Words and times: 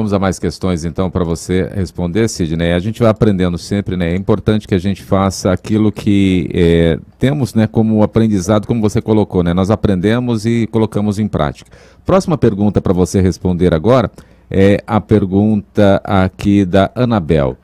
Vamos 0.00 0.14
a 0.14 0.18
mais 0.18 0.38
questões 0.38 0.86
então 0.86 1.10
para 1.10 1.22
você 1.24 1.70
responder, 1.74 2.26
Sidney. 2.26 2.72
A 2.72 2.78
gente 2.78 3.00
vai 3.00 3.10
aprendendo 3.10 3.58
sempre, 3.58 3.98
né? 3.98 4.12
É 4.12 4.16
importante 4.16 4.66
que 4.66 4.74
a 4.74 4.78
gente 4.78 5.02
faça 5.02 5.52
aquilo 5.52 5.92
que 5.92 6.48
é, 6.54 6.98
temos, 7.18 7.52
né, 7.52 7.66
como 7.66 8.02
aprendizado, 8.02 8.66
como 8.66 8.80
você 8.80 9.02
colocou, 9.02 9.42
né? 9.42 9.52
Nós 9.52 9.70
aprendemos 9.70 10.46
e 10.46 10.66
colocamos 10.68 11.18
em 11.18 11.28
prática. 11.28 11.70
Próxima 12.06 12.38
pergunta 12.38 12.80
para 12.80 12.94
você 12.94 13.20
responder 13.20 13.74
agora 13.74 14.10
é 14.50 14.82
a 14.86 15.02
pergunta 15.02 16.00
aqui 16.02 16.64
da 16.64 16.90
Anabel. 16.94 17.58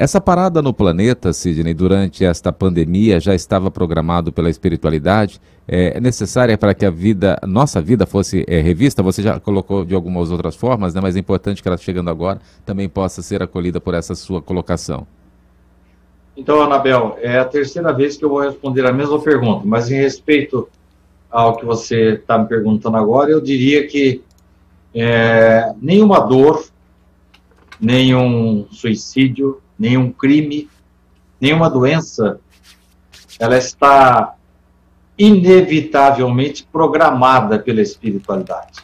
Essa 0.00 0.18
parada 0.18 0.62
no 0.62 0.72
planeta, 0.72 1.30
Sidney, 1.30 1.74
durante 1.74 2.24
esta 2.24 2.50
pandemia, 2.50 3.20
já 3.20 3.34
estava 3.34 3.70
programado 3.70 4.32
pela 4.32 4.48
espiritualidade? 4.48 5.38
É 5.68 6.00
necessária 6.00 6.56
para 6.56 6.72
que 6.72 6.86
a 6.86 6.90
vida, 6.90 7.38
nossa 7.46 7.82
vida 7.82 8.06
fosse 8.06 8.42
é, 8.48 8.62
revista? 8.62 9.02
Você 9.02 9.20
já 9.20 9.38
colocou 9.38 9.84
de 9.84 9.94
algumas 9.94 10.30
outras 10.30 10.56
formas, 10.56 10.94
né? 10.94 11.02
mas 11.02 11.16
é 11.16 11.18
importante 11.18 11.60
que 11.60 11.68
ela 11.68 11.76
chegando 11.76 12.08
agora 12.08 12.40
também 12.64 12.88
possa 12.88 13.20
ser 13.20 13.42
acolhida 13.42 13.78
por 13.78 13.92
essa 13.92 14.14
sua 14.14 14.40
colocação. 14.40 15.06
Então, 16.34 16.62
Anabel, 16.62 17.18
é 17.20 17.38
a 17.38 17.44
terceira 17.44 17.92
vez 17.92 18.16
que 18.16 18.24
eu 18.24 18.30
vou 18.30 18.40
responder 18.40 18.86
a 18.86 18.92
mesma 18.94 19.20
pergunta, 19.20 19.66
mas 19.66 19.90
em 19.90 19.96
respeito 19.96 20.66
ao 21.30 21.58
que 21.58 21.66
você 21.66 22.14
está 22.14 22.38
me 22.38 22.48
perguntando 22.48 22.96
agora, 22.96 23.30
eu 23.30 23.40
diria 23.42 23.86
que 23.86 24.22
é, 24.94 25.74
nenhuma 25.78 26.20
dor, 26.20 26.64
nenhum 27.78 28.66
suicídio, 28.70 29.60
nenhum 29.80 30.12
crime, 30.12 30.68
nenhuma 31.40 31.70
doença, 31.70 32.38
ela 33.38 33.56
está 33.56 34.34
inevitavelmente 35.18 36.68
programada 36.70 37.58
pela 37.58 37.80
espiritualidade. 37.80 38.78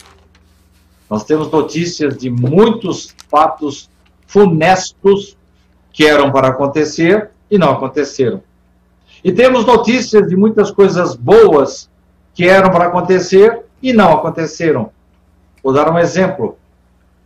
Nós 1.08 1.24
temos 1.24 1.52
notícias 1.52 2.16
de 2.16 2.30
muitos 2.30 3.14
fatos 3.28 3.90
funestos 4.26 5.36
que 5.92 6.06
eram 6.06 6.32
para 6.32 6.48
acontecer 6.48 7.30
e 7.50 7.58
não 7.58 7.72
aconteceram. 7.72 8.42
E 9.22 9.30
temos 9.30 9.66
notícias 9.66 10.26
de 10.28 10.34
muitas 10.34 10.70
coisas 10.70 11.14
boas 11.14 11.90
que 12.34 12.48
eram 12.48 12.70
para 12.70 12.86
acontecer 12.86 13.64
e 13.82 13.92
não 13.92 14.12
aconteceram. 14.12 14.90
Vou 15.62 15.72
dar 15.72 15.90
um 15.90 15.98
exemplo. 15.98 16.58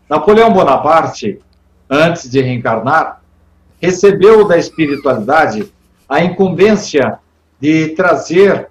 Napoleão 0.09 0.53
Bonaparte, 0.53 1.39
antes 1.89 2.29
de 2.31 2.41
reencarnar, 2.41 3.20
recebeu 3.81 4.47
da 4.47 4.59
espiritualidade 4.59 5.73
a 6.09 6.23
incumbência 6.23 7.19
de 7.59 7.89
trazer 7.89 8.69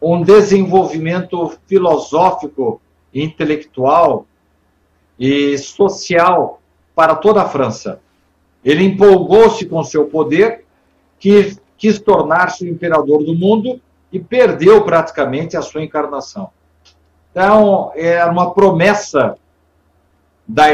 um 0.00 0.22
desenvolvimento 0.22 1.52
filosófico, 1.66 2.80
intelectual 3.14 4.26
e 5.18 5.56
social 5.58 6.60
para 6.94 7.14
toda 7.14 7.42
a 7.42 7.48
França. 7.48 8.00
Ele 8.64 8.84
empolgou-se 8.84 9.64
com 9.66 9.82
seu 9.84 10.06
poder, 10.06 10.64
quis, 11.18 11.60
tornar-se 12.04 12.64
o 12.64 12.68
imperador 12.68 13.24
do 13.24 13.34
mundo 13.34 13.80
e 14.12 14.18
perdeu 14.18 14.82
praticamente 14.82 15.56
a 15.56 15.62
sua 15.62 15.82
encarnação. 15.82 16.50
Então, 17.30 17.92
era 17.94 18.30
uma 18.30 18.52
promessa 18.52 19.36
da 20.46 20.66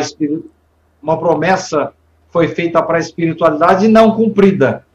uma 1.03 1.19
promessa 1.19 1.92
foi 2.39 2.47
feita 2.47 2.81
para 2.81 2.98
a 2.98 3.00
espiritualidade 3.00 3.86
e 3.86 3.89
não 3.89 4.14
cumprida. 4.14 4.86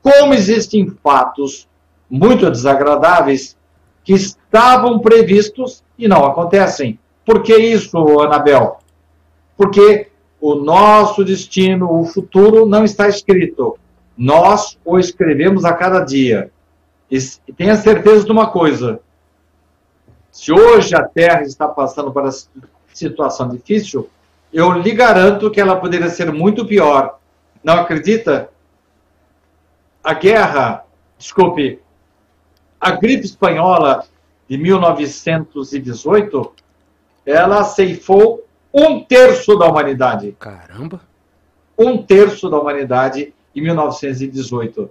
Como 0.00 0.32
existem 0.32 0.88
fatos 1.02 1.68
muito 2.08 2.48
desagradáveis 2.48 3.56
que 4.04 4.12
estavam 4.12 5.00
previstos 5.00 5.82
e 5.98 6.06
não 6.06 6.24
acontecem. 6.24 6.96
Por 7.26 7.42
que 7.42 7.56
isso, 7.56 7.98
Anabel? 8.20 8.78
Porque 9.56 10.10
o 10.40 10.54
nosso 10.54 11.24
destino, 11.24 11.92
o 11.92 12.04
futuro, 12.04 12.64
não 12.66 12.84
está 12.84 13.08
escrito. 13.08 13.76
Nós 14.16 14.78
o 14.84 14.96
escrevemos 14.96 15.64
a 15.64 15.72
cada 15.72 16.04
dia. 16.04 16.52
E 17.10 17.18
tenha 17.52 17.74
certeza 17.74 18.24
de 18.24 18.30
uma 18.30 18.48
coisa: 18.48 19.00
se 20.30 20.52
hoje 20.52 20.94
a 20.94 21.02
Terra 21.02 21.42
está 21.42 21.66
passando 21.66 22.12
por 22.12 22.22
uma 22.22 22.32
situação 22.94 23.48
difícil, 23.48 24.08
eu 24.52 24.72
lhe 24.72 24.92
garanto 24.92 25.50
que 25.50 25.60
ela 25.60 25.76
poderia 25.76 26.08
ser 26.08 26.32
muito 26.32 26.66
pior. 26.66 27.18
Não 27.62 27.74
acredita? 27.74 28.50
A 30.02 30.14
guerra, 30.14 30.84
desculpe, 31.16 31.80
a 32.80 32.92
gripe 32.92 33.26
espanhola 33.26 34.04
de 34.48 34.56
1918, 34.56 36.52
ela 37.24 37.62
ceifou 37.64 38.42
um 38.72 39.00
terço 39.02 39.56
da 39.56 39.66
humanidade. 39.66 40.34
Caramba! 40.38 41.00
Um 41.78 42.02
terço 42.02 42.48
da 42.48 42.58
humanidade 42.58 43.34
em 43.54 43.60
1918. 43.60 44.90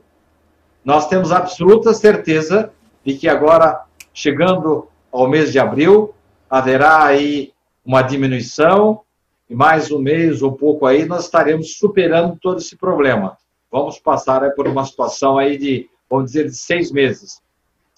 Nós 0.84 1.08
temos 1.08 1.32
absoluta 1.32 1.94
certeza 1.94 2.72
de 3.04 3.16
que 3.16 3.28
agora, 3.28 3.84
chegando 4.14 4.88
ao 5.12 5.28
mês 5.28 5.52
de 5.52 5.60
abril, 5.60 6.14
haverá 6.50 7.04
aí 7.04 7.52
uma 7.86 8.02
diminuição 8.02 9.02
e 9.50 9.56
mais 9.56 9.92
um 9.92 10.00
mês 10.00 10.44
ou 10.44 10.52
pouco 10.52 10.86
aí, 10.86 11.06
nós 11.06 11.26
estaremos 11.26 11.78
superando 11.78 12.38
todo 12.40 12.60
esse 12.60 12.76
problema. 12.78 13.36
Vamos 13.72 13.98
passar 13.98 14.48
por 14.52 14.68
uma 14.68 14.86
situação 14.86 15.38
aí 15.38 15.58
de, 15.58 15.90
vamos 16.10 16.28
dizer, 16.28 16.46
de 16.46 16.56
seis 16.56 16.92
meses. 16.92 17.42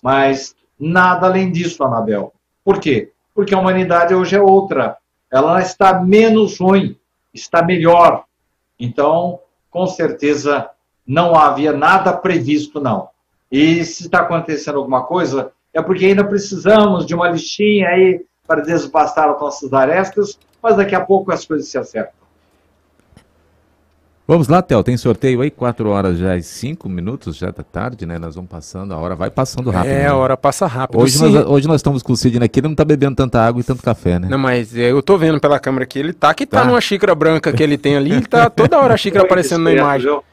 Mas 0.02 0.56
nada 0.80 1.28
além 1.28 1.52
disso, 1.52 1.84
Anabel. 1.84 2.34
Por 2.64 2.80
quê? 2.80 3.12
Porque 3.36 3.54
a 3.54 3.60
humanidade 3.60 4.16
hoje 4.16 4.36
é 4.36 4.42
outra. 4.42 4.98
Ela 5.30 5.62
está 5.62 6.02
menos 6.02 6.58
ruim, 6.58 6.98
está 7.34 7.62
melhor. 7.62 8.24
Então, 8.80 9.40
com 9.70 9.86
certeza, 9.88 10.70
não 11.06 11.36
havia 11.36 11.74
nada 11.74 12.14
previsto, 12.14 12.80
não. 12.80 13.10
E 13.52 13.84
se 13.84 14.04
está 14.04 14.20
acontecendo 14.22 14.78
alguma 14.78 15.04
coisa, 15.04 15.52
é 15.74 15.82
porque 15.82 16.06
ainda 16.06 16.24
precisamos 16.24 17.06
de 17.06 17.14
uma 17.14 17.30
listinha 17.30 17.90
aí 17.90 18.26
para 18.52 18.62
desbastar 18.62 19.30
as 19.30 19.40
nossas 19.40 19.72
arestas 19.72 20.38
mas 20.62 20.78
daqui 20.78 20.94
a 20.94 21.02
pouco 21.02 21.32
as 21.32 21.46
coisas 21.46 21.68
se 21.68 21.78
acertam. 21.78 22.22
Vamos 24.28 24.48
lá, 24.48 24.62
Theo, 24.62 24.82
tem 24.84 24.96
sorteio 24.96 25.42
aí, 25.42 25.50
4 25.50 25.90
horas 25.90 26.18
já 26.18 26.38
e 26.38 26.44
5 26.44 26.88
minutos 26.88 27.36
já 27.36 27.52
da 27.52 27.64
tarde, 27.64 28.06
né? 28.06 28.18
Nós 28.18 28.36
vamos 28.36 28.50
passando, 28.50 28.94
a 28.94 28.98
hora 28.98 29.16
vai 29.16 29.30
passando 29.30 29.70
rápido. 29.72 29.92
É, 29.92 30.04
né? 30.04 30.08
a 30.08 30.16
hora 30.16 30.38
passa 30.38 30.68
rápido. 30.68 31.02
Hoje 31.02 31.20
nós, 31.20 31.46
hoje 31.48 31.68
nós 31.68 31.78
estamos 31.78 32.02
com 32.02 32.14
o 32.14 32.16
Sidney 32.16 32.46
aqui, 32.46 32.60
ele 32.60 32.70
não 32.70 32.76
tá 32.76 32.86
bebendo 32.86 33.16
tanta 33.16 33.42
água 33.42 33.60
e 33.60 33.64
tanto 33.64 33.84
café, 33.84 34.20
né? 34.20 34.28
Não, 34.30 34.38
mas 34.38 34.78
eu 34.78 35.02
tô 35.02 35.18
vendo 35.18 35.40
pela 35.40 35.60
câmera 35.60 35.86
que 35.86 36.00
ele 36.00 36.14
tá, 36.14 36.34
que 36.34 36.46
tá, 36.46 36.62
tá 36.62 36.66
numa 36.66 36.80
xícara 36.80 37.14
branca 37.14 37.52
que 37.52 37.62
ele 37.62 37.78
tem 37.78 37.98
ali, 37.98 38.12
ele 38.12 38.26
tá 38.26 38.50
toda 38.50 38.80
hora 38.80 38.94
a 38.94 38.98
xícara 38.98 39.26
aparecendo 39.26 39.64
na 39.64 39.74
imagem. 39.74 40.08
Eu, 40.08 40.24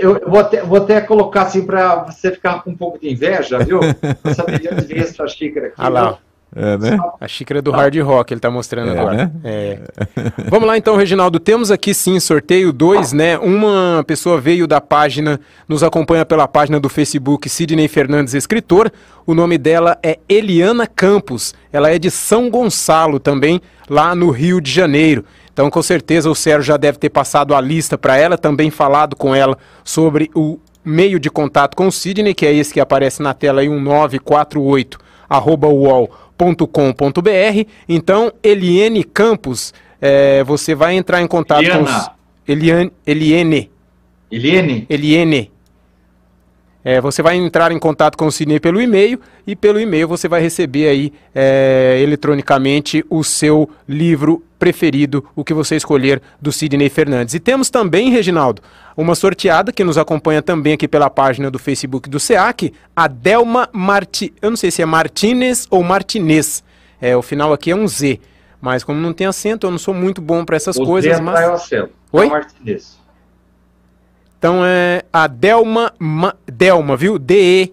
eu 0.00 0.22
vou, 0.26 0.40
até, 0.40 0.62
vou 0.62 0.78
até 0.78 1.00
colocar 1.02 1.42
assim 1.42 1.64
para 1.64 2.04
você 2.04 2.32
ficar 2.32 2.62
com 2.62 2.70
um 2.70 2.76
pouco 2.76 2.98
de 2.98 3.12
inveja, 3.12 3.58
viu? 3.58 3.78
Essa 4.24 4.44
medida 4.46 4.74
de 4.74 4.86
ver 4.86 5.00
essa 5.00 5.28
xícara 5.28 5.66
aqui. 5.66 5.74
Ah 5.76 5.88
lá. 5.88 6.18
É, 6.58 6.78
né? 6.78 6.98
A 7.20 7.28
xícara 7.28 7.60
do 7.60 7.70
hard 7.70 7.94
rock 7.98 8.32
ele 8.32 8.38
está 8.38 8.50
mostrando 8.50 8.90
é, 8.90 8.98
agora. 8.98 9.16
Né? 9.16 9.30
É. 9.44 9.78
Vamos 10.48 10.66
lá 10.66 10.78
então, 10.78 10.96
Reginaldo. 10.96 11.38
Temos 11.38 11.70
aqui 11.70 11.92
sim 11.92 12.18
sorteio 12.18 12.72
2, 12.72 13.12
né? 13.12 13.36
Uma 13.36 14.02
pessoa 14.06 14.40
veio 14.40 14.66
da 14.66 14.80
página, 14.80 15.38
nos 15.68 15.82
acompanha 15.82 16.24
pela 16.24 16.48
página 16.48 16.80
do 16.80 16.88
Facebook 16.88 17.46
Sidney 17.50 17.86
Fernandes 17.88 18.32
Escritor. 18.32 18.90
O 19.26 19.34
nome 19.34 19.58
dela 19.58 19.98
é 20.02 20.18
Eliana 20.26 20.86
Campos. 20.86 21.54
Ela 21.70 21.90
é 21.90 21.98
de 21.98 22.10
São 22.10 22.48
Gonçalo 22.48 23.20
também, 23.20 23.60
lá 23.86 24.14
no 24.14 24.30
Rio 24.30 24.58
de 24.58 24.70
Janeiro. 24.70 25.26
Então, 25.52 25.68
com 25.68 25.82
certeza, 25.82 26.30
o 26.30 26.34
Sérgio 26.34 26.62
já 26.62 26.78
deve 26.78 26.96
ter 26.96 27.10
passado 27.10 27.54
a 27.54 27.60
lista 27.60 27.98
para 27.98 28.16
ela, 28.16 28.38
também 28.38 28.70
falado 28.70 29.14
com 29.14 29.34
ela 29.34 29.58
sobre 29.84 30.30
o 30.34 30.58
meio 30.82 31.20
de 31.20 31.28
contato 31.28 31.76
com 31.76 31.86
o 31.86 31.92
Sidney, 31.92 32.32
que 32.32 32.46
é 32.46 32.54
esse 32.54 32.72
que 32.72 32.80
aparece 32.80 33.20
na 33.20 33.34
tela 33.34 33.60
aí, 33.60 33.68
1948 33.68 35.04
arroba 35.28 35.68
UOL 35.68 36.10
com.br 36.38 37.68
Então, 37.88 38.32
Eliene 38.42 39.02
Campos, 39.04 39.72
é, 40.00 40.44
você 40.44 40.74
vai 40.74 40.94
entrar 40.96 41.22
em 41.22 41.26
contato 41.26 41.62
Eliana. 41.62 41.84
com 41.84 41.90
os... 41.90 42.10
Eliane, 42.46 42.92
Eliene. 43.06 43.70
Eliene? 44.30 44.86
Eliene. 44.88 45.50
É, 46.88 47.00
você 47.00 47.20
vai 47.20 47.34
entrar 47.34 47.72
em 47.72 47.80
contato 47.80 48.16
com 48.16 48.28
o 48.28 48.30
Sidney 48.30 48.60
pelo 48.60 48.80
e-mail 48.80 49.20
e 49.44 49.56
pelo 49.56 49.80
e-mail 49.80 50.06
você 50.06 50.28
vai 50.28 50.40
receber 50.40 50.86
aí 50.86 51.12
é, 51.34 51.98
eletronicamente 52.00 53.04
o 53.10 53.24
seu 53.24 53.68
livro 53.88 54.44
preferido, 54.56 55.28
o 55.34 55.42
que 55.42 55.52
você 55.52 55.74
escolher 55.74 56.22
do 56.40 56.52
Sidney 56.52 56.88
Fernandes. 56.88 57.34
E 57.34 57.40
temos 57.40 57.70
também, 57.70 58.10
Reginaldo, 58.10 58.62
uma 58.96 59.16
sorteada 59.16 59.72
que 59.72 59.82
nos 59.82 59.98
acompanha 59.98 60.40
também 60.40 60.74
aqui 60.74 60.86
pela 60.86 61.10
página 61.10 61.50
do 61.50 61.58
Facebook 61.58 62.08
do 62.08 62.20
SEAC, 62.20 62.72
a 62.94 63.08
Delma 63.08 63.68
Marti... 63.72 64.32
Eu 64.40 64.50
não 64.50 64.56
sei 64.56 64.70
se 64.70 64.80
é 64.80 64.86
Martinez 64.86 65.66
ou 65.68 65.82
Martinez. 65.82 66.62
É, 67.00 67.16
o 67.16 67.20
final 67.20 67.52
aqui 67.52 67.72
é 67.72 67.74
um 67.74 67.88
Z. 67.88 68.20
Mas 68.60 68.84
como 68.84 69.00
não 69.00 69.12
tem 69.12 69.26
acento, 69.26 69.66
eu 69.66 69.72
não 69.72 69.78
sou 69.78 69.92
muito 69.92 70.22
bom 70.22 70.44
para 70.44 70.54
essas 70.54 70.76
o 70.76 70.84
coisas. 70.84 71.16
Z 71.16 71.20
mas... 71.20 71.40
é 71.40 71.48
o 71.48 71.52
acento. 71.52 71.90
Oi? 72.12 72.26
É 72.26 72.30
Martinez. 72.30 72.96
Então 74.38 74.64
é 74.64 75.02
a 75.12 75.26
Delma, 75.26 75.92
Ma, 75.98 76.36
Delma, 76.46 76.96
viu? 76.96 77.18
D-E-L-M-A, 77.18 77.72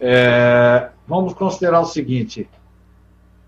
É, 0.00 0.90
vamos 1.06 1.34
considerar 1.34 1.80
o 1.80 1.84
seguinte. 1.84 2.48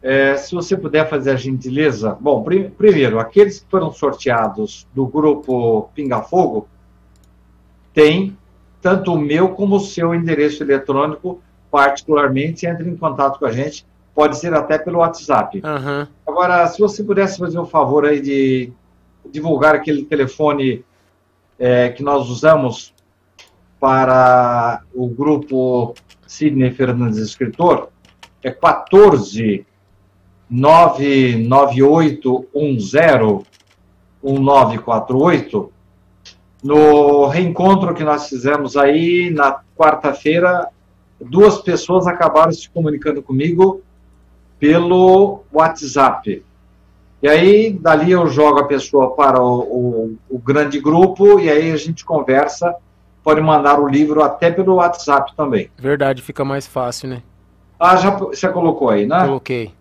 É, 0.02 0.36
se 0.36 0.54
você 0.54 0.76
puder 0.76 1.08
fazer 1.08 1.32
a 1.32 1.36
gentileza. 1.36 2.16
Bom, 2.20 2.42
prim 2.42 2.70
primeiro, 2.70 3.20
aqueles 3.20 3.60
que 3.60 3.70
foram 3.70 3.92
sorteados 3.92 4.86
do 4.94 5.06
grupo 5.06 5.90
Pinga 5.94 6.22
Fogo 6.22 6.66
têm 7.92 8.36
tanto 8.80 9.12
o 9.12 9.18
meu 9.18 9.50
como 9.50 9.76
o 9.76 9.80
seu 9.80 10.14
endereço 10.14 10.62
eletrônico, 10.62 11.40
particularmente, 11.70 12.66
entre 12.66 12.88
em 12.88 12.96
contato 12.96 13.38
com 13.38 13.46
a 13.46 13.52
gente. 13.52 13.86
Pode 14.14 14.38
ser 14.38 14.54
até 14.54 14.78
pelo 14.78 14.98
WhatsApp. 14.98 15.62
Uhum. 15.64 16.06
Agora, 16.26 16.66
se 16.66 16.80
você 16.80 17.04
pudesse 17.04 17.38
fazer 17.38 17.58
um 17.58 17.66
favor 17.66 18.04
aí 18.04 18.20
de 18.20 18.72
divulgar 19.30 19.74
aquele 19.74 20.04
telefone 20.04 20.84
é, 21.58 21.90
que 21.90 22.02
nós 22.02 22.28
usamos 22.28 22.92
para 23.78 24.82
o 24.94 25.08
grupo 25.08 25.94
Sidney 26.26 26.70
Fernandes 26.70 27.18
Escritor, 27.18 27.90
é 28.42 28.50
14 28.50 29.66
99810 30.50 33.44
1948. 34.22 35.72
No 36.62 37.26
reencontro 37.26 37.94
que 37.94 38.04
nós 38.04 38.28
fizemos 38.28 38.76
aí 38.76 39.30
na 39.30 39.60
quarta-feira, 39.76 40.68
duas 41.20 41.58
pessoas 41.62 42.06
acabaram 42.06 42.52
se 42.52 42.68
comunicando 42.68 43.22
comigo 43.22 43.82
pelo 44.58 45.42
WhatsApp. 45.52 46.44
E 47.22 47.28
aí, 47.28 47.72
dali 47.72 48.12
eu 48.12 48.26
jogo 48.26 48.60
a 48.60 48.64
pessoa 48.64 49.14
para 49.14 49.42
o, 49.42 49.60
o, 49.60 50.18
o 50.28 50.38
grande 50.38 50.80
grupo 50.80 51.38
e 51.38 51.50
aí 51.50 51.70
a 51.70 51.76
gente 51.76 52.04
conversa. 52.04 52.74
Pode 53.22 53.40
mandar 53.42 53.78
o 53.78 53.86
livro 53.86 54.22
até 54.22 54.50
pelo 54.50 54.76
WhatsApp 54.76 55.34
também. 55.36 55.70
Verdade, 55.76 56.22
fica 56.22 56.44
mais 56.44 56.66
fácil, 56.66 57.10
né? 57.10 57.22
Ah, 57.78 57.96
já, 57.96 58.18
já 58.32 58.48
colocou 58.50 58.88
aí, 58.88 59.06
né? 59.06 59.26
Coloquei. 59.26 59.72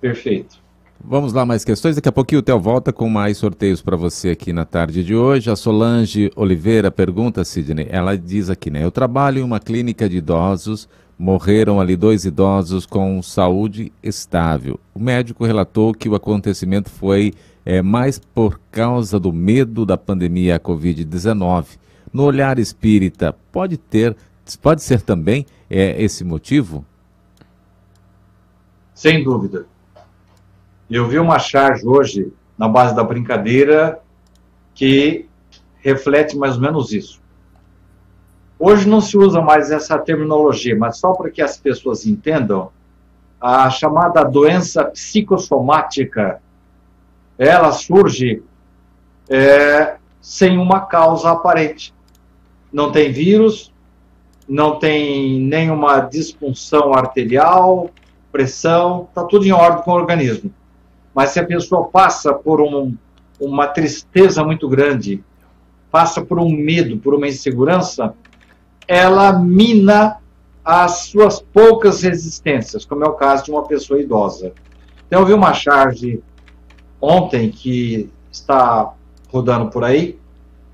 Perfeito. 0.00 0.63
Vamos 1.06 1.34
lá, 1.34 1.44
mais 1.44 1.66
questões. 1.66 1.96
Daqui 1.96 2.08
a 2.08 2.12
pouquinho 2.12 2.38
o 2.38 2.42
Theo 2.42 2.58
volta 2.58 2.90
com 2.90 3.10
mais 3.10 3.36
sorteios 3.36 3.82
para 3.82 3.94
você 3.94 4.30
aqui 4.30 4.54
na 4.54 4.64
tarde 4.64 5.04
de 5.04 5.14
hoje. 5.14 5.50
A 5.50 5.54
Solange 5.54 6.32
Oliveira 6.34 6.90
pergunta, 6.90 7.44
Sidney, 7.44 7.86
ela 7.90 8.16
diz 8.16 8.48
aqui, 8.48 8.70
né? 8.70 8.82
Eu 8.82 8.90
trabalho 8.90 9.40
em 9.40 9.42
uma 9.42 9.60
clínica 9.60 10.08
de 10.08 10.16
idosos, 10.16 10.88
morreram 11.18 11.78
ali 11.78 11.94
dois 11.94 12.24
idosos 12.24 12.86
com 12.86 13.20
saúde 13.20 13.92
estável. 14.02 14.80
O 14.94 14.98
médico 14.98 15.44
relatou 15.44 15.92
que 15.92 16.08
o 16.08 16.14
acontecimento 16.14 16.88
foi 16.88 17.34
é, 17.66 17.82
mais 17.82 18.18
por 18.18 18.58
causa 18.72 19.20
do 19.20 19.30
medo 19.30 19.84
da 19.84 19.98
pandemia 19.98 20.58
Covid-19. 20.58 21.66
No 22.10 22.22
olhar 22.22 22.58
espírita, 22.58 23.36
pode 23.52 23.76
ter, 23.76 24.16
pode 24.62 24.82
ser 24.82 25.02
também 25.02 25.44
é, 25.68 26.02
esse 26.02 26.24
motivo? 26.24 26.82
Sem 28.94 29.22
dúvida. 29.22 29.66
Eu 30.90 31.08
vi 31.08 31.18
uma 31.18 31.38
charge 31.38 31.86
hoje, 31.86 32.32
na 32.58 32.68
base 32.68 32.94
da 32.94 33.02
brincadeira, 33.02 34.00
que 34.74 35.26
reflete 35.78 36.36
mais 36.36 36.56
ou 36.56 36.62
menos 36.62 36.92
isso. 36.92 37.20
Hoje 38.58 38.88
não 38.88 39.00
se 39.00 39.16
usa 39.16 39.40
mais 39.40 39.70
essa 39.70 39.98
terminologia, 39.98 40.76
mas 40.76 40.98
só 40.98 41.12
para 41.12 41.30
que 41.30 41.42
as 41.42 41.56
pessoas 41.56 42.06
entendam, 42.06 42.70
a 43.40 43.68
chamada 43.68 44.24
doença 44.24 44.84
psicossomática, 44.84 46.40
ela 47.36 47.72
surge 47.72 48.42
é, 49.28 49.96
sem 50.20 50.56
uma 50.56 50.80
causa 50.80 51.30
aparente. 51.30 51.92
Não 52.72 52.90
tem 52.90 53.12
vírus, 53.12 53.72
não 54.48 54.78
tem 54.78 55.40
nenhuma 55.40 56.00
disfunção 56.00 56.94
arterial, 56.94 57.90
pressão, 58.32 59.06
está 59.08 59.24
tudo 59.24 59.44
em 59.46 59.52
ordem 59.52 59.82
com 59.82 59.90
o 59.90 59.94
organismo. 59.94 60.50
Mas 61.14 61.30
se 61.30 61.40
a 61.40 61.46
pessoa 61.46 61.88
passa 61.88 62.34
por 62.34 62.60
um, 62.60 62.94
uma 63.40 63.66
tristeza 63.66 64.42
muito 64.44 64.68
grande, 64.68 65.22
passa 65.90 66.22
por 66.22 66.38
um 66.38 66.50
medo, 66.50 66.98
por 66.98 67.14
uma 67.14 67.28
insegurança, 67.28 68.14
ela 68.88 69.32
mina 69.32 70.18
as 70.64 71.06
suas 71.06 71.40
poucas 71.40 72.02
resistências, 72.02 72.84
como 72.84 73.04
é 73.04 73.08
o 73.08 73.12
caso 73.12 73.44
de 73.44 73.50
uma 73.50 73.64
pessoa 73.64 74.00
idosa. 74.00 74.52
Então, 75.06 75.20
eu 75.20 75.26
vi 75.26 75.32
uma 75.32 75.52
charge 75.52 76.22
ontem 77.00 77.50
que 77.50 78.10
está 78.32 78.92
rodando 79.28 79.70
por 79.70 79.84
aí, 79.84 80.18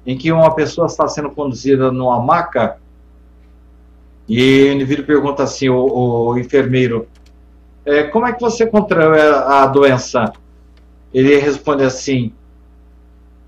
em 0.07 0.17
que 0.17 0.33
uma 0.33 0.55
pessoa 0.55 0.87
está 0.87 1.07
sendo 1.09 1.31
conduzida 1.31 1.91
numa 1.93 2.21
maca 2.21 2.79
e 4.29 4.71
o 4.71 4.73
indivíduo 4.73 5.05
pergunta 5.05 5.43
assim, 5.43 5.69
o, 5.69 6.29
o 6.29 6.39
enfermeiro, 6.39 7.09
é, 7.85 8.05
como 8.05 8.27
é 8.27 8.33
que 8.33 8.41
você 8.41 8.67
contraiu 8.67 9.13
a 9.13 9.67
doença? 9.67 10.33
Ele 11.13 11.37
responde 11.39 11.83
assim, 11.83 12.33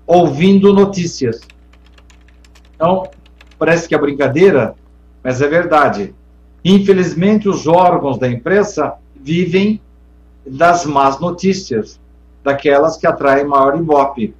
ouvindo 0.05 0.73
notícias. 0.73 1.41
Então, 2.75 3.09
parece 3.57 3.87
que 3.87 3.95
é 3.95 3.97
brincadeira, 3.97 4.75
mas 5.23 5.41
é 5.41 5.47
verdade. 5.47 6.13
Infelizmente, 6.65 7.47
os 7.47 7.67
órgãos 7.67 8.17
da 8.17 8.27
imprensa 8.27 8.95
vivem 9.15 9.79
das 10.45 10.85
más 10.85 11.19
notícias, 11.19 11.99
daquelas 12.43 12.97
que 12.97 13.07
atraem 13.07 13.45
maior 13.45 13.77
ibope. 13.77 14.35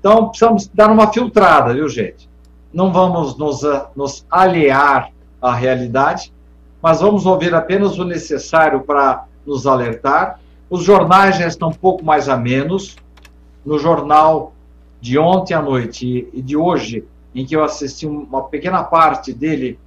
Então, 0.00 0.28
precisamos 0.28 0.68
dar 0.72 0.90
uma 0.90 1.12
filtrada, 1.12 1.74
viu, 1.74 1.88
gente? 1.88 2.28
Não 2.72 2.92
vamos 2.92 3.36
nos, 3.36 3.60
nos 3.94 4.24
aliar 4.30 5.10
à 5.40 5.54
realidade, 5.54 6.32
mas 6.80 7.00
vamos 7.00 7.26
ouvir 7.26 7.54
apenas 7.54 7.98
o 7.98 8.04
necessário 8.04 8.80
para 8.80 9.26
nos 9.46 9.66
alertar. 9.66 10.40
Os 10.68 10.84
jornais 10.84 11.36
já 11.36 11.46
estão 11.46 11.68
um 11.68 11.74
pouco 11.74 12.04
mais 12.04 12.28
a 12.28 12.36
menos. 12.36 12.96
No 13.64 13.78
jornal 13.78 14.52
de 15.00 15.18
ontem 15.18 15.54
à 15.54 15.62
noite 15.62 16.28
e 16.32 16.42
de 16.42 16.56
hoje, 16.56 17.04
em 17.34 17.44
que 17.44 17.54
eu 17.54 17.64
assisti 17.64 18.06
uma 18.06 18.44
pequena 18.44 18.82
parte 18.82 19.32
dele, 19.32 19.78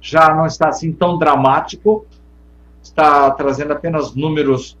já 0.00 0.34
não 0.34 0.46
está 0.46 0.68
assim 0.68 0.92
tão 0.92 1.18
dramático, 1.18 2.06
está 2.82 3.30
trazendo 3.30 3.72
apenas 3.72 4.14
números 4.14 4.76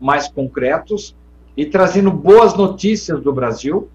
mais 0.00 0.28
concretos 0.28 1.14
e 1.56 1.66
trazendo 1.66 2.10
boas 2.10 2.54
notícias 2.54 3.22
do 3.22 3.32
Brasil, 3.32 3.88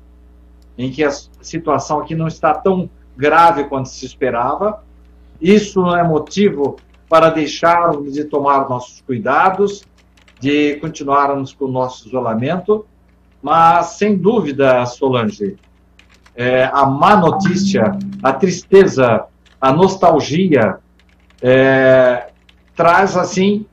em 0.77 0.91
que 0.91 1.03
a 1.03 1.11
situação 1.11 1.99
aqui 1.99 2.15
não 2.15 2.27
está 2.27 2.53
tão 2.53 2.89
grave 3.17 3.65
quanto 3.65 3.89
se 3.89 4.05
esperava. 4.05 4.83
Isso 5.41 5.81
não 5.81 5.95
é 5.95 6.03
motivo 6.03 6.77
para 7.09 7.31
deixarmos 7.31 8.13
de 8.13 8.23
tomar 8.23 8.69
nossos 8.69 9.01
cuidados, 9.01 9.83
de 10.39 10.75
continuarmos 10.75 11.51
com 11.51 11.65
o 11.65 11.71
nosso 11.71 12.07
isolamento, 12.07 12.85
mas 13.41 13.97
sem 13.97 14.15
dúvida, 14.15 14.85
Solange, 14.85 15.57
é, 16.35 16.69
a 16.71 16.85
má 16.85 17.17
notícia, 17.17 17.97
a 18.21 18.31
tristeza, 18.31 19.25
a 19.59 19.73
nostalgia 19.73 20.77
é, 21.41 22.29
traz 22.75 23.17
assim, 23.17 23.65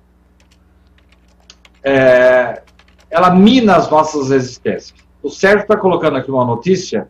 é, 1.83 2.63
ela 3.11 3.31
mina 3.31 3.77
as 3.77 3.89
nossas 3.91 4.31
existências. 4.31 4.95
O 5.23 5.31
Sérgio 5.31 5.63
está 5.63 5.77
colocando 5.77 6.17
aqui 6.17 6.31
uma 6.31 6.45
notícia 6.45 7.09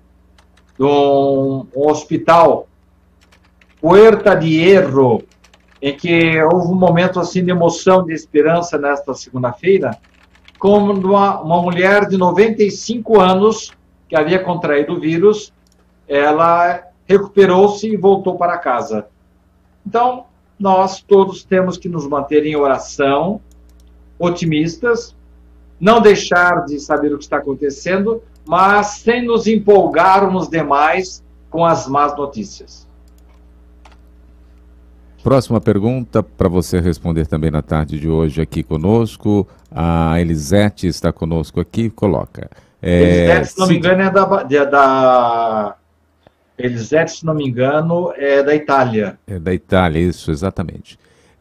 de 0.78 0.84
um, 0.84 1.66
um 1.74 1.88
hospital 1.88 2.68
Puerta 3.80 4.34
de 4.34 4.48
Hierro, 4.48 5.22
em 5.86 5.96
que 5.96 6.42
houve 6.42 6.66
um 6.66 6.74
momento 6.74 7.20
assim 7.20 7.44
de 7.44 7.52
emoção, 7.52 8.04
de 8.04 8.12
esperança 8.12 8.76
nesta 8.76 9.14
segunda-feira, 9.14 9.96
como 10.58 10.92
uma, 10.92 11.40
uma 11.40 11.62
mulher 11.62 12.08
de 12.08 12.16
95 12.16 13.20
anos 13.20 13.72
que 14.08 14.16
havia 14.16 14.40
contraído 14.40 14.94
o 14.94 15.00
vírus, 15.00 15.52
ela 16.08 16.82
recuperou-se 17.06 17.86
e 17.86 17.96
voltou 17.96 18.36
para 18.36 18.58
casa. 18.58 19.06
Então, 19.86 20.24
nós 20.58 21.00
todos 21.00 21.44
temos 21.44 21.78
que 21.78 21.88
nos 21.88 22.04
manter 22.08 22.44
em 22.44 22.56
oração, 22.56 23.40
otimistas, 24.18 25.14
não 25.78 26.00
deixar 26.00 26.64
de 26.64 26.80
saber 26.80 27.14
o 27.14 27.18
que 27.18 27.22
está 27.22 27.36
acontecendo, 27.36 28.20
mas 28.44 28.86
sem 29.04 29.24
nos 29.24 29.46
empolgarmos 29.46 30.48
demais 30.48 31.22
com 31.48 31.64
as 31.64 31.86
más 31.86 32.16
notícias. 32.16 32.85
Próxima 35.26 35.60
pergunta 35.60 36.22
para 36.22 36.48
você 36.48 36.78
responder 36.78 37.26
também 37.26 37.50
na 37.50 37.60
tarde 37.60 37.98
de 37.98 38.08
hoje 38.08 38.40
aqui 38.40 38.62
conosco. 38.62 39.44
A 39.72 40.20
Elisete 40.20 40.86
está 40.86 41.12
conosco 41.12 41.58
aqui, 41.58 41.90
coloca. 41.90 42.48
É, 42.80 43.02
Elisete, 43.02 43.48
se 43.48 43.58
não 43.58 43.66
me 43.66 43.76
engano, 43.76 44.02
é 44.02 44.10
da, 44.12 44.46
é 44.48 44.66
da 44.66 45.76
Elisete, 46.56 47.10
se 47.10 47.26
não 47.26 47.34
me 47.34 47.44
engano, 47.44 48.12
é 48.14 48.40
da 48.40 48.54
Itália. 48.54 49.18
É 49.26 49.36
da 49.36 49.52
Itália, 49.52 49.98
isso, 49.98 50.30
exatamente. 50.30 50.96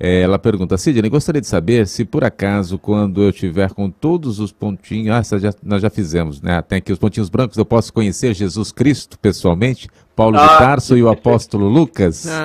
É, 0.07 0.21
ela 0.21 0.38
pergunta, 0.38 0.77
Sidney, 0.77 1.09
gostaria 1.09 1.41
de 1.41 1.47
saber 1.47 1.88
se 1.88 2.05
por 2.05 2.24
acaso, 2.24 2.77
quando 2.77 3.24
eu 3.24 3.33
tiver 3.33 3.74
com 3.74 3.89
todos 3.89 4.39
os 4.39 4.51
pontinhos, 4.51 5.09
ah, 5.09 5.17
essa 5.17 5.39
já, 5.39 5.51
nós 5.63 5.81
já 5.81 5.89
fizemos, 5.89 6.39
né? 6.43 6.62
Tem 6.62 6.77
aqui 6.77 6.93
os 6.93 7.00
pontinhos 7.00 7.27
brancos, 7.27 7.57
eu 7.57 7.65
posso 7.65 7.91
conhecer 7.91 8.35
Jesus 8.35 8.71
Cristo 8.71 9.17
pessoalmente? 9.17 9.89
Paulo 10.15 10.38
ah, 10.38 10.45
de 10.45 10.57
Tarso 10.59 10.95
e 10.95 11.01
o 11.01 11.09
apóstolo 11.09 11.67
Lucas? 11.67 12.27
Ah. 12.27 12.43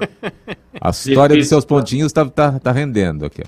A 0.80 0.88
história 0.88 1.36
difícil, 1.36 1.38
dos 1.40 1.48
seus 1.48 1.64
pontinhos 1.66 2.06
está 2.06 2.24
tá, 2.24 2.58
tá 2.58 2.72
rendendo 2.72 3.26
aqui. 3.26 3.42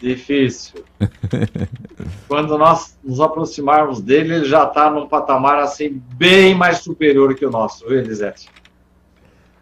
Difícil. 0.00 0.82
Quando 2.26 2.56
nós 2.56 2.96
nos 3.04 3.20
aproximarmos 3.20 4.00
dele, 4.00 4.36
ele 4.36 4.44
já 4.46 4.64
está 4.64 4.90
num 4.90 5.06
patamar 5.06 5.58
assim 5.58 6.00
bem 6.14 6.54
mais 6.54 6.78
superior 6.78 7.34
que 7.34 7.44
o 7.44 7.50
nosso, 7.50 7.86
viu, 7.86 7.98
Elisete? 7.98 8.48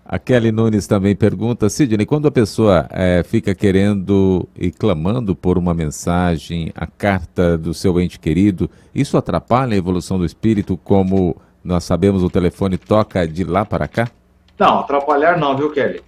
A 0.06 0.18
Kelly 0.18 0.52
Nunes 0.52 0.86
também 0.86 1.16
pergunta, 1.16 1.70
Sidney, 1.70 2.04
quando 2.04 2.28
a 2.28 2.30
pessoa 2.30 2.86
é, 2.90 3.22
fica 3.22 3.54
querendo 3.54 4.46
e 4.54 4.70
clamando 4.70 5.34
por 5.34 5.56
uma 5.56 5.72
mensagem, 5.72 6.70
a 6.74 6.86
carta 6.86 7.56
do 7.56 7.72
seu 7.72 7.98
ente 7.98 8.20
querido, 8.20 8.68
isso 8.94 9.16
atrapalha 9.16 9.72
a 9.72 9.78
evolução 9.78 10.18
do 10.18 10.26
espírito, 10.26 10.76
como 10.76 11.34
nós 11.64 11.84
sabemos 11.84 12.22
o 12.22 12.28
telefone 12.28 12.76
toca 12.76 13.26
de 13.26 13.44
lá 13.44 13.64
para 13.64 13.88
cá? 13.88 14.10
Não, 14.58 14.80
atrapalhar 14.80 15.38
não, 15.38 15.56
viu, 15.56 15.72
Kelly? 15.72 16.02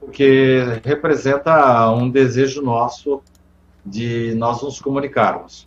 Porque 0.00 0.80
representa 0.82 1.90
um 1.90 2.08
desejo 2.08 2.62
nosso 2.62 3.20
de 3.84 4.34
nós 4.36 4.62
nos 4.62 4.80
comunicarmos. 4.80 5.66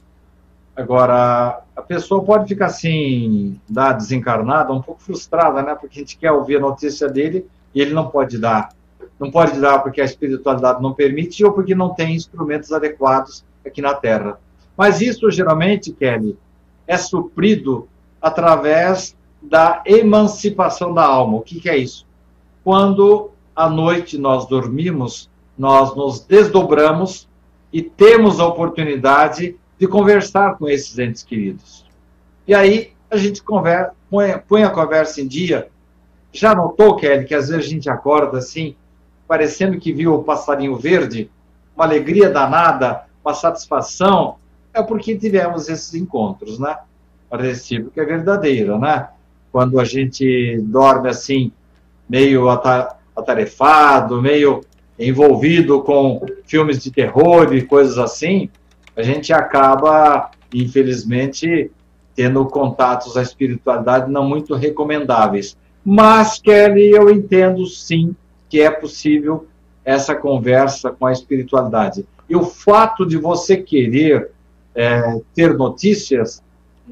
Agora, 0.75 1.61
a 1.75 1.81
pessoa 1.83 2.23
pode 2.23 2.47
ficar 2.47 2.67
assim, 2.67 3.59
da 3.69 3.93
desencarnada, 3.93 4.73
um 4.73 4.81
pouco 4.81 5.01
frustrada, 5.01 5.61
né? 5.61 5.75
Porque 5.75 5.99
a 5.99 6.01
gente 6.01 6.17
quer 6.17 6.31
ouvir 6.31 6.57
a 6.57 6.59
notícia 6.59 7.07
dele 7.07 7.45
e 7.77 7.81
ele 7.81 7.93
não 7.93 8.07
pode 8.07 8.39
dar. 8.39 8.69
Não 9.19 9.29
pode 9.29 9.61
dar 9.61 9.77
porque 9.83 10.01
a 10.01 10.05
espiritualidade 10.05 10.81
não 10.81 10.95
permite 10.95 11.45
ou 11.45 11.51
porque 11.51 11.75
não 11.75 11.93
tem 11.93 12.15
instrumentos 12.15 12.73
adequados 12.73 13.45
aqui 13.63 13.83
na 13.83 13.93
Terra. 13.93 14.39
Mas 14.75 14.99
isso, 14.99 15.29
geralmente, 15.29 15.91
Kelly, 15.91 16.35
é 16.87 16.97
suprido 16.97 17.87
através 18.19 19.15
da 19.39 19.83
emancipação 19.85 20.91
da 20.91 21.05
alma. 21.05 21.37
O 21.37 21.41
que, 21.41 21.59
que 21.59 21.69
é 21.69 21.77
isso? 21.77 22.07
Quando 22.63 23.29
à 23.55 23.69
noite 23.69 24.17
nós 24.17 24.47
dormimos, 24.47 25.29
nós 25.55 25.95
nos 25.95 26.21
desdobramos 26.21 27.29
e 27.71 27.83
temos 27.83 28.39
a 28.39 28.47
oportunidade 28.47 29.55
de 29.77 29.87
conversar 29.87 30.57
com 30.57 30.67
esses 30.67 30.97
entes 30.97 31.21
queridos. 31.21 31.85
E 32.47 32.55
aí 32.55 32.93
a 33.11 33.17
gente 33.17 33.43
conversa, 33.43 33.91
põe, 34.09 34.35
põe 34.47 34.63
a 34.63 34.69
conversa 34.71 35.21
em 35.21 35.27
dia 35.27 35.69
já 36.39 36.55
notou, 36.55 36.95
Kelly, 36.95 37.25
que 37.25 37.35
às 37.35 37.49
vezes 37.49 37.65
a 37.65 37.69
gente 37.69 37.89
acorda 37.89 38.37
assim, 38.37 38.75
parecendo 39.27 39.79
que 39.79 39.91
viu 39.91 40.13
o 40.13 40.23
passarinho 40.23 40.75
verde, 40.75 41.29
uma 41.75 41.85
alegria 41.85 42.29
danada, 42.29 43.03
uma 43.23 43.33
satisfação? 43.33 44.35
É 44.73 44.81
porque 44.81 45.17
tivemos 45.17 45.69
esses 45.69 45.93
encontros, 45.93 46.59
né? 46.59 46.77
A 47.29 47.37
recíproca 47.37 48.01
é 48.01 48.05
verdadeira, 48.05 48.77
né? 48.77 49.09
Quando 49.51 49.79
a 49.79 49.83
gente 49.83 50.59
dorme 50.63 51.09
assim, 51.09 51.51
meio 52.09 52.47
atarefado, 53.15 54.21
meio 54.21 54.61
envolvido 54.97 55.81
com 55.81 56.25
filmes 56.45 56.79
de 56.79 56.91
terror 56.91 57.53
e 57.53 57.61
coisas 57.61 57.97
assim, 57.97 58.49
a 58.95 59.03
gente 59.03 59.31
acaba, 59.33 60.31
infelizmente, 60.53 61.69
tendo 62.15 62.45
contatos 62.45 63.15
à 63.15 63.21
espiritualidade 63.21 64.11
não 64.11 64.27
muito 64.27 64.55
recomendáveis. 64.55 65.57
Mas, 65.89 66.37
Kelly, 66.37 66.89
eu 66.89 67.09
entendo 67.09 67.65
sim 67.65 68.13
que 68.49 68.59
é 68.59 68.69
possível 68.69 69.47
essa 69.85 70.13
conversa 70.13 70.91
com 70.91 71.05
a 71.05 71.13
espiritualidade. 71.13 72.05
E 72.29 72.35
o 72.35 72.43
fato 72.43 73.05
de 73.05 73.15
você 73.15 73.55
querer 73.55 74.31
é, 74.75 75.21
ter 75.33 75.53
notícias 75.53 76.43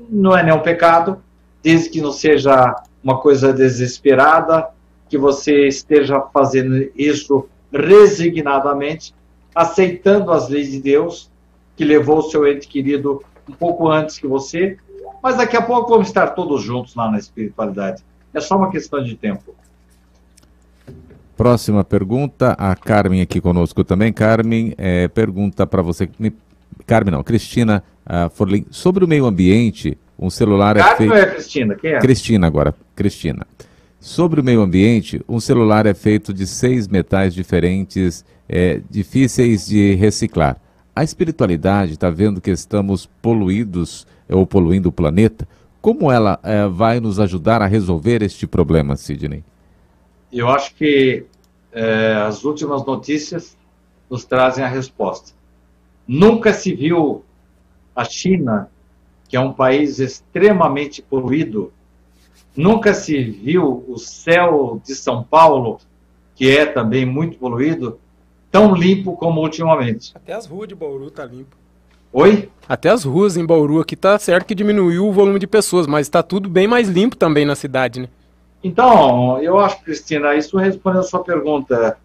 não 0.10 0.38
é 0.38 0.42
nenhum 0.42 0.62
pecado, 0.62 1.22
desde 1.62 1.90
que 1.90 2.00
não 2.00 2.14
seja 2.14 2.74
uma 3.04 3.20
coisa 3.20 3.52
desesperada, 3.52 4.70
que 5.10 5.18
você 5.18 5.68
esteja 5.68 6.22
fazendo 6.34 6.90
isso 6.96 7.50
resignadamente, 7.74 9.14
aceitando 9.54 10.32
as 10.32 10.48
leis 10.48 10.72
de 10.72 10.80
Deus, 10.80 11.30
que 11.76 11.84
levou 11.84 12.20
o 12.20 12.30
seu 12.30 12.48
ente 12.48 12.66
querido 12.66 13.22
um 13.50 13.52
pouco 13.52 13.90
antes 13.90 14.18
que 14.18 14.26
você, 14.26 14.78
mas 15.22 15.36
daqui 15.36 15.58
a 15.58 15.62
pouco 15.62 15.90
vamos 15.90 16.08
estar 16.08 16.28
todos 16.28 16.64
juntos 16.64 16.96
lá 16.96 17.12
na 17.12 17.18
espiritualidade. 17.18 18.02
É 18.36 18.42
só 18.42 18.58
uma 18.58 18.70
questão 18.70 19.02
de 19.02 19.16
tempo. 19.16 19.56
Próxima 21.38 21.84
pergunta, 21.84 22.52
a 22.52 22.76
Carmen 22.76 23.22
aqui 23.22 23.40
conosco 23.40 23.84
também. 23.84 24.12
Carmen, 24.12 24.74
é, 24.78 25.08
pergunta 25.08 25.66
para 25.66 25.82
você, 25.82 26.10
Carmen 26.86 27.14
não, 27.14 27.24
Cristina 27.24 27.82
uh, 28.06 28.30
Forlin, 28.30 28.66
sobre 28.70 29.04
o 29.04 29.08
meio 29.08 29.26
ambiente, 29.26 29.98
um 30.20 30.30
celular 30.30 30.76
Carmen 30.76 30.94
é 30.94 30.98
feito... 30.98 31.12
ou 31.12 31.18
é 31.18 31.26
Cristina? 31.26 31.76
Quem 31.76 31.92
é? 31.94 32.00
Cristina 32.00 32.48
agora, 32.48 32.76
Cristina. 32.96 33.48
Sobre 34.00 34.40
o 34.40 34.44
meio 34.44 34.62
ambiente, 34.62 35.22
um 35.28 35.40
celular 35.40 35.86
é 35.86 35.94
feito 35.94 36.34
de 36.34 36.46
seis 36.46 36.88
metais 36.88 37.34
diferentes, 37.34 38.24
é, 38.48 38.82
difíceis 38.90 39.66
de 39.66 39.96
reciclar. 39.96 40.58
A 40.96 41.04
espiritualidade 41.04 41.94
está 41.94 42.10
vendo 42.10 42.40
que 42.40 42.52
estamos 42.52 43.10
poluídos 43.22 44.06
ou 44.30 44.46
poluindo 44.46 44.90
o 44.90 44.92
planeta. 44.92 45.48
Como 45.86 46.12
ela 46.12 46.40
é, 46.42 46.68
vai 46.68 47.00
nos 47.00 47.20
ajudar 47.20 47.62
a 47.62 47.68
resolver 47.68 48.24
este 48.24 48.48
problema, 48.48 48.96
Sidney? 48.96 49.44
Eu 50.34 50.50
acho 50.50 50.74
que 50.74 51.28
é, 51.72 52.14
as 52.26 52.44
últimas 52.44 52.84
notícias 52.84 53.56
nos 54.10 54.26
trazem 54.26 54.66
a 54.66 54.68
resposta. 54.68 55.34
Nunca 56.08 56.54
se 56.54 56.74
viu 56.74 57.24
a 57.96 58.04
China, 58.04 58.68
que 59.30 59.38
é 59.38 59.40
um 59.40 59.54
país 59.54 60.00
extremamente 60.00 61.04
poluído, 61.04 61.72
nunca 62.58 62.92
se 62.96 63.24
viu 63.24 63.86
o 63.88 64.00
céu 64.00 64.82
de 64.84 64.96
São 64.96 65.24
Paulo, 65.24 65.80
que 66.34 66.50
é 66.50 66.66
também 66.66 67.06
muito 67.06 67.38
poluído, 67.38 68.00
tão 68.50 68.74
limpo 68.74 69.16
como 69.16 69.40
ultimamente. 69.40 70.14
Até 70.16 70.34
as 70.34 70.48
ruas 70.48 70.68
de 70.68 70.74
Bauru 70.74 71.12
tá 71.12 71.24
limpo. 71.26 71.56
Oi? 72.18 72.50
Até 72.70 72.88
as 72.88 73.04
ruas 73.04 73.36
em 73.36 73.46
Bauru 73.46 73.82
aqui 73.82 73.94
tá 73.94 74.18
certo 74.18 74.46
que 74.46 74.56
diminuiu 74.56 75.06
o 75.06 75.12
volume 75.12 75.38
de 75.38 75.46
pessoas, 75.46 75.86
mas 75.86 76.08
está 76.08 76.24
tudo 76.24 76.48
bem 76.48 76.66
mais 76.66 76.88
limpo 76.88 77.18
também 77.18 77.46
na 77.46 77.56
cidade, 77.56 78.00
né? 78.00 78.08
Então, 78.64 79.38
eu 79.42 79.60
acho, 79.60 79.84
Cristina, 79.84 80.34
isso 80.34 80.58
respondendo 80.58 81.02
a 81.02 81.04
sua 81.04 81.22
pergunta. 81.26 81.98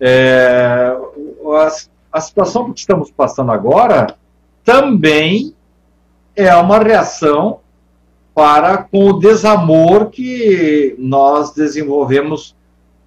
É, 0.00 0.96
a, 1.44 1.68
a 2.10 2.20
situação 2.22 2.72
que 2.72 2.80
estamos 2.80 3.10
passando 3.10 3.52
agora 3.52 4.16
também 4.64 5.54
é 6.34 6.56
uma 6.56 6.78
reação 6.78 7.60
para 8.34 8.78
com 8.78 9.10
o 9.10 9.20
desamor 9.20 10.06
que 10.06 10.96
nós 10.98 11.52
desenvolvemos, 11.52 12.56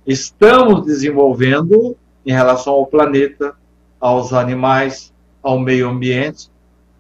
estamos 0.06 0.86
desenvolvendo 0.86 1.98
em 2.24 2.32
relação 2.32 2.74
ao 2.74 2.86
planeta, 2.86 3.56
aos 4.00 4.34
animais, 4.34 5.13
ao 5.44 5.60
meio 5.60 5.90
ambiente, 5.90 6.50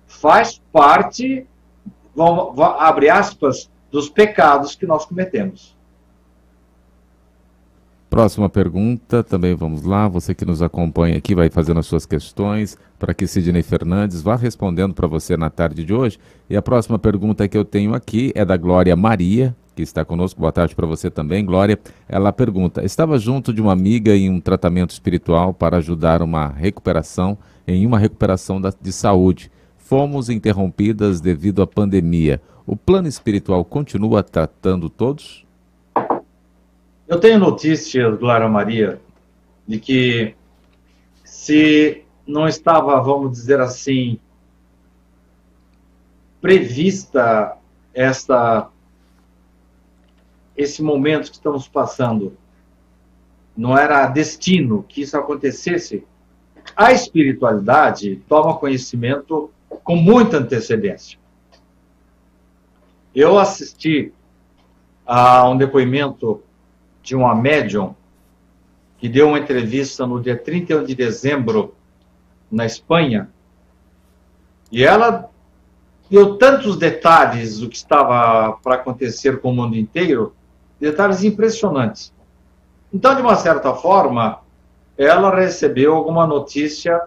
faz 0.06 0.62
parte, 0.72 1.48
abre 2.78 3.10
aspas, 3.10 3.70
dos 3.90 4.10
pecados 4.10 4.76
que 4.76 4.86
nós 4.86 5.06
cometemos. 5.06 5.76
Próxima 8.10 8.48
pergunta, 8.48 9.24
também 9.24 9.56
vamos 9.56 9.82
lá. 9.82 10.08
Você 10.08 10.36
que 10.36 10.46
nos 10.46 10.62
acompanha 10.62 11.18
aqui 11.18 11.34
vai 11.34 11.50
fazendo 11.50 11.80
as 11.80 11.88
suas 11.88 12.06
questões 12.06 12.78
para 13.00 13.12
que 13.12 13.26
Sidney 13.26 13.64
Fernandes 13.64 14.22
vá 14.22 14.36
respondendo 14.36 14.94
para 14.94 15.08
você 15.08 15.36
na 15.36 15.50
tarde 15.50 15.84
de 15.84 15.94
hoje. 15.94 16.20
E 16.48 16.56
a 16.56 16.62
próxima 16.62 17.00
pergunta 17.00 17.48
que 17.48 17.58
eu 17.58 17.66
tenho 17.66 17.96
aqui 17.96 18.32
é 18.36 18.46
da 18.46 18.56
Glória 18.56 18.96
Maria. 18.96 19.56
Que 19.76 19.82
está 19.82 20.06
conosco. 20.06 20.40
Boa 20.40 20.52
tarde 20.52 20.76
para 20.76 20.88
você 20.88 21.10
também, 21.10 21.46
Glória. 21.46 21.80
Ela 22.08 22.32
pergunta: 22.32 22.84
estava 22.84 23.18
junto 23.18 23.54
de 23.54 23.62
uma 23.62 23.74
amiga 23.74 24.16
em 24.16 24.30
um 24.30 24.40
tratamento 24.40 24.92
espiritual 24.92 25.54
para 25.54 25.78
ajudar 25.78 26.22
uma 26.22 26.48
recuperação, 26.48 27.38
em 27.68 27.86
uma 27.86 28.00
recuperação 28.00 28.62
da, 28.62 28.72
de 28.82 28.92
saúde. 28.92 29.52
Fomos 29.78 30.30
interrompidas 30.30 31.20
devido 31.20 31.62
à 31.62 31.68
pandemia. 31.68 32.42
O 32.66 32.76
plano 32.76 33.08
espiritual 33.08 33.66
continua 33.66 34.24
tratando 34.24 34.90
todos? 34.90 35.46
Eu 37.08 37.20
tenho 37.20 37.38
notícias, 37.38 38.18
Glória 38.18 38.48
Maria, 38.48 39.02
de 39.68 39.80
que 39.80 40.34
se 41.24 42.04
não 42.26 42.48
estava, 42.48 43.02
vamos 43.02 43.32
dizer 43.34 43.60
assim, 43.60 44.18
prevista 46.40 47.58
esta 47.94 48.70
esse 50.56 50.82
momento 50.82 51.30
que 51.30 51.36
estamos 51.36 51.68
passando, 51.68 52.38
não 53.56 53.78
era 53.78 54.08
destino 54.08 54.84
que 54.84 55.02
isso 55.02 55.18
acontecesse, 55.18 56.06
a 56.76 56.92
espiritualidade 56.92 58.22
toma 58.28 58.58
conhecimento 58.58 59.52
com 59.84 59.96
muita 59.96 60.38
antecedência. 60.38 61.20
Eu 63.14 63.38
assisti 63.38 64.12
a 65.06 65.48
um 65.50 65.58
depoimento 65.58 66.42
de 67.02 67.16
uma 67.16 67.36
médium 67.36 67.96
que 68.98 69.10
deu 69.10 69.28
uma 69.28 69.40
entrevista 69.40 70.08
no 70.08 70.22
dia 70.22 70.38
31 70.38 70.86
de 70.86 70.96
dezembro 70.96 71.76
na 72.50 72.66
Espanha, 72.66 73.30
e 74.72 74.84
ela 74.84 75.30
deu 76.10 76.38
tantos 76.38 76.78
detalhes 76.78 77.60
do 77.60 77.70
que 77.70 77.76
estava 77.76 78.54
para 78.64 78.76
acontecer 78.76 79.42
com 79.42 79.52
o 79.52 79.56
mundo 79.56 79.76
inteiro, 79.76 80.34
detalhes 80.84 81.24
impressionantes. 81.24 82.14
Então, 82.94 83.16
de 83.16 83.22
uma 83.22 83.36
certa 83.36 83.74
forma, 83.74 84.40
ela 84.98 85.34
recebeu 85.34 85.96
alguma 85.96 86.28
notícia 86.28 87.02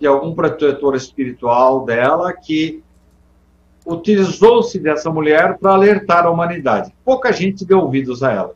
de 0.00 0.06
algum 0.06 0.34
protetor 0.34 0.96
espiritual 0.96 1.84
dela 1.84 2.32
que 2.32 2.82
utilizou-se 3.84 4.78
dessa 4.78 5.10
mulher 5.10 5.58
para 5.58 5.72
alertar 5.72 6.24
a 6.24 6.30
humanidade. 6.30 6.92
Pouca 7.04 7.32
gente 7.32 7.64
deu 7.64 7.80
ouvidos 7.80 8.22
a 8.22 8.32
ela. 8.32 8.54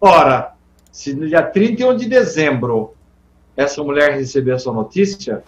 Ora, 0.00 0.54
se 0.90 1.14
no 1.14 1.28
dia 1.28 1.42
31 1.42 1.96
de 1.96 2.06
dezembro 2.06 2.94
essa 3.56 3.82
mulher 3.82 4.12
recebeu 4.12 4.54
essa 4.54 4.72
notícia, 4.72 5.42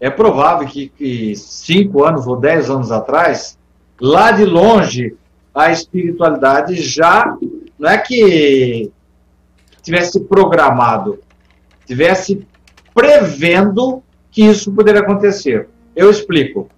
é 0.00 0.08
provável 0.08 0.66
que, 0.66 0.88
que 0.88 1.36
cinco 1.36 2.04
anos 2.04 2.26
ou 2.26 2.36
dez 2.36 2.70
anos 2.70 2.90
atrás, 2.90 3.58
lá 4.00 4.30
de 4.30 4.44
longe, 4.44 5.16
a 5.54 5.70
espiritualidade 5.70 6.76
já 6.76 7.36
não 7.78 7.90
é 7.90 7.98
que 7.98 8.90
tivesse 9.82 10.20
programado, 10.20 11.18
tivesse 11.86 12.46
prevendo 12.94 14.02
que 14.30 14.42
isso 14.42 14.72
poderia 14.72 15.00
acontecer. 15.00 15.68
Eu 15.94 16.10
explico. 16.10 16.68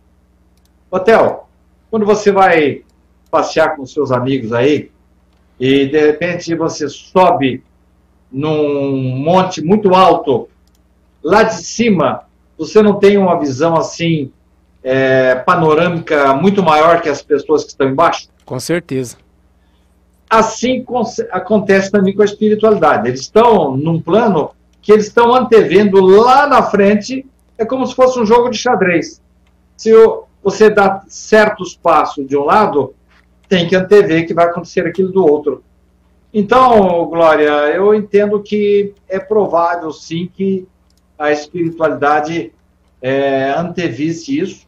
Hotel, 0.91 1.49
quando 1.91 2.07
você 2.07 2.33
vai 2.33 2.83
passear 3.31 3.77
com 3.77 3.87
seus 3.87 4.11
amigos 4.11 4.53
aí 4.53 4.91
e 5.59 5.87
de 5.87 6.01
repente 6.07 6.55
você 6.55 6.89
sobe 6.89 7.63
num 8.31 9.15
monte 9.17 9.63
muito 9.63 9.95
alto, 9.95 10.49
lá 11.23 11.43
de 11.43 11.55
cima 11.55 12.25
você 12.57 12.83
não 12.83 12.99
tem 12.99 13.17
uma 13.17 13.39
visão 13.39 13.77
assim 13.77 14.33
é, 14.83 15.35
panorâmica 15.37 16.35
muito 16.35 16.63
maior 16.63 17.01
que 17.01 17.09
as 17.09 17.23
pessoas 17.23 17.65
que 17.65 17.71
estão 17.71 17.89
embaixo? 17.89 18.29
Com 18.45 18.61
certeza. 18.61 19.17
Assim 20.29 20.85
acontece 21.31 21.91
também 21.91 22.15
com 22.15 22.23
a 22.23 22.25
espiritualidade. 22.25 23.09
Eles 23.09 23.21
estão 23.21 23.77
num 23.77 24.01
plano 24.01 24.51
que 24.83 24.93
eles 24.93 25.07
estão 25.07 25.35
antevendo 25.35 26.05
lá 26.05 26.47
na 26.47 26.63
frente, 26.63 27.25
é 27.57 27.65
como 27.65 27.87
se 27.87 27.95
fosse 27.95 28.19
um 28.19 28.27
jogo 28.27 28.51
de 28.51 28.59
xadrez. 28.59 29.23
Se 29.77 29.93
você 30.43 30.69
dá 30.69 31.03
certos 31.09 31.75
passos 31.75 32.27
de 32.27 32.37
um 32.37 32.45
lado, 32.45 32.95
tem 33.49 33.67
que 33.67 33.75
antever 33.75 34.27
que 34.27 34.35
vai 34.35 34.47
acontecer 34.47 34.87
aquilo 34.87 35.11
do 35.11 35.25
outro. 35.25 35.63
Então, 36.33 37.07
Glória, 37.07 37.49
eu 37.75 37.95
entendo 37.95 38.43
que 38.43 38.93
é 39.09 39.19
provável 39.19 39.91
sim 39.93 40.29
que 40.33 40.67
a 41.19 41.31
espiritualidade 41.31 42.53
é, 43.01 43.55
antevisse 43.57 44.39
isso, 44.39 44.67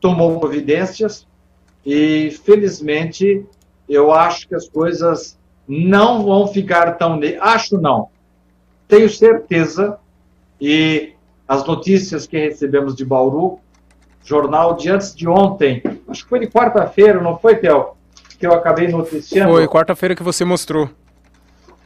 tomou 0.00 0.38
providências 0.38 1.26
e, 1.84 2.30
felizmente, 2.44 3.44
eu 3.88 4.12
acho 4.12 4.46
que 4.46 4.54
as 4.54 4.68
coisas 4.68 5.38
não 5.66 6.24
vão 6.24 6.46
ficar 6.48 6.92
tão. 6.92 7.20
Acho 7.40 7.78
não. 7.78 8.08
Tenho 8.86 9.08
certeza, 9.08 9.98
e 10.60 11.14
as 11.46 11.64
notícias 11.64 12.26
que 12.26 12.38
recebemos 12.38 12.94
de 12.94 13.04
Bauru, 13.04 13.60
jornal 14.24 14.74
de 14.74 14.90
antes 14.90 15.14
de 15.14 15.28
ontem, 15.28 15.82
acho 16.08 16.24
que 16.24 16.28
foi 16.28 16.40
de 16.40 16.48
quarta-feira, 16.48 17.20
não 17.20 17.38
foi, 17.38 17.56
Theo? 17.56 17.96
Que 18.38 18.46
eu 18.46 18.52
acabei 18.52 18.88
noticiando. 18.88 19.52
Foi, 19.52 19.66
quarta-feira 19.68 20.14
que 20.14 20.22
você 20.22 20.44
mostrou. 20.44 20.90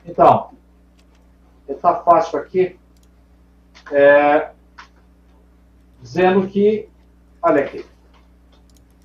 Então, 0.06 0.50
está 1.68 1.94
fácil 1.96 2.38
aqui, 2.38 2.76
é, 3.90 4.50
dizendo 6.00 6.46
que, 6.46 6.88
olha 7.42 7.64
aqui, 7.64 7.84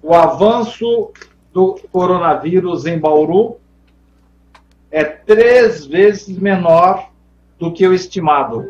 o 0.02 0.14
avanço 0.14 1.12
do 1.54 1.80
coronavírus 1.92 2.86
em 2.86 2.98
Bauru 2.98 3.58
é 4.92 5.04
três 5.04 5.86
vezes 5.86 6.38
menor 6.38 7.10
do 7.58 7.72
que 7.72 7.88
o 7.88 7.94
estimado. 7.94 8.66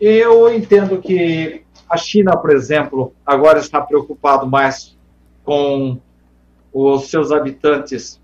Eu 0.00 0.52
entendo 0.52 1.00
que 1.00 1.64
a 1.88 1.96
China, 1.96 2.36
por 2.36 2.50
exemplo, 2.50 3.12
agora 3.24 3.58
está 3.58 3.80
preocupado 3.80 4.46
mais 4.46 4.96
com 5.44 5.98
os 6.72 7.08
seus 7.08 7.32
habitantes 7.32 8.20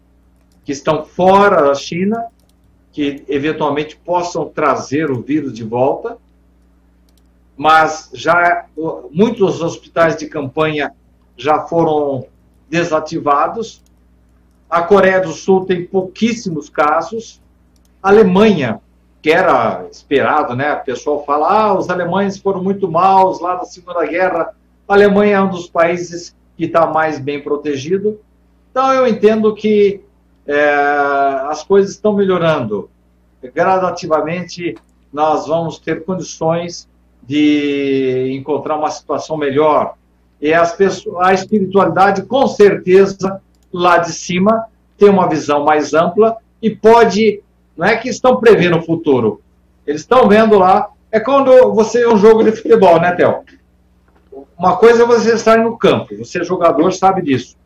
que 0.64 0.72
estão 0.72 1.04
fora 1.04 1.62
da 1.62 1.74
China, 1.74 2.26
que 2.92 3.24
eventualmente 3.28 3.96
possam 3.96 4.48
trazer 4.48 5.10
o 5.10 5.22
vírus 5.22 5.52
de 5.52 5.64
volta 5.64 6.18
mas 7.58 8.08
já 8.14 8.66
muitos 9.10 9.60
hospitais 9.60 10.16
de 10.16 10.28
campanha 10.28 10.94
já 11.38 11.60
foram 11.60 12.26
desativados. 12.68 13.82
A 14.68 14.82
Coreia 14.82 15.20
do 15.20 15.32
Sul 15.32 15.64
tem 15.64 15.86
pouquíssimos 15.86 16.68
casos. 16.68 17.40
A 18.02 18.10
Alemanha, 18.10 18.80
que 19.22 19.30
era 19.30 19.86
esperado, 19.90 20.54
né? 20.54 20.74
O 20.74 20.84
pessoal 20.84 21.24
fala, 21.24 21.48
ah, 21.48 21.74
os 21.78 21.88
alemães 21.88 22.36
foram 22.36 22.62
muito 22.62 22.90
maus 22.90 23.40
lá 23.40 23.56
na 23.56 23.64
Segunda 23.64 24.04
Guerra. 24.04 24.54
A 24.86 24.92
Alemanha 24.92 25.36
é 25.36 25.40
um 25.40 25.48
dos 25.48 25.70
países 25.70 26.36
que 26.56 26.64
está 26.64 26.86
mais 26.86 27.18
bem 27.18 27.40
protegido. 27.40 28.20
Então, 28.70 28.92
eu 28.92 29.06
entendo 29.06 29.54
que 29.54 30.02
é, 30.46 30.74
as 31.48 31.62
coisas 31.62 31.92
estão 31.92 32.12
melhorando. 32.14 32.90
Gradativamente, 33.54 34.74
nós 35.12 35.46
vamos 35.46 35.78
ter 35.78 36.04
condições 36.04 36.88
de 37.22 38.32
encontrar 38.34 38.76
uma 38.76 38.90
situação 38.90 39.36
melhor. 39.36 39.97
E 40.40 40.54
as 40.54 40.72
pessoas, 40.74 41.26
a 41.26 41.34
espiritualidade, 41.34 42.22
com 42.22 42.46
certeza, 42.46 43.40
lá 43.72 43.98
de 43.98 44.12
cima, 44.12 44.66
tem 44.96 45.08
uma 45.08 45.28
visão 45.28 45.64
mais 45.64 45.94
ampla 45.94 46.36
e 46.62 46.70
pode. 46.70 47.42
Não 47.76 47.86
é 47.86 47.96
que 47.96 48.08
estão 48.08 48.36
prevendo 48.36 48.78
o 48.78 48.82
futuro, 48.82 49.40
eles 49.86 50.02
estão 50.02 50.28
vendo 50.28 50.58
lá. 50.58 50.88
É 51.10 51.18
quando 51.18 51.72
você 51.72 52.02
é 52.02 52.08
um 52.08 52.18
jogo 52.18 52.44
de 52.44 52.52
futebol, 52.52 53.00
né, 53.00 53.12
Theo? 53.12 53.44
Uma 54.58 54.76
coisa 54.76 55.04
é 55.04 55.06
você 55.06 55.34
estar 55.34 55.58
no 55.58 55.78
campo, 55.78 56.16
você 56.18 56.40
é 56.40 56.44
jogador, 56.44 56.92
sabe 56.92 57.22
disso. 57.22 57.56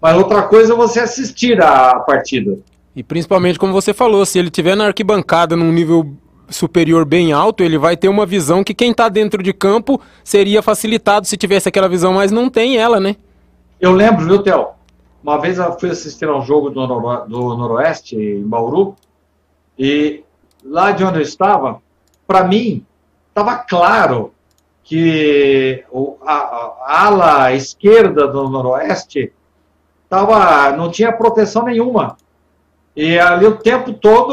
Mas 0.00 0.16
outra 0.16 0.42
coisa 0.42 0.72
é 0.74 0.76
você 0.76 1.00
assistir 1.00 1.60
a 1.62 1.98
partida. 2.00 2.58
E 2.94 3.02
principalmente, 3.02 3.58
como 3.58 3.72
você 3.72 3.92
falou, 3.92 4.24
se 4.24 4.38
ele 4.38 4.50
tiver 4.50 4.76
na 4.76 4.86
arquibancada 4.86 5.56
num 5.56 5.72
nível 5.72 6.14
superior 6.48 7.04
bem 7.04 7.32
alto, 7.32 7.62
ele 7.62 7.78
vai 7.78 7.96
ter 7.96 8.08
uma 8.08 8.26
visão 8.26 8.62
que 8.62 8.74
quem 8.74 8.90
está 8.90 9.08
dentro 9.08 9.42
de 9.42 9.52
campo 9.52 10.00
seria 10.22 10.62
facilitado 10.62 11.26
se 11.26 11.36
tivesse 11.36 11.68
aquela 11.68 11.88
visão, 11.88 12.14
mas 12.14 12.30
não 12.30 12.48
tem 12.48 12.76
ela, 12.76 13.00
né? 13.00 13.16
Eu 13.80 13.92
lembro, 13.92 14.24
viu, 14.24 14.42
Theo? 14.42 14.68
Uma 15.22 15.40
vez 15.40 15.58
eu 15.58 15.78
fui 15.78 15.90
assistir 15.90 16.28
a 16.28 16.36
um 16.36 16.42
jogo 16.42 16.70
do, 16.70 16.86
Noro 16.86 17.26
do 17.26 17.56
Noroeste, 17.56 18.16
em 18.16 18.46
Bauru, 18.46 18.94
e 19.78 20.22
lá 20.64 20.90
de 20.92 21.02
onde 21.02 21.18
eu 21.18 21.22
estava, 21.22 21.80
para 22.26 22.44
mim, 22.44 22.84
estava 23.28 23.56
claro 23.56 24.32
que 24.82 25.82
a, 26.26 27.06
ala 27.06 27.52
esquerda 27.54 28.28
do 28.28 28.48
Noroeste 28.50 29.32
tava, 30.08 30.76
não 30.76 30.90
tinha 30.90 31.10
proteção 31.10 31.64
nenhuma. 31.64 32.16
E 32.96 33.18
ali 33.18 33.46
o 33.46 33.56
tempo 33.56 33.92
todo 33.92 34.32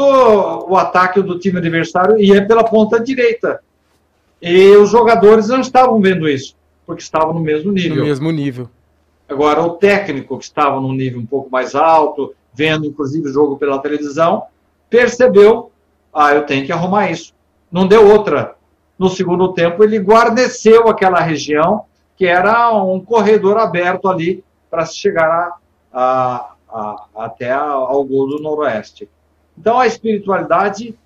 o 0.68 0.76
ataque 0.76 1.20
do 1.20 1.38
time 1.38 1.58
adversário 1.58 2.20
ia 2.20 2.46
pela 2.46 2.62
ponta 2.64 3.00
direita. 3.00 3.60
E 4.40 4.76
os 4.76 4.90
jogadores 4.90 5.48
não 5.48 5.60
estavam 5.60 6.00
vendo 6.00 6.28
isso, 6.28 6.54
porque 6.86 7.02
estavam 7.02 7.34
no 7.34 7.40
mesmo 7.40 7.72
nível. 7.72 7.98
No 7.98 8.04
mesmo 8.04 8.30
nível. 8.30 8.70
Agora, 9.28 9.62
o 9.62 9.70
técnico 9.70 10.38
que 10.38 10.44
estava 10.44 10.80
num 10.80 10.92
nível 10.92 11.20
um 11.20 11.26
pouco 11.26 11.50
mais 11.50 11.74
alto, 11.74 12.34
vendo 12.52 12.86
inclusive 12.86 13.28
o 13.28 13.32
jogo 13.32 13.56
pela 13.56 13.78
televisão, 13.78 14.44
percebeu, 14.90 15.70
ah, 16.12 16.34
eu 16.34 16.44
tenho 16.44 16.66
que 16.66 16.72
arrumar 16.72 17.10
isso. 17.10 17.32
Não 17.70 17.86
deu 17.86 18.06
outra. 18.06 18.54
No 18.98 19.08
segundo 19.08 19.52
tempo, 19.54 19.82
ele 19.82 19.98
guarneceu 19.98 20.88
aquela 20.88 21.20
região, 21.20 21.84
que 22.16 22.26
era 22.26 22.72
um 22.72 23.00
corredor 23.00 23.56
aberto 23.58 24.08
ali 24.08 24.44
para 24.70 24.84
se 24.84 24.96
chegar 24.96 25.28
a, 25.30 25.56
a, 25.92 26.51
a, 26.72 27.06
até 27.16 27.50
ao 27.52 28.02
gol 28.04 28.28
do 28.28 28.42
Noroeste. 28.42 29.08
Então, 29.56 29.78
a 29.78 29.86
espiritualidade 29.86 30.98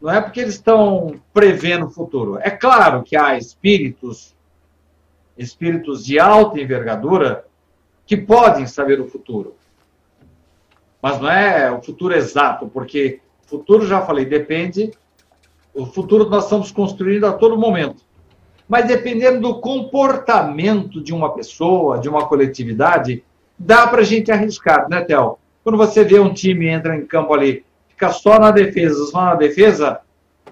não 0.00 0.10
é 0.10 0.20
porque 0.20 0.40
eles 0.40 0.54
estão 0.54 1.18
prevendo 1.32 1.86
o 1.86 1.90
futuro. 1.90 2.38
É 2.40 2.50
claro 2.50 3.02
que 3.02 3.16
há 3.16 3.38
espíritos, 3.38 4.34
espíritos 5.36 6.04
de 6.04 6.18
alta 6.18 6.60
envergadura, 6.60 7.46
que 8.06 8.16
podem 8.16 8.66
saber 8.66 9.00
o 9.00 9.08
futuro. 9.08 9.54
Mas 11.00 11.20
não 11.20 11.30
é 11.30 11.72
o 11.72 11.82
futuro 11.82 12.14
exato, 12.14 12.68
porque 12.68 13.20
o 13.46 13.48
futuro, 13.48 13.86
já 13.86 14.02
falei, 14.02 14.24
depende. 14.24 14.90
O 15.74 15.86
futuro 15.86 16.28
nós 16.28 16.44
estamos 16.44 16.70
construindo 16.70 17.24
a 17.24 17.32
todo 17.32 17.58
momento. 17.58 18.02
Mas 18.68 18.86
dependendo 18.86 19.40
do 19.40 19.60
comportamento 19.60 21.02
de 21.02 21.12
uma 21.12 21.34
pessoa, 21.34 21.98
de 21.98 22.08
uma 22.08 22.26
coletividade, 22.26 23.22
dá 23.58 23.86
para 23.86 24.00
a 24.00 24.04
gente 24.04 24.30
arriscar, 24.30 24.88
né, 24.88 25.00
Théo? 25.02 25.38
Quando 25.62 25.78
você 25.78 26.04
vê 26.04 26.18
um 26.18 26.32
time 26.32 26.68
entra 26.68 26.96
em 26.96 27.06
campo 27.06 27.32
ali, 27.32 27.64
fica 27.88 28.10
só 28.10 28.38
na 28.38 28.50
defesa, 28.50 29.04
só 29.06 29.24
na 29.24 29.34
defesa, 29.34 30.00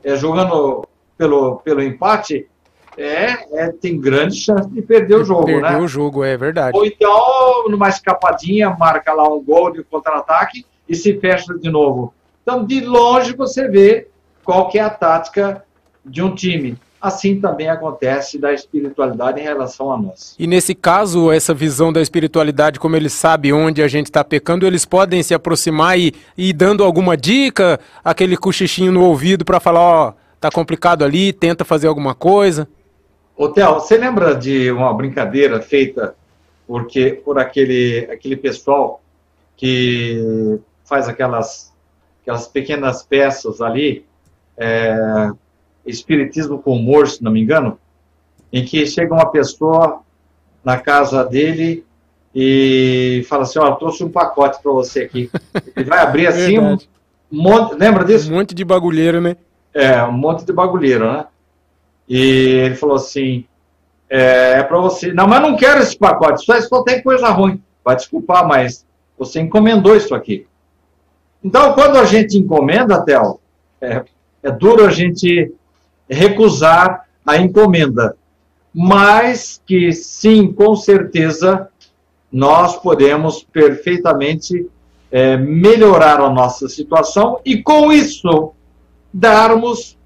é, 0.02 0.16
jogando 0.16 0.86
pelo, 1.18 1.56
pelo 1.56 1.82
empate, 1.82 2.48
é, 2.96 3.46
é, 3.58 3.72
tem 3.72 4.00
grande 4.00 4.36
chance 4.36 4.68
de 4.70 4.82
perder 4.82 5.16
o 5.16 5.24
jogo, 5.24 5.44
perder 5.44 5.62
né? 5.62 5.68
Perder 5.68 5.84
o 5.84 5.88
jogo, 5.88 6.24
é 6.24 6.36
verdade. 6.36 6.76
Ou 6.76 6.84
então, 6.84 7.68
numa 7.68 7.88
escapadinha, 7.88 8.70
marca 8.70 9.12
lá 9.12 9.28
um 9.32 9.42
gol 9.42 9.72
de 9.72 9.82
contra-ataque 9.82 10.64
e 10.88 10.94
se 10.94 11.18
fecha 11.18 11.54
de 11.58 11.70
novo. 11.70 12.12
Então, 12.42 12.64
de 12.64 12.80
longe, 12.80 13.34
você 13.34 13.68
vê 13.68 14.08
qual 14.44 14.68
que 14.68 14.78
é 14.78 14.82
a 14.82 14.90
tática 14.90 15.64
de 16.04 16.22
um 16.22 16.34
time. 16.34 16.76
Assim 17.02 17.40
também 17.40 17.68
acontece 17.68 18.38
da 18.38 18.52
espiritualidade 18.52 19.40
em 19.40 19.42
relação 19.42 19.92
a 19.92 19.98
nós. 19.98 20.36
E 20.38 20.46
nesse 20.46 20.72
caso, 20.72 21.32
essa 21.32 21.52
visão 21.52 21.92
da 21.92 22.00
espiritualidade, 22.00 22.78
como 22.78 22.94
eles 22.94 23.12
sabem 23.12 23.52
onde 23.52 23.82
a 23.82 23.88
gente 23.88 24.06
está 24.06 24.22
pecando, 24.22 24.64
eles 24.64 24.84
podem 24.84 25.20
se 25.20 25.34
aproximar 25.34 25.98
e 25.98 26.14
ir 26.38 26.52
dando 26.52 26.84
alguma 26.84 27.16
dica, 27.16 27.80
aquele 28.04 28.36
cochichinho 28.36 28.92
no 28.92 29.02
ouvido 29.02 29.44
para 29.44 29.58
falar, 29.58 29.80
ó, 29.80 30.08
oh, 30.10 30.12
tá 30.38 30.48
complicado 30.48 31.04
ali, 31.04 31.32
tenta 31.32 31.64
fazer 31.64 31.88
alguma 31.88 32.14
coisa. 32.14 32.68
Hotel, 33.36 33.74
você 33.74 33.96
lembra 33.96 34.36
de 34.36 34.70
uma 34.70 34.94
brincadeira 34.94 35.60
feita 35.60 36.14
porque 36.66 37.20
por 37.24 37.38
aquele 37.38 38.08
aquele 38.10 38.36
pessoal 38.36 39.02
que 39.56 40.58
faz 40.84 41.08
aquelas 41.08 41.72
aquelas 42.22 42.46
pequenas 42.46 43.02
peças 43.02 43.60
ali, 43.60 44.06
é, 44.56 44.96
espiritismo 45.86 46.58
com 46.58 46.76
humor, 46.76 47.08
se 47.08 47.22
não 47.22 47.32
me 47.32 47.40
engano, 47.40 47.78
em 48.52 48.64
que 48.64 48.86
chega 48.86 49.14
uma 49.14 49.30
pessoa 49.30 50.00
na 50.64 50.78
casa 50.78 51.24
dele 51.24 51.84
e 52.34 53.24
fala 53.28 53.42
assim, 53.42 53.58
ó, 53.58 53.68
oh, 53.68 53.76
trouxe 53.76 54.04
um 54.04 54.10
pacote 54.10 54.62
para 54.62 54.72
você 54.72 55.02
aqui. 55.02 55.30
Ele 55.76 55.88
vai 55.88 56.00
abrir 56.00 56.26
assim 56.26 56.58
um 56.58 56.78
monte, 57.30 57.74
lembra 57.74 58.04
disso? 58.04 58.30
Um 58.30 58.36
monte 58.36 58.54
de 58.54 58.64
bagulheiro, 58.64 59.20
né? 59.20 59.36
É, 59.74 60.02
um 60.04 60.12
monte 60.12 60.44
de 60.44 60.52
bagulheiro, 60.52 61.10
né? 61.10 61.26
E 62.06 62.18
ele 62.66 62.74
falou 62.74 62.96
assim: 62.96 63.46
é, 64.10 64.58
é 64.58 64.62
para 64.62 64.78
você. 64.78 65.14
Não, 65.14 65.26
mas 65.26 65.40
não 65.40 65.56
quero 65.56 65.80
esse 65.80 65.96
pacote, 65.96 66.44
só, 66.44 66.60
só 66.60 66.82
tem 66.82 67.02
coisa 67.02 67.28
ruim. 67.28 67.62
Vai 67.82 67.96
desculpar, 67.96 68.46
mas 68.46 68.84
você 69.18 69.40
encomendou 69.40 69.96
isso 69.96 70.14
aqui. 70.14 70.46
Então, 71.42 71.72
quando 71.72 71.96
a 71.96 72.04
gente 72.04 72.38
encomenda, 72.38 73.02
Theo, 73.02 73.40
é, 73.80 74.04
é 74.42 74.50
duro 74.50 74.84
a 74.84 74.90
gente 74.90 75.52
recusar 76.12 77.06
a 77.26 77.36
encomenda. 77.36 78.16
Mas 78.74 79.60
que 79.66 79.92
sim, 79.92 80.52
com 80.52 80.74
certeza, 80.74 81.68
nós 82.30 82.76
podemos 82.76 83.42
perfeitamente 83.42 84.68
é, 85.10 85.36
melhorar 85.36 86.20
a 86.20 86.30
nossa 86.30 86.68
situação 86.68 87.38
e, 87.44 87.62
com 87.62 87.92
isso, 87.92 88.52
darmos 89.12 89.98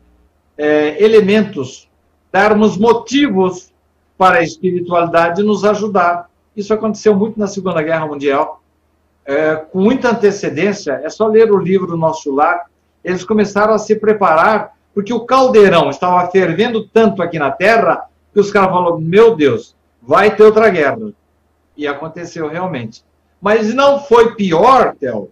é, 0.58 1.02
elementos, 1.02 1.88
darmos 2.32 2.76
motivos 2.76 3.72
para 4.18 4.38
a 4.38 4.42
espiritualidade 4.42 5.42
nos 5.42 5.64
ajudar. 5.64 6.28
Isso 6.56 6.74
aconteceu 6.74 7.14
muito 7.14 7.38
na 7.38 7.46
Segunda 7.46 7.82
Guerra 7.82 8.06
Mundial. 8.06 8.62
É, 9.24 9.56
com 9.56 9.80
muita 9.80 10.10
antecedência, 10.10 11.00
é 11.04 11.08
só 11.08 11.26
ler 11.26 11.52
o 11.52 11.58
livro 11.58 11.96
Nosso 11.96 12.34
Lar, 12.34 12.66
eles 13.04 13.24
começaram 13.24 13.74
a 13.74 13.78
se 13.78 13.94
preparar, 13.96 14.75
porque 14.96 15.12
o 15.12 15.26
caldeirão 15.26 15.90
estava 15.90 16.26
fervendo 16.30 16.88
tanto 16.88 17.22
aqui 17.22 17.38
na 17.38 17.50
Terra, 17.50 18.08
que 18.32 18.40
os 18.40 18.50
caras 18.50 18.70
falaram, 18.70 18.98
meu 18.98 19.36
Deus, 19.36 19.76
vai 20.00 20.34
ter 20.34 20.42
outra 20.42 20.70
guerra. 20.70 21.12
E 21.76 21.86
aconteceu 21.86 22.48
realmente. 22.48 23.04
Mas 23.38 23.74
não 23.74 24.00
foi 24.00 24.34
pior, 24.34 24.96
Theo, 24.98 25.30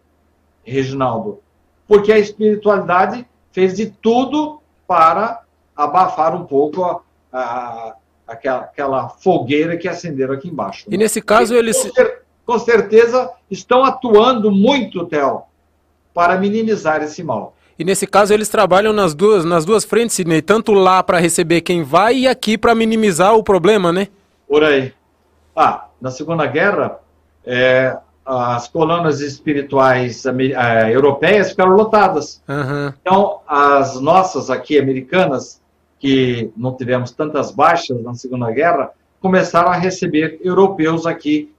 Reginaldo, 0.62 1.40
porque 1.88 2.12
a 2.12 2.18
espiritualidade 2.18 3.26
fez 3.52 3.74
de 3.74 3.86
tudo 3.86 4.60
para 4.86 5.40
abafar 5.74 6.36
um 6.36 6.44
pouco 6.44 6.84
a, 6.84 7.00
a, 7.32 7.94
aquela, 8.28 8.58
aquela, 8.58 9.08
fogueira 9.08 9.78
que 9.78 9.88
acenderam 9.88 10.34
aqui 10.34 10.48
embaixo. 10.48 10.84
E 10.90 10.98
nesse 10.98 11.22
caso 11.22 11.54
eles... 11.54 11.82
Com, 11.82 11.90
cer 11.90 12.22
com 12.44 12.58
certeza 12.58 13.30
estão 13.50 13.82
atuando 13.82 14.52
muito, 14.52 15.06
Theo, 15.06 15.44
para 16.12 16.36
minimizar 16.36 17.02
esse 17.02 17.22
mal. 17.22 17.56
E 17.78 17.84
nesse 17.84 18.06
caso 18.06 18.32
eles 18.32 18.48
trabalham 18.48 18.92
nas 18.92 19.14
duas, 19.14 19.44
nas 19.44 19.64
duas 19.64 19.84
frentes, 19.84 20.14
Sidney, 20.14 20.40
tanto 20.40 20.72
lá 20.72 21.02
para 21.02 21.18
receber 21.18 21.60
quem 21.60 21.82
vai 21.82 22.18
e 22.18 22.28
aqui 22.28 22.56
para 22.56 22.74
minimizar 22.74 23.34
o 23.34 23.42
problema, 23.42 23.92
né? 23.92 24.08
Por 24.48 24.62
aí. 24.62 24.92
Ah, 25.56 25.88
na 26.00 26.10
Segunda 26.10 26.46
Guerra, 26.46 26.98
é, 27.44 27.96
as 28.24 28.68
colunas 28.68 29.20
espirituais 29.20 30.24
uh, 30.24 30.30
europeias 30.90 31.50
ficaram 31.50 31.72
lotadas. 31.72 32.42
Uhum. 32.48 32.92
Então, 33.00 33.40
as 33.46 34.00
nossas 34.00 34.50
aqui 34.50 34.78
americanas, 34.78 35.60
que 35.98 36.50
não 36.56 36.74
tivemos 36.74 37.10
tantas 37.10 37.50
baixas 37.50 38.02
na 38.02 38.14
Segunda 38.14 38.50
Guerra, 38.50 38.90
começaram 39.20 39.70
a 39.70 39.76
receber 39.76 40.40
europeus 40.42 41.06
aqui 41.06 41.52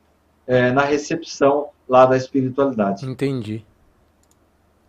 uh, 0.48 0.74
na 0.74 0.84
recepção 0.84 1.68
lá 1.88 2.06
da 2.06 2.18
espiritualidade. 2.18 3.06
Entendi. 3.06 3.64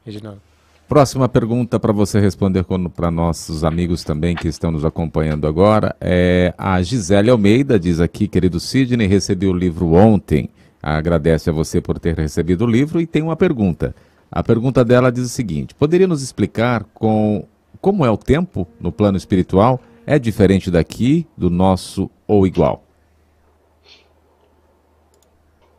Reginaldo. 0.05 0.46
Próxima 0.89 1.29
pergunta 1.29 1.81
para 1.81 1.93
você 1.93 2.21
responder 2.21 2.65
para 2.95 3.11
nossos 3.11 3.65
amigos 3.65 4.05
também 4.05 4.37
que 4.37 4.47
estão 4.47 4.71
nos 4.71 4.85
acompanhando 4.85 5.47
agora 5.47 5.97
é 6.01 6.55
a 6.57 6.81
Gisele 6.81 7.29
Almeida, 7.29 7.79
diz 7.79 7.99
aqui, 7.99 8.29
querido 8.29 8.61
Sidney, 8.61 9.09
recebi 9.09 9.47
o 9.47 9.53
livro 9.53 9.95
ontem 9.95 10.49
agradece 10.95 11.51
a 11.51 11.53
você 11.53 11.81
por 11.81 11.99
ter 11.99 12.17
recebido 12.17 12.65
o 12.65 12.71
livro 12.71 13.01
e 13.01 13.07
tem 13.07 13.23
uma 13.23 13.35
pergunta. 13.35 13.95
A 14.31 14.43
pergunta 14.43 14.85
dela 14.85 15.11
diz 15.11 15.25
o 15.25 15.29
seguinte: 15.29 15.75
poderia 15.75 16.07
nos 16.07 16.23
explicar 16.23 16.85
com 16.95 17.45
como 17.81 18.05
é 18.05 18.11
o 18.11 18.17
tempo 18.17 18.67
no 18.81 18.93
plano 18.93 19.17
espiritual? 19.17 19.81
É 20.07 20.19
diferente 20.19 20.71
daqui, 20.71 21.27
do 21.37 21.51
nosso 21.51 22.09
ou 22.27 22.47
igual? 22.47 22.85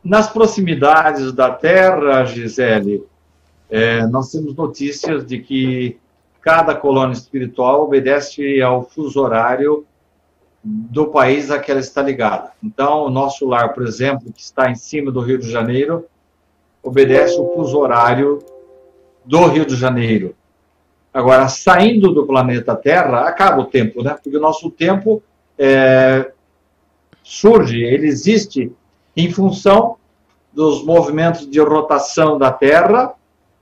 Nas 0.04 0.28
proximidades 0.30 1.32
da 1.32 1.52
Terra, 1.52 2.26
Gisele, 2.26 3.04
é, 3.70 4.06
nós 4.08 4.32
temos 4.32 4.56
notícias 4.56 5.26
de 5.26 5.40
que 5.40 5.98
cada 6.42 6.74
colônia 6.74 7.14
espiritual 7.14 7.84
obedece 7.84 8.62
ao 8.62 8.84
fuso 8.84 9.20
horário 9.22 9.86
do 10.64 11.08
país 11.08 11.52
a 11.52 11.60
que 11.60 11.70
ela 11.72 11.80
está 11.80 12.02
ligada. 12.02 12.52
Então, 12.64 13.04
o 13.04 13.10
nosso 13.10 13.46
lar, 13.46 13.74
por 13.74 13.86
exemplo, 13.86 14.32
que 14.32 14.42
está 14.42 14.70
em 14.70 14.76
cima 14.76 15.12
do 15.12 15.20
Rio 15.20 15.38
de 15.38 15.50
Janeiro, 15.50 16.06
obedece 16.82 17.40
o 17.40 17.54
fuso 17.54 17.78
horário 17.78 18.40
do 19.26 19.46
Rio 19.48 19.66
de 19.66 19.76
Janeiro. 19.76 20.36
Agora, 21.14 21.48
saindo 21.48 22.14
do 22.14 22.26
planeta 22.26 22.76
Terra, 22.76 23.28
acaba 23.28 23.62
o 23.62 23.66
tempo, 23.66 24.04
né? 24.04 24.16
Porque 24.22 24.38
o 24.38 24.42
nosso 24.42 24.70
tempo 24.70 25.22
é, 25.58 26.32
surge, 27.24 27.84
ele 27.84 28.08
existe 28.08 28.72
em 29.16 29.32
função 29.32 29.98
dos 30.54 30.84
movimentos 30.84 31.50
de 31.50 31.60
rotação 31.60 32.38
da 32.38 32.52
Terra 32.52 33.14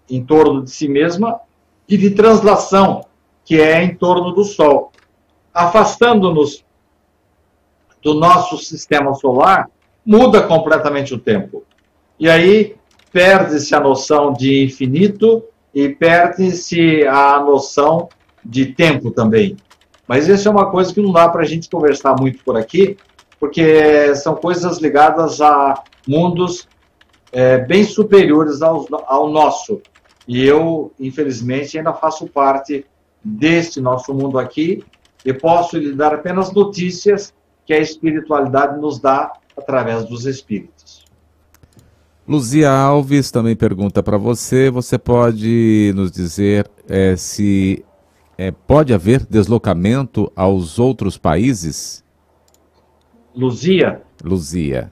em 0.09 0.23
torno 0.23 0.63
de 0.63 0.71
si 0.71 0.87
mesma 0.87 1.39
e 1.87 1.97
de 1.97 2.11
translação, 2.11 3.05
que 3.43 3.59
é 3.59 3.83
em 3.83 3.95
torno 3.95 4.31
do 4.31 4.43
Sol. 4.43 4.91
Afastando-nos 5.53 6.65
do 8.03 8.13
nosso 8.13 8.57
sistema 8.57 9.13
solar, 9.15 9.69
muda 10.05 10.43
completamente 10.43 11.13
o 11.13 11.17
tempo. 11.17 11.63
E 12.19 12.29
aí 12.29 12.75
perde-se 13.11 13.73
a 13.73 13.79
noção 13.79 14.31
de 14.31 14.63
infinito 14.63 15.43
e 15.73 15.89
perde-se 15.89 17.05
a 17.07 17.39
noção 17.39 18.09
de 18.43 18.67
tempo 18.67 19.09
também. 19.11 19.57
Mas 20.07 20.27
isso 20.27 20.47
é 20.47 20.51
uma 20.51 20.69
coisa 20.69 20.93
que 20.93 21.01
não 21.01 21.11
dá 21.11 21.27
para 21.27 21.41
a 21.41 21.45
gente 21.45 21.69
conversar 21.69 22.15
muito 22.19 22.43
por 22.43 22.55
aqui, 22.55 22.97
porque 23.39 24.13
são 24.15 24.35
coisas 24.35 24.77
ligadas 24.77 25.41
a 25.41 25.83
mundos 26.07 26.67
é, 27.31 27.57
bem 27.57 27.83
superiores 27.83 28.61
ao, 28.61 28.85
ao 29.07 29.29
nosso. 29.29 29.81
E 30.27 30.43
eu, 30.43 30.91
infelizmente, 30.99 31.77
ainda 31.77 31.93
faço 31.93 32.27
parte 32.27 32.85
deste 33.23 33.79
nosso 33.79 34.13
mundo 34.13 34.37
aqui 34.37 34.83
e 35.23 35.33
posso 35.33 35.77
lhe 35.77 35.93
dar 35.93 36.13
apenas 36.13 36.51
notícias 36.51 37.33
que 37.65 37.73
a 37.73 37.79
espiritualidade 37.79 38.79
nos 38.79 38.99
dá 38.99 39.33
através 39.57 40.05
dos 40.05 40.25
espíritos. 40.25 41.05
Luzia 42.27 42.71
Alves 42.71 43.29
também 43.29 43.55
pergunta 43.55 44.01
para 44.01 44.17
você: 44.17 44.69
você 44.69 44.97
pode 44.97 45.91
nos 45.95 46.11
dizer 46.11 46.69
é, 46.87 47.15
se 47.15 47.85
é, 48.37 48.51
pode 48.51 48.93
haver 48.93 49.25
deslocamento 49.25 50.31
aos 50.35 50.79
outros 50.79 51.17
países? 51.17 52.03
Luzia? 53.35 54.01
Luzia. 54.23 54.91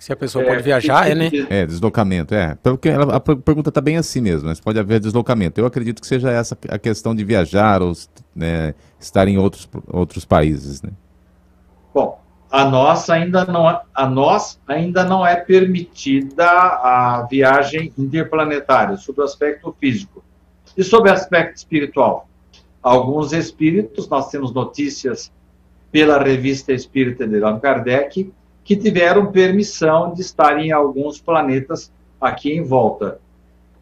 Se 0.00 0.14
a 0.14 0.16
pessoa 0.16 0.42
é, 0.42 0.48
pode 0.48 0.62
viajar, 0.62 1.10
é, 1.10 1.14
né? 1.14 1.30
É, 1.50 1.66
deslocamento, 1.66 2.34
é. 2.34 2.56
Porque 2.62 2.88
ela, 2.88 3.16
a 3.16 3.20
pergunta 3.20 3.68
está 3.68 3.82
bem 3.82 3.98
assim 3.98 4.22
mesmo, 4.22 4.48
mas 4.48 4.58
pode 4.58 4.78
haver 4.78 4.98
deslocamento. 4.98 5.60
Eu 5.60 5.66
acredito 5.66 6.00
que 6.00 6.06
seja 6.06 6.30
essa 6.30 6.56
a 6.70 6.78
questão 6.78 7.14
de 7.14 7.22
viajar 7.22 7.82
ou 7.82 7.92
né, 8.34 8.74
estar 8.98 9.28
em 9.28 9.36
outros, 9.36 9.68
outros 9.86 10.24
países, 10.24 10.80
né? 10.80 10.88
Bom, 11.92 12.18
a 12.50 12.64
nossa 12.64 13.12
ainda 13.12 13.44
não 13.44 13.68
é, 13.68 13.78
a 13.94 14.08
nós 14.08 14.58
ainda 14.66 15.04
não 15.04 15.24
é 15.24 15.36
permitida 15.36 16.46
a 16.46 17.26
viagem 17.30 17.92
interplanetária 17.98 18.96
sob 18.96 19.20
o 19.20 19.24
aspecto 19.24 19.76
físico 19.78 20.24
e 20.74 20.82
sob 20.82 21.10
o 21.10 21.12
aspecto 21.12 21.58
espiritual. 21.58 22.26
Alguns 22.82 23.34
espíritos, 23.34 24.08
nós 24.08 24.30
temos 24.30 24.54
notícias 24.54 25.30
pela 25.92 26.22
revista 26.22 26.72
Espírita 26.72 27.28
de 27.28 27.36
Allan 27.36 27.60
Kardec 27.60 28.32
que 28.64 28.76
tiveram 28.76 29.32
permissão 29.32 30.12
de 30.12 30.20
estar 30.20 30.58
em 30.58 30.70
alguns 30.72 31.20
planetas 31.20 31.90
aqui 32.20 32.52
em 32.52 32.62
volta. 32.62 33.20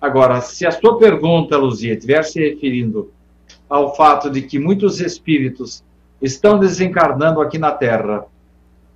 Agora, 0.01 0.41
se 0.41 0.67
a 0.67 0.71
sua 0.71 0.99
pergunta, 0.99 1.57
Luzia, 1.57 1.95
estiver 1.95 2.23
se 2.23 2.41
referindo 2.41 3.11
ao 3.69 3.95
fato 3.95 4.31
de 4.31 4.43
que 4.43 4.59
muitos 4.59 5.01
espíritos 5.01 5.83
estão 6.23 6.59
desencarnando 6.59 7.41
aqui 7.41 7.59
na 7.59 7.73
Terra 7.73 8.25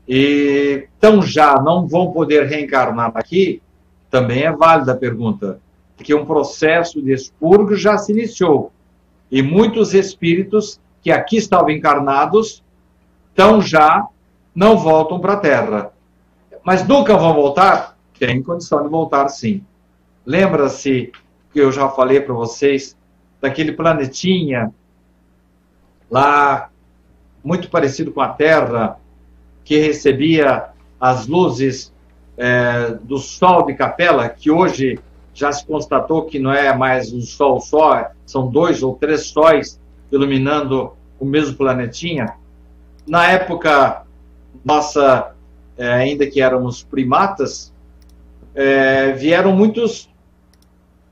e 0.09 0.87
tão 1.01 1.23
já 1.23 1.55
não 1.61 1.87
vão 1.87 2.13
poder 2.13 2.47
reencarnar 2.47 3.13
aqui, 3.15 3.61
também 4.11 4.43
é 4.43 4.53
válida 4.53 4.93
a 4.93 4.97
pergunta, 4.97 5.61
porque 5.97 6.15
um 6.15 6.25
processo 6.25 7.01
de 7.03 7.13
expurgo 7.13 7.75
já 7.77 7.97
se 7.99 8.13
iniciou 8.13 8.73
e 9.31 9.43
muitos 9.43 9.95
espíritos 9.95 10.81
que 11.01 11.11
aqui 11.11 11.37
estavam 11.37 11.71
encarnados 11.71 12.63
tão 13.35 13.61
já 13.61 14.07
não 14.55 14.77
voltam 14.77 15.19
para 15.21 15.35
a 15.35 15.39
Terra. 15.39 15.93
Mas 16.65 16.87
nunca 16.87 17.17
vão 17.17 17.35
voltar? 17.35 17.97
Tem 18.19 18.43
condição 18.43 18.83
de 18.83 18.89
voltar 18.89 19.29
sim. 19.29 19.65
Lembra-se 20.25 21.11
que 21.53 21.61
eu 21.61 21.73
já 21.73 21.89
falei 21.89 22.21
para 22.21 22.35
vocês 22.35 22.97
daquele 23.41 23.73
planetinha 23.73 24.73
lá 26.11 26.71
muito 27.43 27.69
parecido 27.69 28.13
com 28.13 28.21
a 28.21 28.29
Terra, 28.29 28.99
que 29.65 29.79
recebia 29.79 30.69
as 31.01 31.27
luzes 31.27 31.93
é, 32.37 32.97
do 33.03 33.19
Sol 33.19 33.67
de 33.67 33.75
Capela, 33.75 34.29
que 34.29 34.51
hoje 34.51 34.99
já 35.35 35.51
se 35.51 35.67
constatou 35.67 36.27
que 36.27 36.39
não 36.39 36.53
é 36.53 36.77
mais 36.77 37.13
um 37.13 37.21
Sol 37.21 37.61
só, 37.61 38.11
são 38.25 38.49
dois 38.49 38.83
ou 38.83 38.95
três 38.95 39.27
sóis 39.27 39.81
iluminando 40.11 40.93
o 41.19 41.25
mesmo 41.25 41.57
planetinha. 41.57 42.37
Na 43.07 43.27
época 43.27 44.05
nossa, 44.65 45.35
é, 45.77 45.93
ainda 45.93 46.27
que 46.27 46.41
éramos 46.41 46.83
primatas, 46.83 47.73
é, 48.55 49.13
vieram 49.13 49.53
muitos 49.53 50.09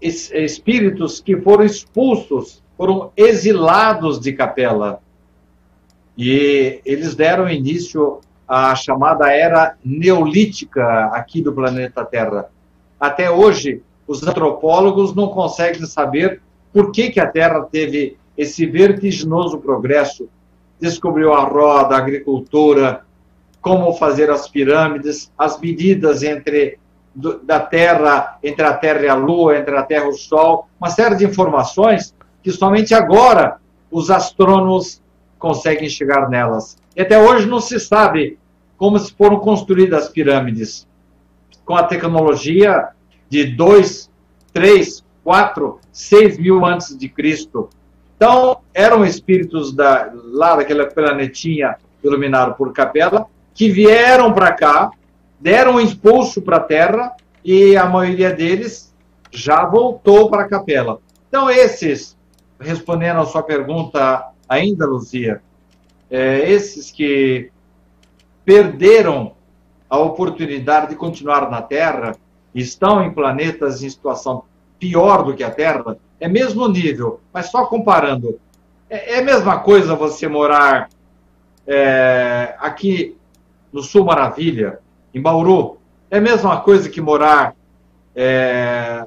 espíritos 0.00 1.20
que 1.20 1.36
foram 1.36 1.64
expulsos, 1.64 2.62
foram 2.76 3.12
exilados 3.16 4.18
de 4.18 4.32
Capela. 4.32 5.00
E 6.16 6.80
eles 6.84 7.14
deram 7.14 7.48
início 7.48 8.20
à 8.46 8.74
chamada 8.74 9.30
era 9.32 9.76
neolítica 9.84 11.06
aqui 11.12 11.40
do 11.40 11.52
planeta 11.52 12.04
Terra. 12.04 12.50
Até 12.98 13.30
hoje, 13.30 13.82
os 14.06 14.26
antropólogos 14.26 15.14
não 15.14 15.28
conseguem 15.28 15.86
saber 15.86 16.42
por 16.72 16.90
que, 16.90 17.10
que 17.10 17.20
a 17.20 17.26
Terra 17.26 17.62
teve 17.62 18.16
esse 18.36 18.66
vertiginoso 18.66 19.58
progresso. 19.58 20.28
Descobriu 20.80 21.32
a 21.32 21.44
roda, 21.44 21.94
a 21.94 21.98
agricultura, 21.98 23.04
como 23.60 23.92
fazer 23.94 24.30
as 24.30 24.48
pirâmides, 24.48 25.30
as 25.36 25.60
medidas 25.60 26.22
entre 26.22 26.78
da 27.42 27.58
Terra, 27.58 28.38
entre 28.42 28.64
a 28.64 28.72
Terra 28.72 29.02
e 29.02 29.08
a 29.08 29.14
Lua, 29.14 29.56
entre 29.56 29.76
a 29.76 29.82
Terra 29.82 30.06
e 30.06 30.08
o 30.08 30.12
Sol, 30.12 30.68
uma 30.80 30.90
série 30.90 31.16
de 31.16 31.24
informações 31.24 32.14
que 32.42 32.52
somente 32.52 32.94
agora 32.94 33.58
os 33.90 34.10
astrônomos 34.10 35.02
conseguem 35.38 35.88
chegar 35.88 36.28
nelas. 36.28 36.76
E 36.96 37.02
até 37.02 37.20
hoje 37.20 37.46
não 37.46 37.60
se 37.60 37.80
sabe 37.80 38.38
como 38.76 38.98
se 38.98 39.12
foram 39.12 39.40
construídas 39.40 40.04
as 40.04 40.08
pirâmides. 40.08 40.86
Com 41.64 41.74
a 41.74 41.82
tecnologia 41.82 42.88
de 43.28 43.44
2, 43.44 44.10
3, 44.52 45.04
4, 45.22 45.80
6 45.92 46.38
mil 46.38 46.64
antes 46.64 46.96
de 46.96 47.08
Cristo. 47.08 47.68
Então, 48.16 48.58
eram 48.72 49.04
espíritos 49.04 49.72
da, 49.72 50.10
lá 50.14 50.56
daquela 50.56 50.86
planetinha 50.86 51.76
iluminado 52.02 52.54
por 52.54 52.72
Capela, 52.72 53.26
que 53.54 53.70
vieram 53.70 54.32
para 54.32 54.52
cá, 54.52 54.90
deram 55.38 55.74
um 55.74 55.80
expulso 55.80 56.42
para 56.42 56.58
a 56.58 56.60
Terra 56.60 57.14
e 57.44 57.76
a 57.76 57.86
maioria 57.86 58.32
deles 58.32 58.94
já 59.30 59.64
voltou 59.64 60.28
para 60.28 60.42
a 60.42 60.48
Capela. 60.48 61.00
Então, 61.28 61.48
esses, 61.48 62.16
respondendo 62.58 63.20
a 63.20 63.26
sua 63.26 63.42
pergunta 63.42 64.26
ainda, 64.48 64.86
Luzia, 64.86 65.40
é, 66.10 66.50
esses 66.50 66.90
que 66.90 67.50
perderam 68.44 69.32
a 69.88 69.98
oportunidade 69.98 70.90
de 70.90 70.96
continuar 70.96 71.50
na 71.50 71.62
Terra, 71.62 72.16
estão 72.54 73.02
em 73.02 73.12
planetas 73.12 73.82
em 73.82 73.90
situação 73.90 74.44
pior 74.78 75.22
do 75.22 75.34
que 75.34 75.44
a 75.44 75.50
Terra, 75.50 75.96
é 76.18 76.28
mesmo 76.28 76.66
nível, 76.68 77.20
mas 77.32 77.50
só 77.50 77.66
comparando. 77.66 78.40
É, 78.88 79.14
é 79.14 79.18
a 79.20 79.24
mesma 79.24 79.60
coisa 79.60 79.94
você 79.94 80.26
morar 80.26 80.88
é, 81.66 82.54
aqui 82.58 83.16
no 83.72 83.83
Sul 83.83 84.04
Maravilha, 84.04 84.80
em 85.14 85.20
Bauru. 85.20 85.78
É 86.11 86.18
a 86.18 86.20
mesma 86.20 86.61
coisa 86.61 86.88
que 86.88 87.00
morar 87.00 87.54
é, 88.14 89.06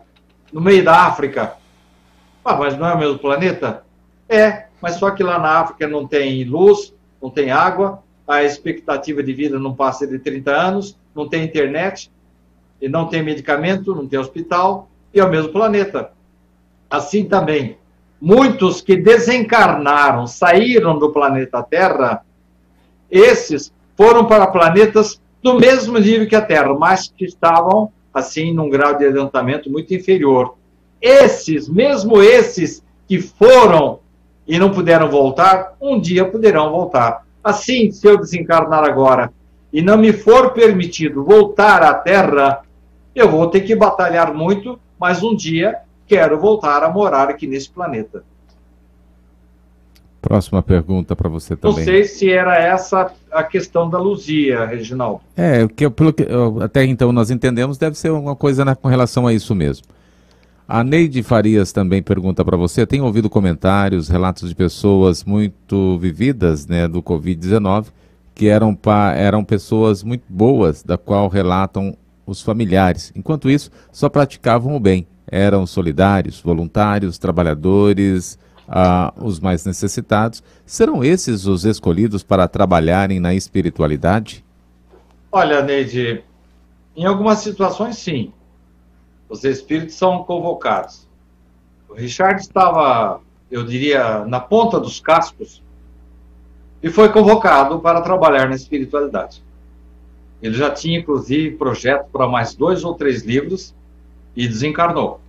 no 0.52 0.62
meio 0.62 0.84
da 0.84 1.06
África. 1.06 1.56
Ah, 2.44 2.56
mas 2.56 2.78
não 2.78 2.88
é 2.88 2.94
o 2.94 3.00
mesmo 3.00 3.20
planeta? 3.20 3.84
É, 4.28 4.68
mas 4.82 4.96
só 4.96 5.12
que 5.12 5.24
lá 5.24 5.40
na 5.40 5.60
África 5.60 5.88
não 5.88 6.08
tem 6.08 6.44
luz, 6.44 6.94
não 7.22 7.30
tem 7.30 7.52
água, 7.52 8.04
a 8.28 8.44
expectativa 8.44 9.22
de 9.22 9.34
vida 9.34 9.60
não 9.60 9.74
passa 9.74 10.08
de 10.08 10.20
30 10.20 10.52
anos, 10.52 10.98
não 11.14 11.28
tem 11.28 11.44
internet, 11.44 12.12
e 12.82 12.90
não 12.90 13.08
tem 13.08 13.24
medicamento, 13.24 13.96
não 13.96 14.08
tem 14.08 14.20
hospital, 14.20 14.90
e 15.14 15.20
é 15.20 15.24
o 15.24 15.30
mesmo 15.30 15.52
planeta. 15.52 16.12
Assim 16.90 17.26
também, 17.26 17.78
muitos 18.20 18.82
que 18.82 18.96
desencarnaram, 18.96 20.28
saíram 20.28 20.98
do 20.98 21.12
planeta 21.12 21.64
Terra, 21.64 22.26
esses 23.10 23.74
foram 23.96 24.26
para 24.26 24.48
planetas 24.48 25.22
do 25.42 25.60
mesmo 25.60 25.98
nível 25.98 26.28
que 26.28 26.36
a 26.36 26.42
Terra, 26.42 26.74
mas 26.74 27.12
que 27.16 27.26
estavam, 27.26 27.92
assim, 28.14 28.54
num 28.54 28.70
grau 28.70 28.98
de 28.98 29.06
adiantamento 29.06 29.70
muito 29.70 29.94
inferior. 29.94 30.56
Esses, 31.02 31.68
mesmo 31.68 32.22
esses 32.22 32.84
que 33.08 33.20
foram 33.20 34.00
e 34.48 34.58
não 34.58 34.72
puderam 34.72 35.10
voltar, 35.10 35.76
um 35.82 36.00
dia 36.00 36.26
poderão 36.26 36.72
voltar. 36.72 37.26
Assim, 37.44 37.92
se 37.92 38.08
eu 38.08 38.18
desencarnar 38.18 38.84
agora 38.84 39.32
e 39.72 39.82
não 39.82 39.98
me 39.98 40.14
for 40.14 40.52
permitido 40.52 41.24
voltar 41.24 41.84
à 41.84 41.94
Terra, 41.94 42.62
eu 43.14 43.30
vou 43.30 43.48
ter 43.48 43.62
que 43.62 43.76
batalhar 43.76 44.34
muito, 44.34 44.80
mas 45.00 45.22
um 45.22 45.36
dia 45.36 45.80
quero 46.08 46.40
voltar 46.40 46.84
a 46.84 46.90
morar 46.90 47.30
aqui 47.30 47.48
nesse 47.48 47.70
planeta. 47.70 48.24
Próxima 50.22 50.64
pergunta 50.64 51.18
para 51.18 51.28
você 51.28 51.54
também. 51.56 51.78
Não 51.78 51.84
sei 51.84 52.06
se 52.06 52.32
era 52.32 52.58
essa 52.58 53.12
a 53.34 53.44
questão 53.44 53.90
da 53.90 53.98
Luzia, 53.98 54.66
Reginaldo. 54.66 55.22
É, 55.36 55.68
que, 55.68 55.90
pelo 55.90 56.14
que 56.14 56.28
até 56.62 56.86
então 56.86 57.12
nós 57.12 57.32
entendemos, 57.32 57.78
deve 57.78 57.98
ser 57.98 58.10
alguma 58.10 58.36
coisa 58.36 58.64
né, 58.64 58.76
com 58.76 58.88
relação 58.88 59.28
a 59.28 59.34
isso 59.34 59.56
mesmo. 59.56 59.86
A 60.68 60.84
Neide 60.84 61.22
Farias 61.22 61.72
também 61.72 62.02
pergunta 62.02 62.44
para 62.46 62.56
você: 62.56 62.86
tem 62.86 63.02
ouvido 63.02 63.30
comentários, 63.30 64.08
relatos 64.08 64.50
de 64.50 64.56
pessoas 64.56 65.24
muito 65.24 65.98
vividas 66.00 66.68
né, 66.68 66.88
do 66.88 67.02
Covid-19, 67.02 67.88
que 68.34 68.48
eram, 68.48 68.74
pa, 68.74 69.14
eram 69.14 69.44
pessoas 69.44 70.04
muito 70.04 70.24
boas, 70.30 70.82
da 70.82 70.98
qual 70.98 71.28
relatam 71.28 71.96
os 72.26 72.42
familiares. 72.42 73.12
Enquanto 73.16 73.50
isso, 73.50 73.70
só 73.92 74.08
praticavam 74.08 74.76
o 74.76 74.80
bem. 74.80 75.06
Eram 75.28 75.66
solidários, 75.66 76.40
voluntários, 76.40 77.18
trabalhadores, 77.18 78.38
ah, 78.68 79.14
os 79.18 79.40
mais 79.40 79.66
necessitados. 79.66 80.44
Serão 80.66 81.04
esses 81.04 81.46
os 81.46 81.66
escolhidos 81.66 82.24
para 82.24 82.48
trabalharem 82.48 83.20
na 83.20 83.34
espiritualidade? 83.34 84.44
Olha, 85.32 85.62
Neide, 85.62 86.24
Em 86.96 87.06
algumas 87.06 87.40
situações, 87.40 87.98
sim. 87.98 88.32
Os 89.28 89.44
espíritos 89.44 89.96
são 89.96 90.24
convocados. 90.24 91.08
O 91.90 91.94
Richard 91.94 92.40
estava, 92.40 93.20
eu 93.50 93.64
diria, 93.64 94.26
na 94.26 94.40
ponta 94.40 94.80
dos 94.80 95.00
cascos 95.00 95.62
e 96.82 96.90
foi 96.90 97.10
convocado 97.10 97.80
para 97.80 98.02
trabalhar 98.02 98.48
na 98.50 98.56
espiritualidade. 98.56 99.42
Ele 100.42 100.54
já 100.54 100.70
tinha, 100.70 101.00
inclusive, 101.00 101.56
projeto 101.56 102.08
para 102.12 102.28
mais 102.28 102.54
dois 102.54 102.84
ou 102.84 102.94
três 102.94 103.24
livros 103.24 103.74
e 104.36 104.48
desencarnou. 104.48 105.22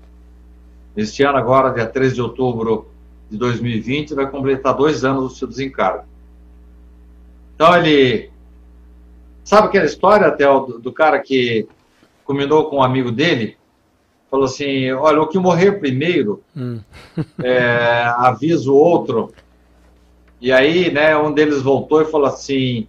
Este 0.97 1.23
ano, 1.23 1.38
agora, 1.38 1.73
dia 1.73 1.87
13 1.87 2.16
de 2.16 2.23
outubro 2.23 2.88
de 3.35 3.38
2020, 3.38 4.14
vai 4.14 4.31
completar 4.31 4.75
dois 4.75 5.05
anos 5.05 5.25
do 5.25 5.37
seu 5.37 5.49
desencargo. 5.49 6.05
Então, 7.55 7.77
ele. 7.77 8.31
Sabe 9.44 9.68
aquela 9.68 9.85
história, 9.85 10.27
até 10.27 10.47
do, 10.47 10.79
do 10.79 10.92
cara 10.92 11.18
que 11.18 11.68
combinou 12.25 12.70
com 12.70 12.77
um 12.77 12.83
amigo 12.83 13.12
dele? 13.12 13.57
Falou 14.31 14.47
assim: 14.47 14.90
olha, 14.92 15.20
o 15.20 15.29
que 15.29 15.38
morrer 15.38 15.73
primeiro, 15.73 16.42
hum. 16.57 16.81
é, 17.42 18.05
avisa 18.16 18.70
o 18.70 18.75
outro. 18.75 19.33
E 20.40 20.51
aí, 20.51 20.90
né, 20.92 21.16
um 21.16 21.33
deles 21.33 21.62
voltou 21.62 22.01
e 22.01 22.07
falou 22.07 22.27
assim: 22.27 22.87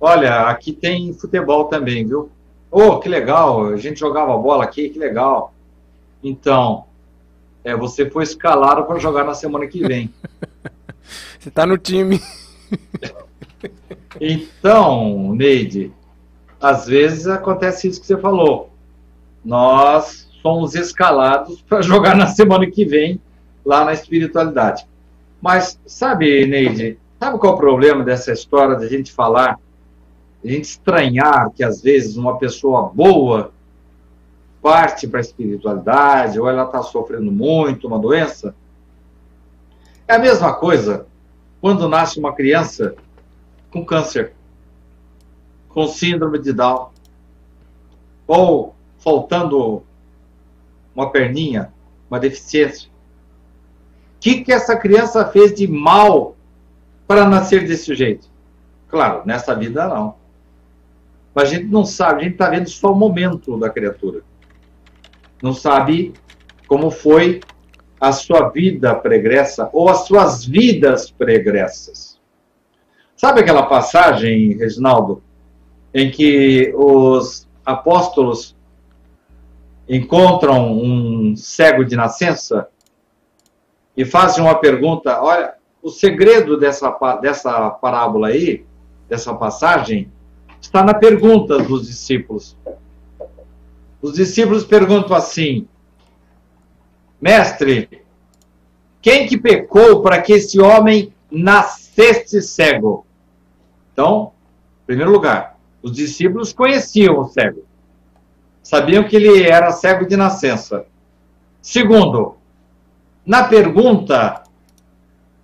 olha, 0.00 0.42
aqui 0.48 0.72
tem 0.72 1.12
futebol 1.12 1.64
também, 1.64 2.06
viu? 2.06 2.30
Oh, 2.70 2.98
que 2.98 3.08
legal, 3.08 3.66
a 3.66 3.76
gente 3.76 4.00
jogava 4.00 4.36
bola 4.38 4.64
aqui, 4.64 4.88
que 4.88 4.98
legal. 4.98 5.52
Então, 6.22 6.84
é, 7.64 7.76
você 7.76 8.08
foi 8.08 8.24
escalado 8.24 8.84
para 8.84 8.98
jogar 8.98 9.24
na 9.24 9.34
semana 9.34 9.66
que 9.66 9.86
vem. 9.86 10.12
você 11.38 11.48
está 11.48 11.66
no 11.66 11.78
time. 11.78 12.20
então, 14.20 15.34
Neide, 15.34 15.92
às 16.60 16.86
vezes 16.86 17.26
acontece 17.26 17.88
isso 17.88 18.00
que 18.00 18.06
você 18.06 18.16
falou. 18.16 18.70
Nós 19.44 20.28
somos 20.40 20.74
escalados 20.74 21.62
para 21.62 21.82
jogar 21.82 22.16
na 22.16 22.26
semana 22.26 22.70
que 22.70 22.84
vem 22.84 23.20
lá 23.64 23.84
na 23.84 23.92
espiritualidade. 23.92 24.86
Mas, 25.40 25.78
sabe, 25.86 26.46
Neide, 26.46 26.98
sabe 27.18 27.38
qual 27.38 27.52
é 27.52 27.56
o 27.56 27.58
problema 27.58 28.04
dessa 28.04 28.32
história 28.32 28.76
de 28.76 28.84
a 28.84 28.88
gente 28.88 29.12
falar 29.12 29.58
a 30.44 30.48
gente 30.48 30.64
estranhar 30.64 31.50
que 31.54 31.62
às 31.62 31.80
vezes 31.80 32.16
uma 32.16 32.36
pessoa 32.36 32.90
boa 32.92 33.52
parte 34.62 35.08
para 35.08 35.18
a 35.18 35.20
espiritualidade, 35.20 36.38
ou 36.38 36.48
ela 36.48 36.64
está 36.64 36.80
sofrendo 36.82 37.32
muito, 37.32 37.88
uma 37.88 37.98
doença. 37.98 38.54
É 40.06 40.14
a 40.14 40.18
mesma 40.18 40.54
coisa 40.54 41.06
quando 41.60 41.88
nasce 41.88 42.18
uma 42.20 42.32
criança 42.32 42.94
com 43.70 43.84
câncer, 43.84 44.32
com 45.68 45.88
síndrome 45.88 46.38
de 46.38 46.52
Down, 46.52 46.90
ou 48.26 48.74
faltando 48.98 49.82
uma 50.94 51.10
perninha, 51.10 51.72
uma 52.08 52.20
deficiência. 52.20 52.88
O 52.88 52.92
que, 54.20 54.44
que 54.44 54.52
essa 54.52 54.76
criança 54.76 55.26
fez 55.26 55.52
de 55.52 55.66
mal 55.66 56.36
para 57.06 57.28
nascer 57.28 57.66
desse 57.66 57.94
jeito? 57.96 58.28
Claro, 58.88 59.22
nessa 59.24 59.54
vida 59.54 59.88
não. 59.88 60.14
Mas 61.34 61.48
a 61.48 61.54
gente 61.54 61.66
não 61.66 61.84
sabe, 61.84 62.20
a 62.20 62.24
gente 62.24 62.34
está 62.34 62.48
vendo 62.48 62.68
só 62.68 62.92
o 62.92 62.96
momento 62.96 63.58
da 63.58 63.70
criatura. 63.70 64.22
Não 65.42 65.52
sabe 65.52 66.14
como 66.68 66.90
foi 66.90 67.40
a 68.00 68.12
sua 68.12 68.48
vida 68.48 68.94
pregressa 68.94 69.68
ou 69.72 69.88
as 69.88 70.06
suas 70.06 70.44
vidas 70.44 71.10
pregressas. 71.10 72.20
Sabe 73.16 73.40
aquela 73.40 73.64
passagem, 73.64 74.56
Reginaldo, 74.56 75.22
em 75.92 76.10
que 76.10 76.72
os 76.74 77.48
apóstolos 77.64 78.56
encontram 79.88 80.72
um 80.72 81.36
cego 81.36 81.84
de 81.84 81.94
nascença 81.94 82.68
e 83.96 84.04
fazem 84.04 84.42
uma 84.42 84.54
pergunta: 84.54 85.22
olha, 85.22 85.54
o 85.82 85.90
segredo 85.90 86.58
dessa, 86.58 86.90
dessa 87.20 87.70
parábola 87.70 88.28
aí, 88.28 88.64
dessa 89.08 89.34
passagem, 89.34 90.10
está 90.60 90.82
na 90.82 90.94
pergunta 90.94 91.58
dos 91.58 91.86
discípulos. 91.86 92.56
Os 94.02 94.14
discípulos 94.14 94.64
perguntam 94.64 95.16
assim: 95.16 95.68
Mestre, 97.20 98.02
quem 99.00 99.28
que 99.28 99.38
pecou 99.38 100.02
para 100.02 100.20
que 100.20 100.32
esse 100.32 100.60
homem 100.60 101.14
nascesse 101.30 102.42
cego? 102.42 103.06
Então, 103.92 104.32
em 104.82 104.86
primeiro 104.86 105.12
lugar, 105.12 105.56
os 105.80 105.92
discípulos 105.92 106.52
conheciam 106.52 107.20
o 107.20 107.28
cego. 107.28 107.64
Sabiam 108.60 109.04
que 109.04 109.14
ele 109.14 109.42
era 109.42 109.70
cego 109.70 110.06
de 110.06 110.16
nascença. 110.16 110.84
Segundo, 111.60 112.36
na 113.24 113.44
pergunta, 113.44 114.42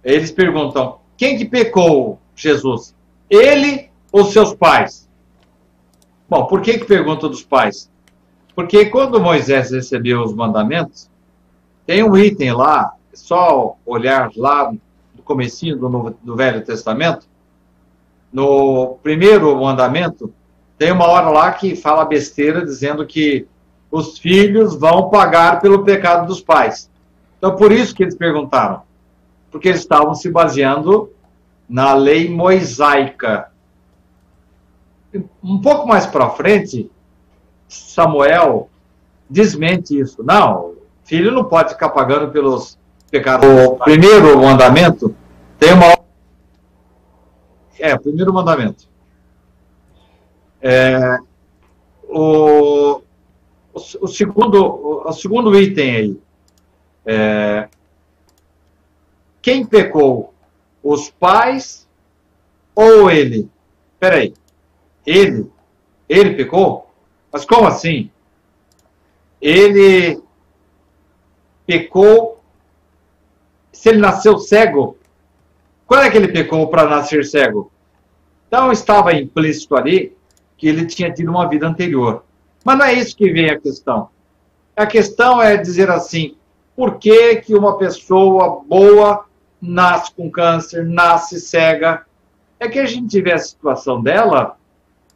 eles 0.03 0.33
perguntam: 0.33 0.99
quem 1.17 1.39
que 1.39 1.45
pecou, 1.45 2.19
Jesus? 2.35 2.93
Ele 3.31 3.89
ou 4.11 4.25
seus 4.25 4.53
pais? 4.53 5.09
Bom, 6.29 6.47
por 6.47 6.61
que, 6.61 6.79
que 6.79 6.85
pergunta 6.85 7.29
dos 7.29 7.43
pais? 7.43 7.89
Porque 8.59 8.87
quando 8.87 9.21
Moisés 9.21 9.71
recebeu 9.71 10.21
os 10.21 10.35
mandamentos, 10.35 11.09
tem 11.87 12.03
um 12.03 12.19
item 12.19 12.55
lá, 12.55 12.93
só 13.15 13.77
olhar 13.87 14.33
lá 14.35 14.73
no 15.15 15.23
comecinho 15.23 15.77
do, 15.77 16.17
do 16.21 16.35
Velho 16.35 16.65
Testamento, 16.65 17.25
no 18.33 18.99
primeiro 19.01 19.57
mandamento, 19.57 20.35
tem 20.77 20.91
uma 20.91 21.07
hora 21.07 21.29
lá 21.29 21.53
que 21.53 21.77
fala 21.77 22.05
besteira 22.05 22.65
dizendo 22.65 23.07
que 23.07 23.47
os 23.93 24.19
filhos 24.19 24.75
vão 24.75 25.09
pagar 25.09 25.61
pelo 25.61 25.85
pecado 25.85 26.27
dos 26.27 26.41
pais. 26.41 26.91
Então, 27.39 27.55
por 27.55 27.71
isso 27.71 27.95
que 27.95 28.03
eles 28.03 28.17
perguntaram. 28.17 28.83
Porque 29.53 29.69
eles 29.69 29.83
estavam 29.83 30.17
se 30.17 30.29
baseando 30.29 31.13
na 31.69 31.95
lei 31.95 32.29
mosaica, 32.29 33.53
um 35.45 35.61
pouco 35.61 35.87
mais 35.87 36.07
para 36.07 36.31
frente, 36.31 36.91
Samuel 37.69 38.71
desmente 39.29 39.99
isso. 39.99 40.23
Não, 40.23 40.75
filho 41.05 41.31
não 41.31 41.45
pode 41.45 41.71
ficar 41.71 41.91
pagando 41.91 42.31
pelos 42.33 42.79
pecados. 43.11 43.49
O 43.49 43.77
primeiro 43.77 44.39
mandamento 44.39 45.15
tem 45.59 45.73
uma. 45.73 45.99
É, 47.79 47.95
o 47.95 48.01
primeiro 48.01 48.33
mandamento. 48.33 48.89
É, 50.61 51.19
o, 52.09 53.01
o, 53.73 53.81
o, 54.01 54.09
segundo, 54.09 54.65
o, 54.65 55.09
o, 55.09 55.13
segundo 55.13 55.59
item 55.59 55.97
aí. 55.97 56.21
É, 57.07 57.69
quem 59.41 59.65
pecou? 59.65 60.35
Os 60.83 61.11
pais 61.11 61.87
ou 62.75 63.11
ele? 63.11 63.49
Peraí. 63.99 64.35
Ele, 65.07 65.51
ele 66.09 66.35
pecou? 66.35 66.88
Mas 67.33 67.45
como 67.45 67.67
assim? 67.67 68.11
Ele 69.41 70.21
pecou 71.67 72.41
se 73.73 73.91
ele 73.91 73.99
nasceu 73.99 74.39
cego? 74.39 74.97
Quando 75.87 76.03
é 76.03 76.11
que 76.11 76.17
ele 76.17 76.29
pecou 76.29 76.67
para 76.69 76.89
nascer 76.89 77.25
cego? 77.25 77.71
Então 78.49 78.73
estava 78.73 79.13
implícito 79.13 79.77
ali 79.77 80.17
que 80.57 80.67
ele 80.67 80.87
tinha 80.87 81.13
tido 81.13 81.31
uma 81.31 81.49
vida 81.49 81.67
anterior. 81.67 82.25
Mas 82.65 82.79
não 82.79 82.85
é 82.85 82.95
isso 82.95 83.17
que 83.17 83.31
vem 83.31 83.51
a 83.51 83.59
questão. 83.59 84.09
A 84.77 84.87
questão 84.87 85.41
é 85.41 85.57
dizer 85.57 85.91
assim: 85.91 86.37
por 86.75 86.99
que, 86.99 87.37
que 87.37 87.55
uma 87.55 87.79
pessoa 87.79 88.63
boa 88.67 89.25
nasce 89.61 90.13
com 90.13 90.31
câncer, 90.31 90.85
nasce 90.85 91.41
cega? 91.41 92.05
É 92.59 92.69
que 92.69 92.79
a 92.79 92.87
gente 92.87 93.21
vê 93.21 93.33
a 93.33 93.39
situação 93.39 94.03
dela 94.03 94.57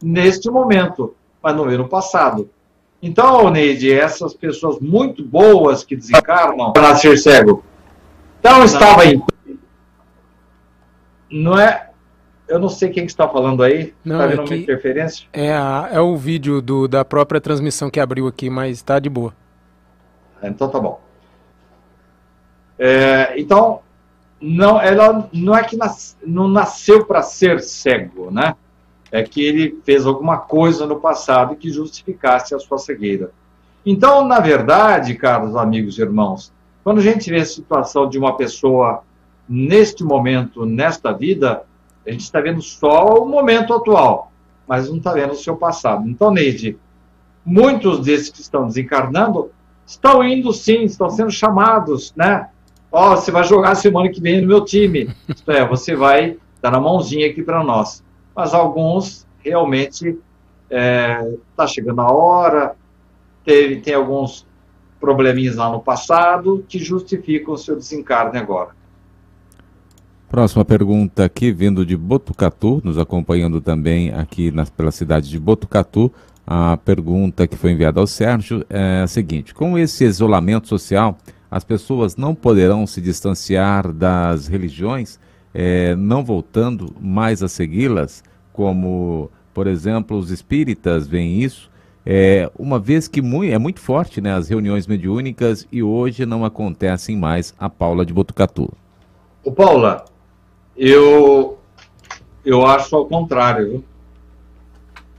neste 0.01 0.49
momento, 0.51 1.15
mas 1.43 1.57
no 1.57 1.65
ano 1.65 1.89
passado. 1.89 2.49
Então, 3.03 3.51
Neide, 3.51 3.93
essas 3.93 4.33
pessoas 4.33 4.79
muito 4.79 5.25
boas 5.25 5.83
que 5.83 5.97
desencarnam 5.97 6.73
para 6.73 6.91
nascer 6.91 7.19
cego, 7.19 7.65
então 8.39 8.65
estava 8.65 9.05
em. 9.07 9.23
Não 11.31 11.59
é. 11.59 11.89
Eu 12.47 12.59
não 12.59 12.69
sei 12.69 12.91
quem 12.91 13.05
que 13.05 13.11
está 13.11 13.27
falando 13.29 13.63
aí. 13.63 13.95
Não, 14.05 14.17
está 14.17 14.27
vendo 14.27 14.43
é 14.43 14.45
uma 14.45 14.57
interferência? 14.57 15.27
É, 15.33 15.53
a, 15.53 15.89
é 15.91 16.01
o 16.01 16.17
vídeo 16.17 16.61
do, 16.61 16.87
da 16.87 17.05
própria 17.05 17.41
transmissão 17.41 17.91
que 17.91 17.99
abriu 17.99 18.27
aqui, 18.27 18.51
mas 18.51 18.77
está 18.77 18.99
de 18.99 19.09
boa. 19.09 19.35
Então 20.43 20.69
tá 20.69 20.79
bom. 20.79 21.01
É, 22.79 23.35
então, 23.41 23.81
não, 24.41 24.81
ela 24.81 25.29
não 25.33 25.57
é 25.57 25.63
que 25.63 25.77
nas, 25.77 26.17
não 26.25 26.49
nasceu 26.49 27.05
para 27.07 27.23
ser 27.23 27.61
cego, 27.61 28.31
né? 28.31 28.55
É 29.13 29.23
que 29.23 29.45
ele 29.45 29.79
fez 29.85 30.07
alguma 30.07 30.39
coisa 30.39 30.87
no 30.87 30.99
passado 30.99 31.55
que 31.55 31.71
justificasse 31.71 32.55
a 32.55 32.59
sua 32.59 32.79
cegueira. 32.79 33.31
Então, 33.85 34.27
na 34.27 34.41
verdade, 34.41 35.15
caros 35.15 35.55
amigos 35.55 35.99
e 35.99 36.03
irmãos, 36.03 36.51
quando 36.83 36.99
a 36.99 37.03
gente 37.03 37.29
vê 37.31 37.41
a 37.41 37.45
situação 37.45 38.09
de 38.09 38.19
uma 38.19 38.37
pessoa 38.37 39.03
neste 39.47 40.03
momento, 40.03 40.65
nesta 40.65 41.13
vida, 41.13 41.63
a 42.07 42.11
gente 42.11 42.23
está 42.23 42.41
vendo 42.41 42.63
só 42.63 43.23
o 43.23 43.29
momento 43.29 43.75
atual, 43.75 44.33
mas 44.67 44.89
não 44.89 44.97
está 44.97 45.13
vendo 45.13 45.33
o 45.33 45.37
seu 45.37 45.57
passado. 45.57 46.09
Então, 46.09 46.31
Neide, 46.31 46.79
muitos 47.45 48.01
desses 48.01 48.31
que 48.31 48.41
estão 48.41 48.67
desencarnando 48.67 49.51
estão 49.85 50.25
indo 50.25 50.53
sim, 50.55 50.85
estão 50.85 51.11
sendo 51.11 51.31
chamados, 51.31 52.15
né? 52.17 52.49
Ó, 52.91 53.13
oh, 53.13 53.17
você 53.17 53.31
vai 53.31 53.45
jogar 53.45 53.75
semana 53.75 54.09
que 54.09 54.21
vem 54.21 54.41
no 54.41 54.49
meu 54.49 54.65
time. 54.65 55.15
Isto 55.29 55.51
é, 55.51 55.67
você 55.67 55.95
vai 55.95 56.39
dar 56.63 56.71
na 56.71 56.81
mãozinha 56.81 57.29
aqui 57.29 57.43
para 57.43 57.63
nós. 57.63 58.03
Mas 58.35 58.55
alguns 58.55 59.27
realmente 59.39 60.09
está 60.09 60.19
é, 60.71 61.37
tá 61.57 61.67
chegando 61.67 62.01
a 62.01 62.11
hora, 62.11 62.75
teve, 63.45 63.81
tem 63.81 63.95
alguns 63.95 64.47
probleminhas 65.01 65.57
lá 65.57 65.71
no 65.71 65.81
passado 65.81 66.65
que 66.69 66.79
justificam 66.79 67.55
o 67.55 67.59
seu 67.59 67.77
desencarne 67.77 68.39
agora. 68.39 68.71
Próxima 70.29 70.65
pergunta 70.65 71.25
aqui, 71.25 71.53
vindo 71.53 71.85
de 71.85 71.95
Botucatu, 71.95 72.81
nos 72.83 72.97
acompanhando 72.97 73.61
também 73.61 74.15
aqui 74.15 74.51
na, 74.51 74.65
pela 74.65 74.91
cidade 74.91 75.29
de 75.29 75.39
Botucatu. 75.39 76.11
A 76.47 76.79
pergunta 76.79 77.47
que 77.47 77.55
foi 77.55 77.73
enviada 77.73 78.01
ao 78.01 78.07
Sérgio 78.07 78.65
é 78.71 79.03
a 79.03 79.07
seguinte: 79.07 79.53
com 79.53 79.79
esse 79.79 80.05
isolamento 80.05 80.69
social, 80.69 81.19
as 81.51 81.65
pessoas 81.65 82.17
não 82.17 82.35
poderão 82.35 82.87
se 82.87 82.99
distanciar 82.99 83.93
das 83.93 84.47
religiões, 84.47 85.21
é, 85.55 85.95
não 85.95 86.25
voltando 86.25 86.95
mais 87.01 87.43
a 87.43 87.49
segui-las, 87.49 88.23
como, 88.53 89.31
por 89.53 89.67
exemplo, 89.67 90.17
os 90.17 90.31
espíritas 90.31 91.07
veem 91.07 91.43
isso, 91.43 91.71
é, 92.05 92.51
uma 92.59 92.81
vez 92.81 93.07
que 93.07 93.21
é 93.21 93.59
muito 93.59 93.81
forte 93.81 94.21
né, 94.21 94.35
as 94.35 94.49
reuniões 94.49 94.87
mediúnicas 94.87 95.67
e 95.71 95.83
hoje 95.83 96.27
não 96.27 96.45
acontecem 96.45 97.17
mais 97.17 97.55
a 97.59 97.71
Paula 97.71 98.05
de 98.05 98.13
Botucatu. 98.13 98.73
O 99.45 99.53
Paula, 99.53 100.05
eu, 100.77 101.59
eu 102.45 102.67
acho 102.67 102.97
ao 102.97 103.07
contrário. 103.07 103.85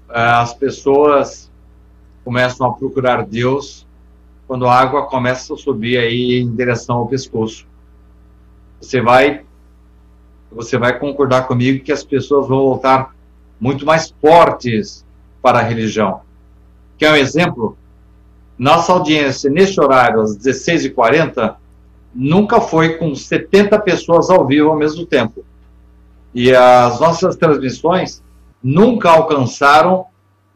É, 0.09 0.19
as 0.19 0.53
pessoas 0.53 1.49
começam 2.23 2.67
a 2.67 2.73
procurar 2.73 3.25
Deus 3.25 3.87
quando 4.45 4.67
a 4.67 4.77
água 4.77 5.07
começa 5.07 5.53
a 5.53 5.57
subir 5.57 5.97
aí 5.97 6.39
em 6.41 6.53
direção 6.53 6.97
ao 6.97 7.07
pescoço. 7.07 7.65
Você 8.81 9.01
vai 9.01 9.43
você 10.53 10.77
vai 10.77 10.97
concordar 10.97 11.47
comigo 11.47 11.83
que 11.83 11.91
as 11.91 12.03
pessoas 12.03 12.47
vão 12.47 12.59
voltar 12.59 13.13
muito 13.59 13.85
mais 13.85 14.13
fortes 14.21 15.05
para 15.41 15.59
a 15.59 15.61
religião. 15.61 16.21
Quer 16.97 17.11
um 17.11 17.15
exemplo? 17.15 17.77
Nossa 18.57 18.93
audiência 18.93 19.49
neste 19.49 19.79
horário, 19.79 20.21
às 20.21 20.37
16h40, 20.37 21.55
nunca 22.13 22.61
foi 22.61 22.97
com 22.97 23.15
70 23.15 23.79
pessoas 23.79 24.29
ao 24.29 24.45
vivo 24.45 24.69
ao 24.69 24.77
mesmo 24.77 25.05
tempo. 25.05 25.43
E 26.33 26.53
as 26.53 26.99
nossas 26.99 27.35
transmissões 27.35 28.23
nunca 28.61 29.09
alcançaram 29.09 30.05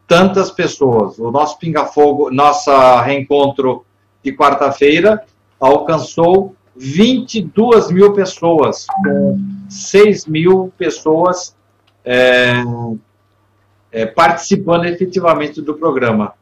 tantas 0.08 0.50
pessoas. 0.50 1.20
O 1.20 1.32
nosso 1.32 1.58
Pinga 1.58 1.86
Fogo, 1.86 2.32
nossa 2.32 3.02
reencontro 3.02 3.86
de 4.24 4.32
quarta-feira, 4.32 5.24
alcançou 5.60 6.56
22 6.78 7.92
mil 7.92 8.14
pessoas, 8.14 8.86
com 9.04 9.40
6 9.70 10.28
mil 10.28 10.72
pessoas 10.78 11.56
é, 12.06 12.64
é, 13.92 14.06
participando 14.06 14.86
efetivamente 14.86 15.62
do 15.62 15.74
programa. 15.74 16.34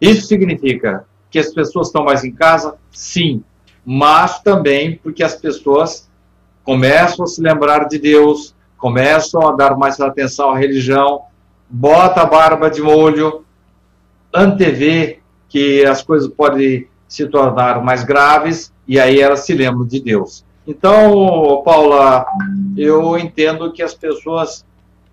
Isso 0.00 0.26
significa 0.26 1.04
que 1.30 1.38
as 1.38 1.52
pessoas 1.52 1.88
estão 1.88 2.04
mais 2.04 2.24
em 2.24 2.32
casa? 2.32 2.76
Sim, 2.90 3.44
mas 3.84 4.40
também 4.40 4.98
porque 5.02 5.22
as 5.22 5.34
pessoas 5.34 6.10
começam 6.62 7.24
a 7.24 7.28
se 7.28 7.40
lembrar 7.40 7.86
de 7.86 7.98
Deus, 7.98 8.54
começam 8.78 9.46
a 9.46 9.52
dar 9.52 9.76
mais 9.76 10.00
atenção 10.00 10.50
à 10.50 10.58
religião, 10.58 11.22
bota 11.68 12.22
a 12.22 12.26
barba 12.26 12.70
de 12.70 12.80
molho, 12.80 13.44
antevê 14.32 15.20
que 15.48 15.84
as 15.84 16.02
coisas 16.02 16.28
podem 16.28 16.88
se 17.06 17.26
tornar 17.28 17.82
mais 17.82 18.02
graves 18.02 18.73
e 18.86 18.98
aí 18.98 19.20
elas 19.20 19.40
se 19.40 19.54
lembram 19.54 19.86
de 19.86 20.00
Deus. 20.00 20.44
Então, 20.66 21.62
Paula, 21.64 22.26
eu 22.76 23.18
entendo 23.18 23.72
que 23.72 23.82
as 23.82 23.94
pessoas 23.94 24.64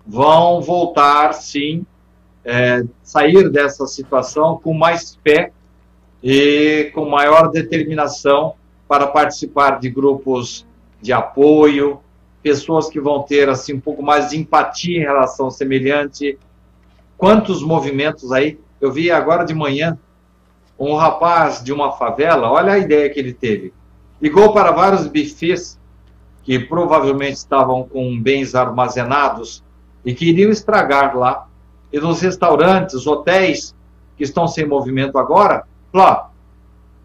vão 0.06 0.60
voltar, 0.60 1.32
sim, 1.34 1.84
é, 2.44 2.84
sair 3.02 3.50
dessa 3.50 3.86
situação 3.86 4.58
com 4.62 4.72
mais 4.72 5.18
fé 5.22 5.52
e 6.22 6.90
com 6.94 7.08
maior 7.08 7.50
determinação 7.50 8.54
para 8.88 9.06
participar 9.06 9.78
de 9.78 9.90
grupos 9.90 10.66
de 11.00 11.12
apoio, 11.12 12.00
pessoas 12.42 12.88
que 12.88 13.00
vão 13.00 13.22
ter 13.22 13.48
assim 13.48 13.74
um 13.74 13.80
pouco 13.80 14.02
mais 14.02 14.30
de 14.30 14.38
empatia 14.38 14.98
em 14.98 15.02
relação 15.02 15.50
semelhante. 15.50 16.38
Quantos 17.16 17.62
movimentos 17.62 18.32
aí? 18.32 18.58
Eu 18.80 18.90
vi 18.90 19.10
agora 19.10 19.44
de 19.44 19.54
manhã 19.54 19.98
um 20.90 20.96
rapaz 20.96 21.62
de 21.62 21.72
uma 21.72 21.92
favela, 21.92 22.50
olha 22.50 22.72
a 22.72 22.78
ideia 22.78 23.08
que 23.08 23.18
ele 23.18 23.32
teve. 23.32 23.72
Ligou 24.20 24.52
para 24.52 24.72
vários 24.72 25.06
bufês 25.06 25.78
que 26.42 26.58
provavelmente 26.58 27.36
estavam 27.36 27.84
com 27.84 28.20
bens 28.20 28.54
armazenados 28.54 29.62
e 30.04 30.12
que 30.12 30.28
iriam 30.28 30.50
estragar 30.50 31.16
lá. 31.16 31.46
E 31.92 32.00
nos 32.00 32.20
restaurantes, 32.20 33.06
hotéis 33.06 33.74
que 34.16 34.24
estão 34.24 34.48
sem 34.48 34.66
movimento 34.66 35.18
agora, 35.18 35.64
lá, 35.92 36.30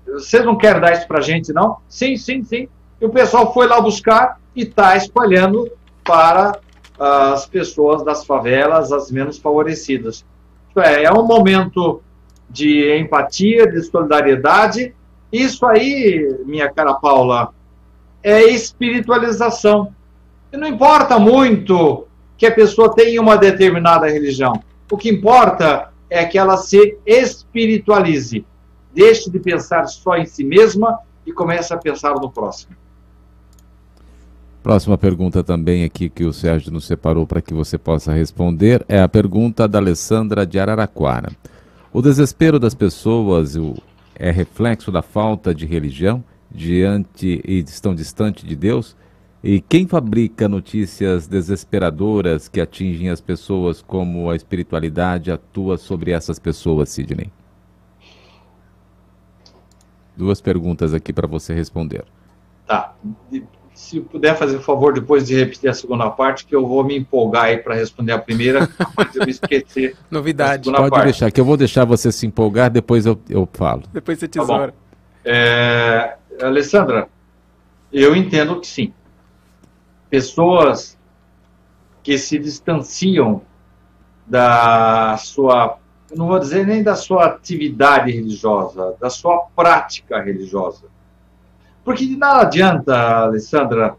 vocês 0.08 0.44
não 0.44 0.58
querem 0.58 0.82
dar 0.82 0.94
isso 0.94 1.08
para 1.08 1.20
a 1.20 1.22
gente, 1.22 1.54
não? 1.54 1.78
Sim, 1.88 2.18
sim, 2.18 2.44
sim. 2.44 2.68
E 3.00 3.06
o 3.06 3.10
pessoal 3.10 3.54
foi 3.54 3.68
lá 3.68 3.80
buscar 3.80 4.40
e 4.56 4.64
está 4.64 4.96
espalhando 4.96 5.70
para 6.04 6.60
as 7.00 7.46
pessoas 7.46 8.04
das 8.04 8.26
favelas, 8.26 8.92
as 8.92 9.12
menos 9.12 9.38
favorecidas. 9.38 10.26
É, 10.78 11.04
é 11.04 11.12
um 11.12 11.26
momento 11.26 12.02
de 12.50 12.98
empatia, 12.98 13.68
de 13.68 13.82
solidariedade. 13.84 14.94
Isso 15.32 15.66
aí, 15.66 16.38
minha 16.46 16.70
cara 16.70 16.94
Paula, 16.94 17.54
é 18.24 18.44
espiritualização. 18.44 19.94
E 20.52 20.58
não 20.58 20.68
importa 20.68 21.20
muito 21.20 22.08
que 22.38 22.46
a 22.46 22.52
pessoa 22.52 22.94
tenha 22.94 23.22
uma 23.22 23.38
determinada 23.38 24.08
religião. 24.08 24.62
O 24.92 24.98
que 24.98 25.10
importa 25.10 25.92
é 26.10 26.24
que 26.26 26.38
ela 26.38 26.58
se 26.58 26.98
espiritualize. 27.06 28.46
Deixe 28.94 29.30
de 29.30 29.40
pensar 29.40 29.86
só 29.88 30.16
em 30.16 30.26
si 30.26 30.44
mesma 30.44 31.00
e 31.26 31.34
comece 31.34 31.74
a 31.74 31.78
pensar 31.78 32.16
no 32.16 32.32
próximo. 32.32 32.76
Próxima 34.64 34.98
pergunta 34.98 35.44
também 35.44 35.84
aqui 35.84 36.10
que 36.10 36.26
o 36.26 36.34
Sérgio 36.34 36.72
nos 36.72 36.86
separou 36.86 37.26
para 37.26 37.42
que 37.42 37.54
você 37.54 37.78
possa 37.78 38.12
responder 38.12 38.84
é 38.88 39.00
a 39.00 39.08
pergunta 39.08 39.68
da 39.68 39.80
Alessandra 39.80 40.46
de 40.46 40.60
Araraquara. 40.60 41.32
O 41.98 42.02
desespero 42.04 42.60
das 42.60 42.76
pessoas 42.76 43.56
é 44.14 44.30
reflexo 44.30 44.92
da 44.92 45.02
falta 45.02 45.52
de 45.52 45.66
religião 45.66 46.24
diante 46.52 47.42
e 47.44 47.58
estão 47.62 47.96
distante 47.96 48.46
de 48.46 48.56
Deus? 48.56 48.96
E 49.44 49.60
quem 49.60 49.88
fabrica 49.88 50.48
notícias 50.48 51.26
desesperadoras 51.28 52.48
que 52.48 52.62
atingem 52.62 53.10
as 53.10 53.20
pessoas 53.20 53.82
como 53.82 54.30
a 54.30 54.36
espiritualidade 54.36 55.32
atua 55.32 55.76
sobre 55.76 56.12
essas 56.12 56.38
pessoas, 56.38 56.90
Sidney? 56.90 57.32
Duas 60.16 60.40
perguntas 60.40 60.94
aqui 60.94 61.12
para 61.12 61.26
você 61.26 61.52
responder. 61.52 62.06
Tá 62.68 62.96
se 63.78 64.02
puder 64.02 64.36
fazer 64.36 64.58
o 64.58 64.62
favor 64.62 64.92
depois 64.92 65.28
de 65.28 65.36
repetir 65.36 65.70
a 65.70 65.74
segunda 65.74 66.10
parte, 66.10 66.48
que 66.48 66.56
eu 66.56 66.66
vou 66.66 66.84
me 66.84 66.98
empolgar 66.98 67.46
aí 67.46 67.58
para 67.58 67.76
responder 67.76 68.12
a 68.12 68.18
primeira, 68.18 68.68
mas 68.98 69.16
eu 69.16 69.30
esquecer. 69.30 69.96
Novidade. 70.10 70.72
Pode 70.72 70.90
parte. 70.90 71.04
deixar, 71.04 71.30
que 71.30 71.40
eu 71.40 71.46
vou 71.46 71.56
deixar 71.56 71.86
você 71.86 72.12
se 72.12 72.26
empolgar, 72.26 72.72
depois 72.72 73.06
eu, 73.06 73.22
eu 73.30 73.48
falo. 73.54 73.84
Depois 73.94 74.18
você 74.18 74.28
tá 74.28 74.40
tesoura. 74.40 74.72
Tá 74.72 74.78
é, 75.24 76.18
Alessandra, 76.42 77.08
eu 77.94 78.16
entendo 78.16 78.60
que 78.60 78.66
sim. 78.66 78.92
Pessoas 80.10 80.98
que 82.02 82.18
se 82.18 82.40
distanciam 82.40 83.44
da 84.26 85.18
sua, 85.18 85.78
não 86.16 86.28
vou 86.28 86.40
dizer 86.40 86.66
nem 86.66 86.82
da 86.82 86.96
sua 86.96 87.28
atividade 87.28 88.12
religiosa, 88.12 88.96
da 89.00 89.12
sua 89.12 89.46
prática 89.56 90.20
religiosa 90.20 90.97
porque 91.88 92.18
nada 92.18 92.42
adianta, 92.42 92.94
Alessandra, 93.22 93.96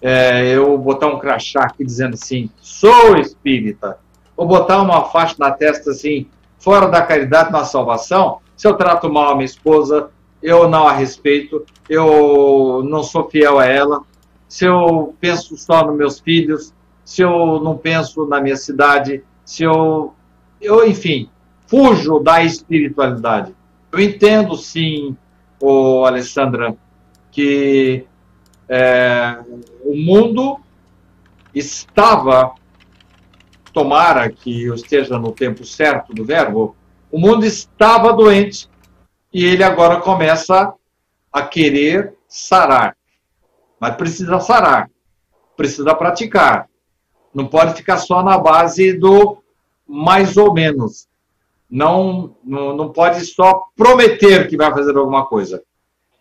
é, 0.00 0.56
eu 0.56 0.78
botar 0.78 1.08
um 1.08 1.18
crachá 1.18 1.64
aqui 1.64 1.84
dizendo 1.84 2.14
assim, 2.14 2.48
sou 2.62 3.14
espírita, 3.18 3.98
ou 4.34 4.46
botar 4.46 4.80
uma 4.80 5.04
faixa 5.04 5.34
na 5.38 5.50
testa 5.50 5.90
assim, 5.90 6.26
fora 6.58 6.88
da 6.88 7.02
caridade 7.02 7.52
na 7.52 7.62
salvação, 7.62 8.38
se 8.56 8.66
eu 8.66 8.72
trato 8.72 9.12
mal 9.12 9.32
a 9.32 9.34
minha 9.34 9.44
esposa, 9.44 10.08
eu 10.42 10.66
não 10.66 10.88
a 10.88 10.92
respeito, 10.92 11.66
eu 11.90 12.82
não 12.88 13.02
sou 13.02 13.28
fiel 13.28 13.58
a 13.58 13.66
ela, 13.66 14.00
se 14.48 14.64
eu 14.64 15.14
penso 15.20 15.58
só 15.58 15.84
nos 15.84 15.98
meus 15.98 16.20
filhos, 16.20 16.72
se 17.04 17.20
eu 17.20 17.60
não 17.60 17.76
penso 17.76 18.24
na 18.24 18.40
minha 18.40 18.56
cidade, 18.56 19.22
se 19.44 19.62
eu, 19.62 20.14
eu 20.58 20.88
enfim, 20.88 21.28
fujo 21.66 22.18
da 22.20 22.42
espiritualidade. 22.42 23.54
Eu 23.92 24.00
entendo 24.00 24.56
sim, 24.56 25.14
o 25.60 26.06
Alessandra, 26.06 26.74
que 27.30 28.06
é, 28.68 29.38
o 29.84 29.96
mundo 29.96 30.60
estava, 31.54 32.54
tomara 33.72 34.30
que 34.30 34.64
eu 34.64 34.74
esteja 34.74 35.18
no 35.18 35.32
tempo 35.32 35.64
certo 35.64 36.14
do 36.14 36.24
verbo, 36.24 36.76
O 37.10 37.18
mundo 37.18 37.44
estava 37.44 38.12
doente 38.12 38.70
e 39.32 39.44
ele 39.44 39.64
agora 39.64 40.00
começa 40.00 40.72
a 41.32 41.42
querer 41.42 42.14
sarar. 42.28 42.96
Mas 43.80 43.96
precisa 43.96 44.38
sarar, 44.38 44.88
precisa 45.56 45.92
praticar. 45.94 46.68
Não 47.34 47.46
pode 47.46 47.74
ficar 47.74 47.98
só 47.98 48.22
na 48.22 48.38
base 48.38 48.92
do 48.92 49.42
mais 49.86 50.36
ou 50.36 50.52
menos. 50.52 51.08
Não, 51.68 52.36
não, 52.44 52.76
não 52.76 52.92
pode 52.92 53.24
só 53.26 53.64
prometer 53.76 54.48
que 54.48 54.56
vai 54.56 54.70
fazer 54.70 54.96
alguma 54.96 55.26
coisa. 55.26 55.62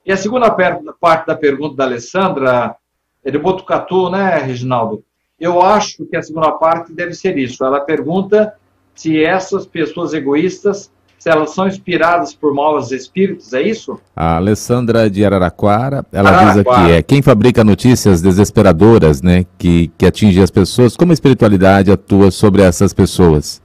E 0.10 0.12
a 0.12 0.18
segunda 0.18 0.50
parte 0.50 1.28
da 1.28 1.36
pergunta 1.36 1.76
da 1.76 1.84
Alessandra, 1.84 2.76
é 3.24 3.30
de 3.30 3.38
Botucatu, 3.38 4.10
né, 4.10 4.40
Reginaldo? 4.40 5.04
Eu 5.40 5.62
acho 5.62 6.04
que 6.08 6.18
a 6.18 6.24
segunda 6.24 6.52
parte 6.54 6.92
deve 6.92 7.14
ser 7.14 7.38
isso. 7.38 7.64
Ela 7.64 7.80
pergunta 7.80 8.56
se 8.96 9.24
essas 9.24 9.68
pessoas 9.68 10.12
egoístas, 10.12 10.92
se 11.20 11.30
elas 11.30 11.52
são 11.52 11.68
inspiradas 11.68 12.34
por 12.34 12.56
maus 12.56 12.92
espíritos, 12.92 13.54
é 13.54 13.62
isso? 13.62 14.00
A 14.16 14.38
Alessandra 14.38 15.08
de 15.12 15.24
Araraquara, 15.24 16.04
ela 16.12 16.30
Araraquara. 16.30 16.64
diz 16.64 16.74
aqui, 16.74 16.92
é 16.92 17.04
quem 17.04 17.22
fabrica 17.22 17.64
notícias 17.64 18.20
desesperadoras, 18.20 19.22
né, 19.22 19.46
que, 19.60 19.92
que 19.96 20.08
atingem 20.08 20.42
as 20.42 20.50
pessoas, 20.50 20.98
como 20.98 21.12
a 21.12 21.14
espiritualidade 21.14 21.92
atua 21.92 22.32
sobre 22.32 22.64
essas 22.64 22.96
pessoas? 22.96 23.62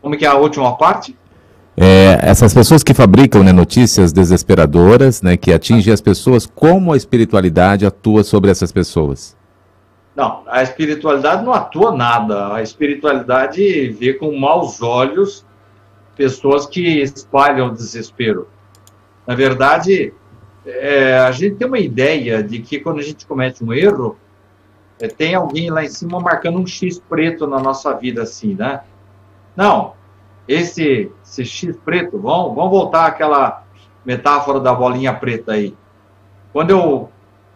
Como 0.00 0.16
que 0.16 0.24
é 0.24 0.28
a 0.28 0.36
última 0.36 0.76
parte? 0.76 1.18
É, 1.82 2.28
essas 2.28 2.52
pessoas 2.52 2.82
que 2.82 2.92
fabricam 2.92 3.42
né, 3.42 3.52
notícias 3.52 4.12
desesperadoras, 4.12 5.22
né, 5.22 5.34
que 5.34 5.50
atingem 5.50 5.90
as 5.90 6.02
pessoas, 6.02 6.44
como 6.44 6.92
a 6.92 6.96
espiritualidade 6.96 7.86
atua 7.86 8.22
sobre 8.22 8.50
essas 8.50 8.70
pessoas? 8.70 9.34
Não, 10.14 10.42
a 10.46 10.62
espiritualidade 10.62 11.42
não 11.42 11.54
atua 11.54 11.96
nada. 11.96 12.52
A 12.52 12.62
espiritualidade 12.62 13.88
vê 13.92 14.12
com 14.12 14.38
maus 14.38 14.82
olhos 14.82 15.46
pessoas 16.14 16.66
que 16.66 17.00
espalham 17.00 17.72
desespero. 17.72 18.46
Na 19.26 19.34
verdade, 19.34 20.12
é, 20.66 21.18
a 21.20 21.32
gente 21.32 21.56
tem 21.56 21.66
uma 21.66 21.78
ideia 21.78 22.42
de 22.42 22.58
que 22.58 22.78
quando 22.78 22.98
a 22.98 23.02
gente 23.02 23.26
comete 23.26 23.64
um 23.64 23.72
erro, 23.72 24.18
é, 25.00 25.08
tem 25.08 25.34
alguém 25.34 25.70
lá 25.70 25.82
em 25.82 25.88
cima 25.88 26.20
marcando 26.20 26.58
um 26.58 26.66
X 26.66 26.98
preto 27.08 27.46
na 27.46 27.58
nossa 27.58 27.94
vida, 27.94 28.22
assim, 28.22 28.54
né? 28.54 28.80
Não, 29.56 29.94
esse, 30.50 31.12
esse 31.24 31.44
X 31.44 31.76
preto, 31.84 32.18
vamos, 32.18 32.56
vamos 32.56 32.70
voltar 32.72 33.06
àquela 33.06 33.62
metáfora 34.04 34.58
da 34.58 34.74
bolinha 34.74 35.14
preta 35.14 35.52
aí. 35.52 35.76
Quando 36.52 36.70
eu 36.70 37.08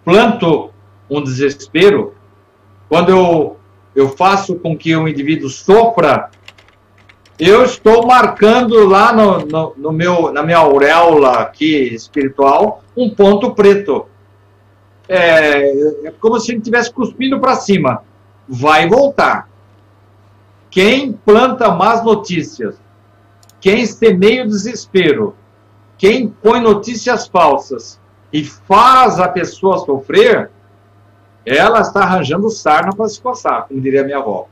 planto 0.05 0.71
um 1.11 1.21
desespero, 1.21 2.15
quando 2.89 3.09
eu, 3.09 3.57
eu 3.97 4.11
faço 4.11 4.55
com 4.55 4.79
que 4.79 4.95
o 4.95 5.09
indivíduo 5.09 5.49
sofra, 5.49 6.31
eu 7.37 7.65
estou 7.65 8.07
marcando 8.07 8.87
lá 8.87 9.13
no, 9.13 9.45
no, 9.45 9.75
no 9.77 9.93
meu, 9.93 10.33
na 10.33 10.45
minha 10.45 10.59
auréola 10.59 11.41
aqui 11.41 11.93
espiritual 11.93 12.85
um 12.97 13.11
ponto 13.11 13.57
preto. 13.57 14.07
É, 15.09 16.07
é 16.07 16.13
como 16.21 16.39
se 16.39 16.53
ele 16.53 16.59
estivesse 16.59 16.93
cuspindo 16.93 17.41
para 17.41 17.57
cima. 17.57 18.05
Vai 18.49 18.89
voltar. 18.89 19.49
Quem 20.71 21.13
planta 21.13 21.73
más 21.73 22.05
notícias 22.05 22.84
quem 23.65 23.87
semeia 23.87 24.45
o 24.45 24.47
desespero, 24.47 25.35
quem 25.97 26.29
põe 26.29 26.61
notícias 26.61 27.27
falsas 27.27 27.99
e 28.31 28.45
faz 28.45 29.19
a 29.19 29.27
pessoa 29.27 29.79
sofrer, 29.79 30.51
ela 31.47 31.81
está 31.81 32.01
arranjando 32.01 32.51
sarna 32.51 32.93
para 32.95 33.09
se 33.09 33.19
coçar, 33.19 33.67
como 33.67 33.81
diria 33.81 34.05
minha 34.05 34.19
avó. 34.19 34.49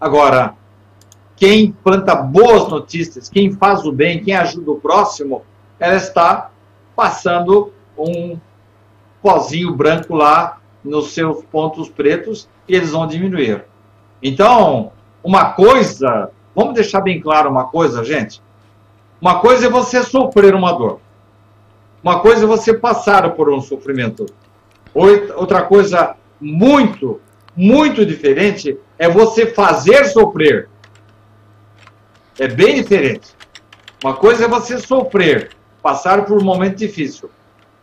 Agora, 0.00 0.54
quem 1.34 1.72
planta 1.72 2.14
boas 2.14 2.68
notícias, 2.68 3.28
quem 3.28 3.50
faz 3.50 3.84
o 3.84 3.90
bem, 3.90 4.22
quem 4.22 4.36
ajuda 4.36 4.70
o 4.70 4.80
próximo, 4.80 5.42
ela 5.80 5.96
está 5.96 6.52
passando 6.94 7.72
um 7.98 8.38
pozinho 9.20 9.74
branco 9.74 10.14
lá 10.14 10.60
nos 10.84 11.10
seus 11.10 11.42
pontos 11.46 11.88
pretos 11.88 12.48
e 12.68 12.76
eles 12.76 12.92
vão 12.92 13.04
diminuir. 13.04 13.64
Então, 14.22 14.92
uma 15.24 15.54
coisa 15.54 16.30
Vamos 16.58 16.74
deixar 16.74 17.00
bem 17.00 17.20
claro 17.20 17.48
uma 17.48 17.68
coisa, 17.68 18.02
gente? 18.02 18.42
Uma 19.20 19.38
coisa 19.38 19.66
é 19.66 19.70
você 19.70 20.02
sofrer 20.02 20.56
uma 20.56 20.72
dor. 20.72 20.98
Uma 22.02 22.18
coisa 22.18 22.42
é 22.42 22.48
você 22.48 22.74
passar 22.74 23.30
por 23.36 23.48
um 23.48 23.60
sofrimento. 23.60 24.26
Outra 24.92 25.62
coisa 25.62 26.16
muito, 26.40 27.20
muito 27.54 28.04
diferente 28.04 28.76
é 28.98 29.08
você 29.08 29.46
fazer 29.46 30.06
sofrer. 30.06 30.68
É 32.36 32.48
bem 32.48 32.74
diferente. 32.74 33.28
Uma 34.02 34.14
coisa 34.14 34.46
é 34.46 34.48
você 34.48 34.78
sofrer, 34.78 35.50
passar 35.80 36.24
por 36.24 36.42
um 36.42 36.44
momento 36.44 36.76
difícil. 36.76 37.30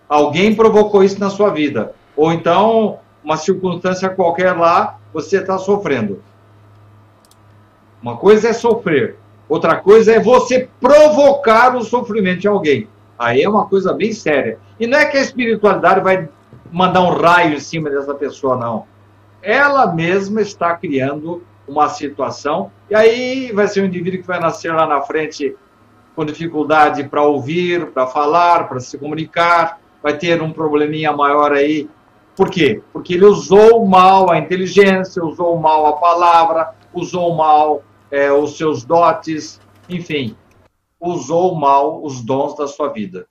Alguém 0.09 0.53
provocou 0.53 1.01
isso 1.01 1.17
na 1.17 1.29
sua 1.29 1.49
vida. 1.49 1.93
Ou 2.13 2.33
então, 2.33 2.99
uma 3.23 3.37
circunstância 3.37 4.09
qualquer 4.09 4.51
lá, 4.51 4.99
você 5.13 5.37
está 5.37 5.57
sofrendo. 5.57 6.21
Uma 8.01 8.17
coisa 8.17 8.49
é 8.49 8.53
sofrer, 8.53 9.17
outra 9.47 9.77
coisa 9.77 10.13
é 10.13 10.19
você 10.19 10.69
provocar 10.79 11.75
o 11.75 11.83
sofrimento 11.83 12.41
de 12.41 12.47
alguém. 12.47 12.87
Aí 13.17 13.41
é 13.41 13.49
uma 13.49 13.65
coisa 13.65 13.93
bem 13.93 14.11
séria. 14.11 14.59
E 14.79 14.85
não 14.85 14.97
é 14.97 15.05
que 15.05 15.17
a 15.17 15.21
espiritualidade 15.21 16.01
vai 16.01 16.27
mandar 16.71 17.01
um 17.01 17.09
raio 17.09 17.55
em 17.55 17.59
cima 17.59 17.89
dessa 17.89 18.13
pessoa, 18.13 18.57
não. 18.57 18.85
Ela 19.41 19.93
mesma 19.93 20.41
está 20.41 20.75
criando 20.75 21.43
uma 21.67 21.89
situação, 21.89 22.71
e 22.89 22.95
aí 22.95 23.51
vai 23.51 23.67
ser 23.67 23.81
um 23.81 23.85
indivíduo 23.85 24.21
que 24.21 24.27
vai 24.27 24.39
nascer 24.39 24.71
lá 24.71 24.85
na 24.85 25.01
frente 25.01 25.55
com 26.15 26.25
dificuldade 26.25 27.03
para 27.05 27.23
ouvir, 27.23 27.87
para 27.87 28.07
falar, 28.07 28.67
para 28.67 28.79
se 28.79 28.97
comunicar, 28.97 29.79
vai 30.01 30.17
ter 30.17 30.41
um 30.41 30.51
probleminha 30.51 31.11
maior 31.11 31.51
aí. 31.51 31.89
Por 32.35 32.49
quê? 32.49 32.81
Porque 32.93 33.15
ele 33.15 33.25
usou 33.25 33.85
mal 33.85 34.31
a 34.31 34.37
inteligência, 34.37 35.23
usou 35.23 35.57
mal 35.57 35.85
a 35.87 35.93
palavra, 35.93 36.73
usou 36.95 37.35
mal 37.35 37.83
é, 38.09 38.31
os 38.31 38.57
seus 38.57 38.83
dotes, 38.85 39.59
enfim, 39.89 40.35
usou 40.99 41.53
mal 41.55 42.03
os 42.03 42.21
dons 42.21 42.55
da 42.55 42.67
sua 42.67 42.89
vida. 42.89 43.27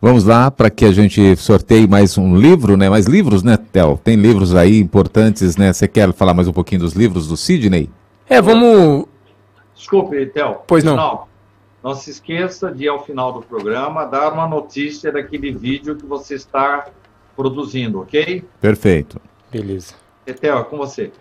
Vamos 0.00 0.24
lá 0.24 0.50
para 0.50 0.70
que 0.70 0.84
a 0.84 0.92
gente 0.92 1.34
sorteie 1.36 1.88
mais 1.88 2.16
um 2.16 2.36
livro, 2.36 2.76
né? 2.76 2.88
Mais 2.88 3.06
livros, 3.06 3.42
né, 3.42 3.56
Theo? 3.56 3.98
Tem 4.04 4.14
livros 4.14 4.54
aí 4.54 4.78
importantes, 4.78 5.56
né? 5.56 5.72
Você 5.72 5.88
quer 5.88 6.12
falar 6.12 6.32
mais 6.32 6.46
um 6.46 6.52
pouquinho 6.52 6.82
dos 6.82 6.92
livros 6.92 7.26
do 7.26 7.36
Sidney? 7.36 7.90
É, 8.28 8.40
vamos. 8.40 9.06
Desculpe, 9.76 10.26
Theo. 10.26 10.56
Pois 10.66 10.82
não. 10.82 10.96
não. 10.96 11.24
Não 11.82 11.94
se 11.94 12.10
esqueça 12.10 12.72
de, 12.72 12.88
ao 12.88 13.04
final 13.04 13.32
do 13.32 13.42
programa, 13.42 14.04
dar 14.04 14.32
uma 14.32 14.48
notícia 14.48 15.12
daquele 15.12 15.52
vídeo 15.52 15.94
que 15.94 16.04
você 16.04 16.34
está 16.34 16.88
produzindo, 17.36 18.00
ok? 18.00 18.42
Perfeito. 18.60 19.20
Beleza. 19.52 19.94
Etel, 20.26 20.58
é 20.58 20.64
com 20.64 20.76
você. 20.76 21.12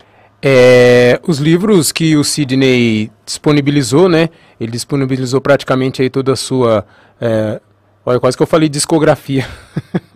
É, 0.42 1.20
os 1.28 1.38
livros 1.38 1.92
que 1.92 2.16
o 2.16 2.24
Sidney 2.24 3.12
disponibilizou, 3.26 4.10
né? 4.10 4.30
Ele 4.60 4.72
disponibilizou 4.72 5.40
praticamente 5.40 6.02
aí 6.02 6.10
toda 6.10 6.34
a 6.34 6.36
sua. 6.36 6.86
É, 7.20 7.62
olha, 8.06 8.20
quase 8.20 8.38
que 8.38 8.44
eu 8.44 8.48
falei 8.48 8.70
discografia. 8.70 9.48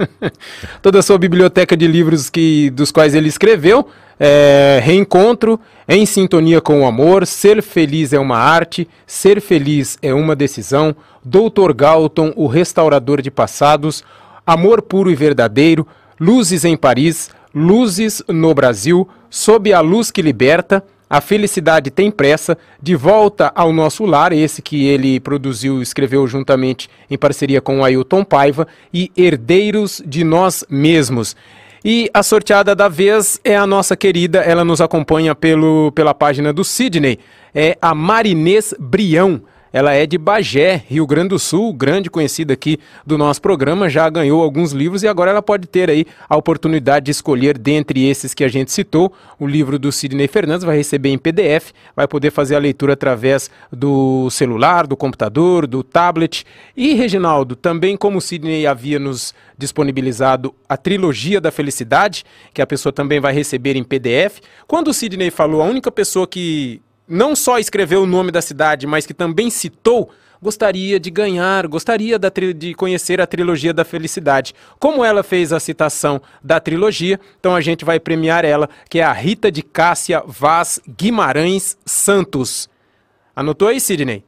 toda 0.81 0.99
a 0.99 1.01
sua 1.01 1.17
biblioteca 1.17 1.75
de 1.75 1.87
livros 1.87 2.29
que, 2.29 2.69
dos 2.69 2.91
quais 2.91 3.15
ele 3.15 3.27
escreveu 3.27 3.87
é, 4.19 4.81
reencontro, 4.83 5.59
em 5.87 6.05
sintonia 6.05 6.59
com 6.59 6.81
o 6.81 6.85
amor, 6.85 7.25
ser 7.25 7.63
feliz 7.63 8.11
é 8.11 8.19
uma 8.19 8.37
arte, 8.37 8.87
ser 9.07 9.39
feliz 9.39 9.97
é 10.01 10.13
uma 10.13 10.35
decisão, 10.35 10.95
Dr. 11.23 11.73
Galton, 11.73 12.33
o 12.35 12.45
restaurador 12.45 13.21
de 13.21 13.31
passados, 13.31 14.03
amor 14.45 14.81
puro 14.81 15.09
e 15.09 15.15
verdadeiro, 15.15 15.87
luzes 16.19 16.65
em 16.65 16.75
Paris, 16.75 17.29
luzes 17.55 18.21
no 18.27 18.53
Brasil, 18.53 19.07
sob 19.29 19.71
a 19.71 19.79
luz 19.79 20.11
que 20.11 20.21
liberta, 20.21 20.83
a 21.09 21.19
felicidade 21.19 21.89
tem 21.89 22.11
pressa, 22.11 22.57
de 22.81 22.95
volta 22.95 23.51
ao 23.55 23.73
nosso 23.73 24.05
lar, 24.05 24.31
esse 24.31 24.61
que 24.61 24.87
ele 24.87 25.19
produziu 25.19 25.79
e 25.79 25.81
escreveu 25.81 26.27
juntamente 26.27 26.87
em 27.09 27.17
parceria 27.17 27.59
com 27.59 27.79
o 27.79 27.83
Ailton 27.83 28.23
Paiva, 28.23 28.67
e 28.93 29.11
Herdeiros 29.17 30.01
de 30.05 30.23
Nós 30.23 30.63
Mesmos. 30.69 31.35
E 31.83 32.09
a 32.13 32.21
sorteada 32.21 32.75
da 32.75 32.87
vez 32.87 33.39
é 33.43 33.55
a 33.55 33.65
nossa 33.65 33.95
querida, 33.95 34.39
ela 34.39 34.63
nos 34.63 34.81
acompanha 34.81 35.33
pelo, 35.33 35.91
pela 35.93 36.13
página 36.13 36.53
do 36.53 36.63
Sidney, 36.63 37.17
é 37.55 37.77
a 37.81 37.95
Marinês 37.95 38.75
Brião. 38.77 39.41
Ela 39.71 39.93
é 39.93 40.05
de 40.05 40.17
Bagé, 40.17 40.83
Rio 40.87 41.05
Grande 41.05 41.29
do 41.29 41.39
Sul, 41.39 41.73
grande 41.73 42.09
conhecida 42.09 42.53
aqui 42.53 42.79
do 43.05 43.17
nosso 43.17 43.41
programa, 43.41 43.89
já 43.89 44.09
ganhou 44.09 44.41
alguns 44.41 44.71
livros 44.71 45.03
e 45.03 45.07
agora 45.07 45.31
ela 45.31 45.41
pode 45.41 45.67
ter 45.67 45.89
aí 45.89 46.05
a 46.27 46.35
oportunidade 46.35 47.05
de 47.05 47.11
escolher 47.11 47.57
dentre 47.57 48.07
esses 48.07 48.33
que 48.33 48.43
a 48.43 48.47
gente 48.47 48.71
citou. 48.71 49.13
O 49.39 49.45
livro 49.45 49.77
do 49.77 49.91
Sidney 49.91 50.27
Fernandes 50.27 50.63
vai 50.65 50.77
receber 50.77 51.09
em 51.09 51.17
PDF, 51.17 51.71
vai 51.95 52.07
poder 52.07 52.31
fazer 52.31 52.55
a 52.55 52.59
leitura 52.59 52.93
através 52.93 53.49
do 53.71 54.29
celular, 54.29 54.87
do 54.87 54.97
computador, 54.97 55.67
do 55.67 55.83
tablet. 55.83 56.45
E, 56.75 56.93
Reginaldo, 56.93 57.55
também 57.55 57.95
como 57.95 58.17
o 58.17 58.21
Sidney 58.21 58.65
havia 58.65 58.97
nos 58.97 59.33
disponibilizado 59.57 60.53
a 60.67 60.77
trilogia 60.77 61.39
da 61.39 61.51
felicidade, 61.51 62.23
que 62.53 62.61
a 62.61 62.67
pessoa 62.67 62.93
também 62.93 63.19
vai 63.19 63.33
receber 63.33 63.75
em 63.75 63.83
PDF. 63.83 64.39
Quando 64.65 64.87
o 64.87 64.93
Sidney 64.93 65.29
falou, 65.29 65.61
a 65.61 65.65
única 65.65 65.91
pessoa 65.91 66.25
que 66.25 66.81
não 67.09 67.35
só 67.35 67.57
escreveu 67.57 68.03
o 68.03 68.05
nome 68.05 68.31
da 68.31 68.41
cidade, 68.41 68.85
mas 68.85 69.05
que 69.05 69.13
também 69.13 69.49
citou, 69.49 70.11
gostaria 70.41 70.99
de 70.99 71.09
ganhar, 71.09 71.67
gostaria 71.67 72.17
de 72.19 72.73
conhecer 72.75 73.19
a 73.19 73.27
trilogia 73.27 73.73
da 73.73 73.83
felicidade. 73.83 74.53
Como 74.79 75.03
ela 75.03 75.23
fez 75.23 75.51
a 75.51 75.59
citação 75.59 76.21
da 76.43 76.59
trilogia, 76.59 77.19
então 77.39 77.55
a 77.55 77.61
gente 77.61 77.83
vai 77.83 77.99
premiar 77.99 78.45
ela, 78.45 78.69
que 78.89 78.99
é 78.99 79.03
a 79.03 79.11
Rita 79.11 79.51
de 79.51 79.63
Cássia 79.63 80.23
Vaz 80.25 80.79
Guimarães 80.87 81.77
Santos. 81.85 82.69
Anotou 83.35 83.67
aí, 83.67 83.79
Sidney? 83.81 84.23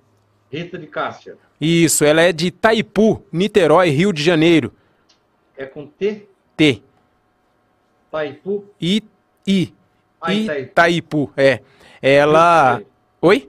Rita 0.52 0.78
de 0.78 0.88
Cássia. 0.88 1.38
Isso, 1.60 2.04
ela 2.04 2.22
é 2.22 2.34
de 2.34 2.48
Itaipu, 2.48 3.24
Niterói, 3.32 3.90
Rio 3.90 4.12
de 4.12 4.24
Janeiro. 4.24 4.74
É 5.56 5.66
com 5.66 5.86
T? 5.86 6.28
T. 6.58 6.82
Itaipu? 8.08 8.66
I, 8.82 9.04
I. 9.48 9.74
Ah, 10.20 10.34
Itaipu. 10.34 10.70
Itaipu, 10.72 11.34
é. 11.38 11.62
Ela. 12.02 12.82
Oi? 13.22 13.47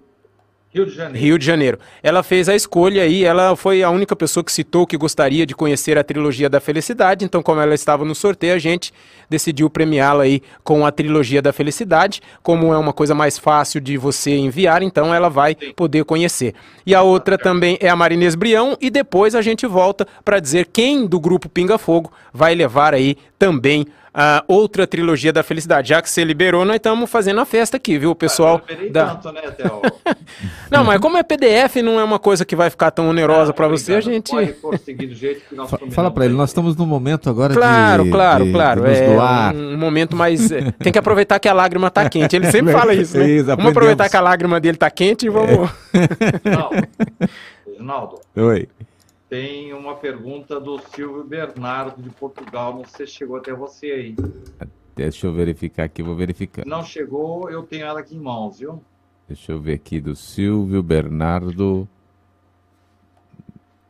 Rio 0.75 0.87
de 0.87 0.95
Janeiro. 0.95 1.19
Rio 1.19 1.39
de 1.39 1.45
Janeiro. 1.45 1.79
Ela 2.03 2.23
fez 2.23 2.49
a 2.49 2.55
escolha 2.55 3.03
aí, 3.03 3.25
ela 3.25 3.55
foi 3.55 3.83
a 3.83 3.91
única 3.91 4.17
pessoa 4.17 4.43
que 4.43 4.51
citou 4.51 4.87
que 4.87 4.97
gostaria 4.97 5.45
de 5.45 5.55
conhecer 5.55 5.99
a 5.99 6.05
trilogia 6.05 6.49
da 6.49 6.61
felicidade, 6.61 7.27
então 7.27 7.43
como 7.43 7.61
ela 7.61 7.75
estava 7.75 8.07
no 8.07 8.15
sorteio, 8.15 8.55
a 8.55 8.59
gente 8.59 8.91
decidiu 9.29 9.69
premiá-la 9.69 10.25
aí 10.25 10.43
com 10.65 10.87
a 10.87 10.91
trilogia 10.91 11.43
da 11.43 11.53
felicidade, 11.53 12.23
como 12.43 12.73
é 12.73 12.79
uma 12.79 12.93
coisa 12.93 13.15
mais 13.15 13.39
fácil 13.39 13.83
de 13.83 13.99
você 13.99 14.31
enviar, 14.31 14.83
então 14.83 15.15
ela 15.15 15.29
vai 15.29 15.55
Sim. 15.61 15.75
poder 15.75 16.05
conhecer. 16.05 16.55
E 16.87 16.95
a 16.95 17.03
outra 17.03 17.37
também 17.37 17.77
é 17.79 17.91
a 17.91 17.97
Marinês 17.97 18.35
Brião 18.35 18.75
e 18.81 18.89
depois 18.89 19.35
a 19.35 19.43
gente 19.43 19.67
volta 19.67 20.07
para 20.25 20.41
dizer 20.41 20.69
quem 20.73 21.07
do 21.07 21.21
grupo 21.21 21.51
Pinga 21.51 21.77
Fogo 21.77 22.11
vai 22.33 22.55
levar 22.55 22.95
aí 22.95 23.19
também 23.39 23.87
a 24.15 24.45
outra 24.47 24.87
trilogia 24.87 25.33
da 25.33 25.43
felicidade. 25.43 25.89
Já 25.89 26.03
que 26.03 26.11
você 26.11 26.23
liberou, 26.23 26.65
nós 26.65 26.77
estamos 26.77 27.11
fazendo 27.11 27.41
a 27.41 27.45
festa 27.45 27.77
aqui, 27.77 27.99
viu, 27.99 28.15
pessoal? 28.15 28.61
Ah, 28.69 28.91
da... 28.91 29.07
tanto, 29.15 29.33
né, 29.33 29.43
Theo? 29.51 29.81
não, 30.71 30.85
mas 30.85 31.01
como 31.01 31.17
é 31.17 31.23
PDF, 31.23 31.77
não 31.83 31.99
é 31.99 32.05
uma 32.05 32.19
coisa 32.19 32.45
que 32.45 32.55
vai 32.55 32.69
ficar 32.69 32.91
tão 32.91 33.09
onerosa 33.09 33.53
para 33.53 33.69
você, 33.69 33.95
a 33.95 34.01
gente. 34.01 34.31
Fala 35.91 36.11
para 36.11 36.27
ele, 36.27 36.35
nós 36.35 36.51
estamos 36.51 36.77
num 36.77 36.87
momento 36.87 37.31
agora 37.31 37.55
claro, 37.55 38.05
de. 38.05 38.11
Claro, 38.11 38.45
de, 38.45 38.53
claro, 38.53 38.83
claro. 38.83 38.87
É 38.87 39.55
um, 39.55 39.75
um, 39.75 39.79
momento 39.79 40.15
mais. 40.15 40.51
É, 40.53 40.71
tem 40.73 40.93
que 40.93 40.99
aproveitar 40.99 41.39
que 41.39 41.49
a 41.49 41.53
lágrima 41.53 41.91
tá 41.91 42.09
quente. 42.09 42.37
Ele 42.37 42.47
sempre 42.53 42.73
fala 42.73 42.95
isso, 42.95 43.17
né? 43.17 43.29
Isso, 43.29 43.47
vamos 43.47 43.67
aproveitar 43.67 44.09
que 44.09 44.17
a 44.17 44.21
lágrima 44.21 44.61
dele 44.61 44.77
tá 44.77 44.91
quente 44.91 45.27
e 45.27 45.31
vamos. 45.31 45.71
Não, 46.45 46.71
Reginaldo. 47.83 48.21
Oi. 48.37 48.69
Tem 49.33 49.73
uma 49.73 49.95
pergunta 49.95 50.61
do 50.61 50.79
Silvio 50.95 51.25
Bernardo 51.25 52.03
de 52.03 52.11
Portugal. 52.11 52.75
Não 52.75 52.85
sei 52.85 53.07
se 53.07 53.15
chegou 53.15 53.37
até 53.37 53.51
você 53.55 53.87
aí. 53.87 54.17
Deixa 54.95 55.27
eu 55.27 55.33
verificar 55.33 55.85
aqui, 55.85 56.03
vou 56.03 56.15
verificar. 56.15 56.67
Não 56.67 56.85
chegou, 56.85 57.49
eu 57.49 57.63
tenho 57.63 57.87
ela 57.87 58.01
aqui 58.01 58.15
em 58.15 58.21
mãos, 58.21 58.59
viu? 58.59 58.85
Deixa 59.27 59.53
eu 59.53 59.59
ver 59.59 59.73
aqui 59.73 60.03
do 60.03 60.15
Silvio 60.15 60.83
Bernardo. 60.83 61.89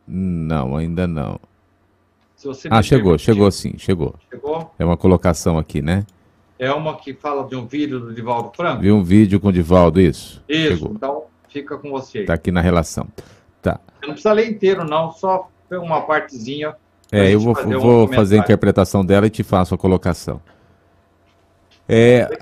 Não, 0.06 0.76
ainda 0.76 1.08
não. 1.08 1.40
ah, 2.70 2.80
chegou, 2.80 3.18
chegou 3.18 3.50
sim, 3.50 3.76
chegou. 3.76 4.14
Chegou? 4.30 4.72
É 4.78 4.84
uma 4.84 4.96
colocação 4.96 5.58
aqui, 5.58 5.82
né? 5.82 6.06
É 6.56 6.72
uma 6.72 6.96
que 6.96 7.14
fala 7.14 7.48
de 7.48 7.56
um 7.56 7.66
vídeo 7.66 7.98
do 7.98 8.14
Divaldo 8.14 8.52
Franco? 8.54 8.82
Vi 8.82 8.92
um 8.92 9.02
vídeo 9.02 9.40
com 9.40 9.48
o 9.48 9.52
Divaldo, 9.52 10.00
isso. 10.00 10.40
Isso, 10.48 10.76
chegou. 10.76 10.92
então 10.94 11.24
fica 11.48 11.76
com 11.76 11.90
você. 11.90 12.20
Está 12.20 12.34
aqui 12.34 12.52
na 12.52 12.60
relação. 12.60 13.08
Tá. 13.62 13.78
Não 14.02 14.10
precisa 14.10 14.32
ler 14.32 14.50
inteiro, 14.50 14.84
não, 14.84 15.12
só 15.12 15.48
uma 15.70 16.02
partezinha. 16.02 16.74
É, 17.10 17.32
eu 17.32 17.40
vou, 17.40 17.54
fazer, 17.54 17.76
vou 17.78 18.08
fazer 18.08 18.36
a 18.36 18.38
interpretação 18.38 19.04
dela 19.04 19.26
e 19.26 19.30
te 19.30 19.42
faço 19.42 19.74
a 19.74 19.78
colocação. 19.78 20.40
É, 21.88 22.38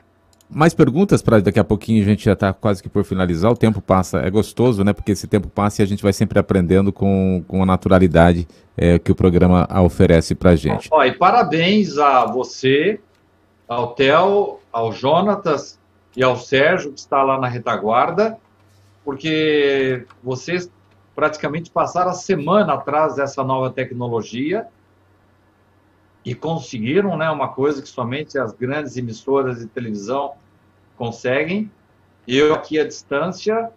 mais 0.49 0.75
perguntas 0.75 1.23
para 1.23 1.41
daqui 1.41 1.59
a 1.59 1.65
pouquinho 1.65 2.03
a 2.03 2.05
gente 2.05 2.25
já 2.25 2.33
está 2.33 2.53
quase 2.53 2.83
que 2.83 2.89
por 2.89 3.05
finalizar. 3.05 3.51
O 3.51 3.57
tempo 3.57 3.81
passa, 3.81 4.19
é 4.19 4.31
gostoso, 4.31 4.83
né? 4.83 4.93
Porque 4.93 5.13
esse 5.13 5.27
tempo 5.27 5.49
passa 5.49 5.83
e 5.83 5.85
a 5.85 5.87
gente 5.87 6.03
vai 6.03 6.13
sempre 6.13 6.39
aprendendo 6.39 6.93
com, 6.93 7.45
com 7.47 7.63
a 7.63 7.67
naturalidade 7.67 8.47
é, 8.77 8.99
que 8.99 9.13
o 9.13 9.15
programa 9.15 9.69
oferece 9.83 10.35
para 10.35 10.51
a 10.51 10.57
gente. 10.57 10.89
Ó, 10.91 11.05
e 11.05 11.13
parabéns 11.13 11.99
a 11.99 12.27
você, 12.27 13.01
ao 13.69 13.95
Theo, 13.95 14.59
ao 14.73 14.93
Jonatas 14.93 15.79
e 16.17 16.23
ao 16.23 16.37
Sérgio, 16.37 16.93
que 16.93 16.99
está 16.99 17.23
lá 17.23 17.39
na 17.39 17.49
retaguarda, 17.49 18.37
porque 19.05 20.05
vocês 20.23 20.71
praticamente 21.15 21.71
passaram 21.71 22.11
a 22.11 22.15
semana 22.15 22.75
atrás 22.75 23.17
dessa 23.17 23.43
nova 23.43 23.71
tecnologia 23.71 24.67
e 26.25 26.35
conseguiram 26.35 27.17
né, 27.17 27.31
uma 27.31 27.49
coisa 27.49 27.81
que 27.81 27.89
somente 27.89 28.39
as 28.39 28.53
grandes 28.53 28.97
emissoras 28.97 29.59
de 29.59 29.67
televisão 29.67 30.35
conseguem. 30.97 31.71
Eu 32.29 32.55
aqui 32.55 32.79
à 32.79 32.87
distância, 32.87 33.71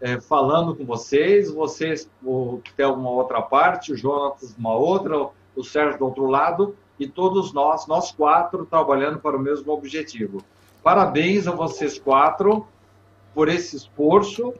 é, 0.00 0.20
falando 0.20 0.74
com 0.74 0.84
vocês, 0.84 1.50
vocês 1.50 2.08
o, 2.22 2.60
tem 2.76 2.86
alguma 2.86 3.10
outra 3.10 3.42
parte, 3.42 3.92
o 3.92 3.96
Jonas 3.96 4.54
uma 4.56 4.74
outra, 4.74 5.28
o 5.56 5.64
Sérgio 5.64 5.98
do 5.98 6.04
outro 6.04 6.26
lado, 6.26 6.76
e 6.98 7.06
todos 7.06 7.52
nós, 7.52 7.86
nós 7.86 8.10
quatro, 8.12 8.66
trabalhando 8.66 9.18
para 9.18 9.36
o 9.36 9.40
mesmo 9.40 9.72
objetivo. 9.72 10.42
Parabéns 10.82 11.46
a 11.46 11.52
vocês 11.52 11.98
quatro 11.98 12.66
por 13.34 13.48
esse 13.48 13.76
esforço 13.76 14.54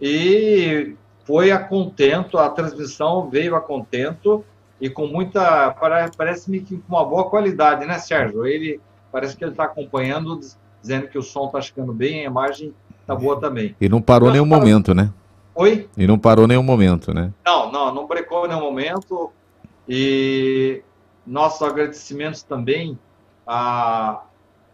e 0.00 0.94
foi 1.30 1.52
a 1.52 1.60
contento, 1.60 2.38
a 2.38 2.50
transmissão 2.50 3.30
veio 3.30 3.54
a 3.54 3.60
contento 3.60 4.44
e 4.80 4.90
com 4.90 5.06
muita, 5.06 5.70
parece-me 6.16 6.58
que 6.58 6.76
com 6.76 6.96
uma 6.96 7.04
boa 7.04 7.30
qualidade, 7.30 7.86
né, 7.86 8.00
Sérgio? 8.00 8.44
Ele 8.44 8.80
parece 9.12 9.36
que 9.36 9.44
ele 9.44 9.52
está 9.52 9.62
acompanhando, 9.62 10.40
dizendo 10.82 11.06
que 11.06 11.16
o 11.16 11.22
som 11.22 11.46
está 11.46 11.62
ficando 11.62 11.92
bem, 11.92 12.22
a 12.22 12.24
imagem 12.24 12.74
está 13.00 13.14
boa 13.14 13.38
também. 13.38 13.76
E 13.80 13.88
não 13.88 14.02
parou 14.02 14.28
então, 14.28 14.42
nenhum 14.42 14.48
para... 14.48 14.58
momento, 14.58 14.92
né? 14.92 15.12
Oi? 15.54 15.88
E 15.96 16.04
não 16.04 16.18
parou 16.18 16.48
nenhum 16.48 16.64
momento, 16.64 17.14
né? 17.14 17.32
Não, 17.46 17.70
não, 17.70 17.94
não 17.94 18.08
brecou 18.08 18.48
nenhum 18.48 18.62
momento. 18.62 19.30
E 19.88 20.82
nossos 21.24 21.62
agradecimentos 21.62 22.42
também 22.42 22.98
a, 23.46 24.24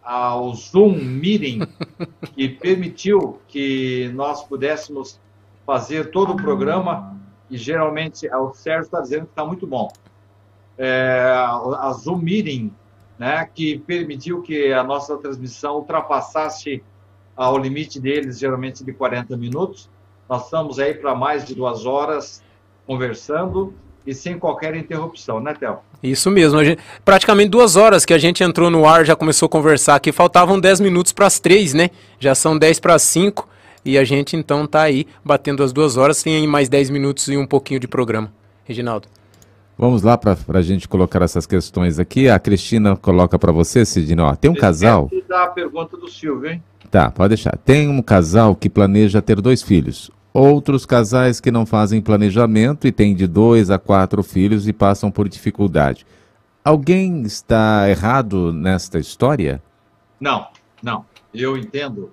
ao 0.03 0.55
Zoom 0.55 0.95
Meeting, 0.95 1.61
que 2.35 2.49
permitiu 2.49 3.41
que 3.47 4.11
nós 4.15 4.43
pudéssemos 4.43 5.21
fazer 5.67 6.11
todo 6.11 6.33
o 6.33 6.37
programa 6.37 7.17
e 7.51 7.57
geralmente 7.57 8.29
o 8.33 8.55
Sérgio 8.55 8.85
está 8.85 9.01
dizendo 9.01 9.25
que 9.25 9.33
está 9.33 9.45
muito 9.45 9.67
bom. 9.67 9.93
É, 10.79 11.33
a 11.35 11.93
Zoom 11.93 12.19
Meeting, 12.19 12.73
né, 13.19 13.49
que 13.53 13.79
permitiu 13.81 14.43
que 14.43 14.73
a 14.73 14.85
nossa 14.85 15.17
transmissão 15.17 15.77
ultrapassasse 15.77 16.83
ao 17.37 17.59
limite 17.59 18.01
deles, 18.01 18.39
geralmente 18.39 18.85
de 18.85 18.93
40 18.93 19.37
minutos. 19.37 19.91
Nós 20.29 20.45
estamos 20.45 20.79
aí 20.79 20.95
para 20.95 21.15
mais 21.15 21.45
de 21.45 21.55
duas 21.55 21.85
horas 21.85 22.43
conversando 22.87 23.75
e 24.07 24.15
sem 24.15 24.39
qualquer 24.39 24.75
interrupção, 24.77 25.41
né, 25.41 25.53
Théo? 25.55 25.79
Isso 26.03 26.31
mesmo. 26.31 26.63
Gente, 26.65 26.81
praticamente 27.05 27.51
duas 27.51 27.75
horas 27.75 28.05
que 28.05 28.15
a 28.15 28.19
gente 28.19 28.43
entrou 28.45 28.71
no 28.71 28.87
ar, 28.87 29.05
já 29.05 29.17
começou 29.17 29.47
a 29.47 29.51
conversar 29.51 29.97
aqui. 29.97 30.13
Faltavam 30.13 30.61
10 30.61 30.81
minutos 30.81 31.13
para 31.13 31.27
as 31.27 31.41
três, 31.41 31.75
né? 31.75 31.91
Já 32.19 32.35
são 32.35 32.57
10 32.57 32.81
para 32.81 32.95
as 32.95 33.03
5. 33.03 33.49
E 33.87 33.97
a 33.97 34.03
gente 34.03 34.37
então 34.37 34.65
está 34.65 34.83
aí 34.83 35.07
batendo 35.25 35.63
as 35.63 35.73
duas 35.73 35.97
horas, 35.97 36.21
tem 36.21 36.45
mais 36.45 36.69
10 36.69 36.91
minutos 36.91 37.29
e 37.29 37.37
um 37.37 37.47
pouquinho 37.47 37.79
de 37.79 37.87
programa. 37.87 38.33
Reginaldo. 38.65 39.07
Vamos 39.79 40.03
lá 40.03 40.19
para 40.19 40.37
a 40.55 40.63
gente 40.63 40.89
colocar 40.89 41.23
essas 41.23 41.47
questões 41.47 42.01
aqui. 42.01 42.29
A 42.29 42.37
Cristina 42.37 42.97
coloca 42.97 43.39
para 43.39 43.53
você, 43.53 43.85
Sidney. 43.85 44.25
Ó, 44.25 44.35
tem 44.35 44.51
um 44.51 44.55
casal. 44.55 45.09
dar 45.29 45.45
a 45.45 45.49
pergunta 45.49 45.97
do 45.97 46.11
Silvio, 46.11 46.51
hein? 46.51 46.63
Tá, 46.91 47.13
pode 47.13 47.29
deixar. 47.29 47.57
Tem 47.59 47.89
um 47.89 48.03
casal 48.03 48.57
que 48.57 48.69
planeja 48.69 49.23
ter 49.23 49.41
dois 49.41 49.63
filhos. 49.63 50.11
Outros 50.33 50.85
casais 50.85 51.39
que 51.39 51.53
não 51.53 51.65
fazem 51.65 52.01
planejamento 52.01 52.89
e 52.89 52.93
têm 52.93 53.15
de 53.15 53.29
dois 53.29 53.71
a 53.71 53.79
quatro 53.79 54.21
filhos 54.25 54.67
e 54.67 54.73
passam 54.73 55.13
por 55.13 55.29
dificuldade. 55.29 56.05
Alguém 56.65 57.23
está 57.23 57.89
errado 57.89 58.53
nesta 58.53 58.99
história? 58.99 59.63
Não, 60.19 60.49
não. 60.83 61.05
Eu 61.33 61.57
entendo 61.57 62.11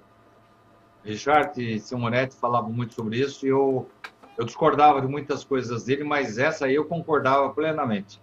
Richard 1.03 1.61
e 1.61 1.79
Simonetti 1.79 2.35
falavam 2.35 2.71
muito 2.71 2.93
sobre 2.93 3.19
isso 3.19 3.45
e 3.45 3.49
eu, 3.49 3.89
eu 4.37 4.45
discordava 4.45 5.01
de 5.01 5.07
muitas 5.07 5.43
coisas 5.43 5.83
dele, 5.83 6.03
mas 6.03 6.37
essa 6.37 6.65
aí 6.65 6.75
eu 6.75 6.85
concordava 6.85 7.49
plenamente. 7.49 8.21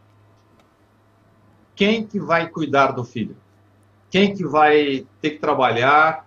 Quem 1.75 2.07
que 2.07 2.19
vai 2.19 2.49
cuidar 2.49 2.93
do 2.93 3.05
filho? 3.05 3.37
Quem 4.11 4.35
que 4.35 4.45
vai 4.45 5.07
ter 5.21 5.31
que 5.31 5.39
trabalhar 5.39 6.27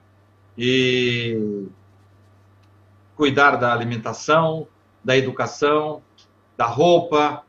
e 0.58 1.68
cuidar 3.16 3.56
da 3.58 3.74
alimentação, 3.74 4.68
da 5.04 5.18
educação, 5.18 6.01
da 6.56 6.66
roupa, 6.66 7.43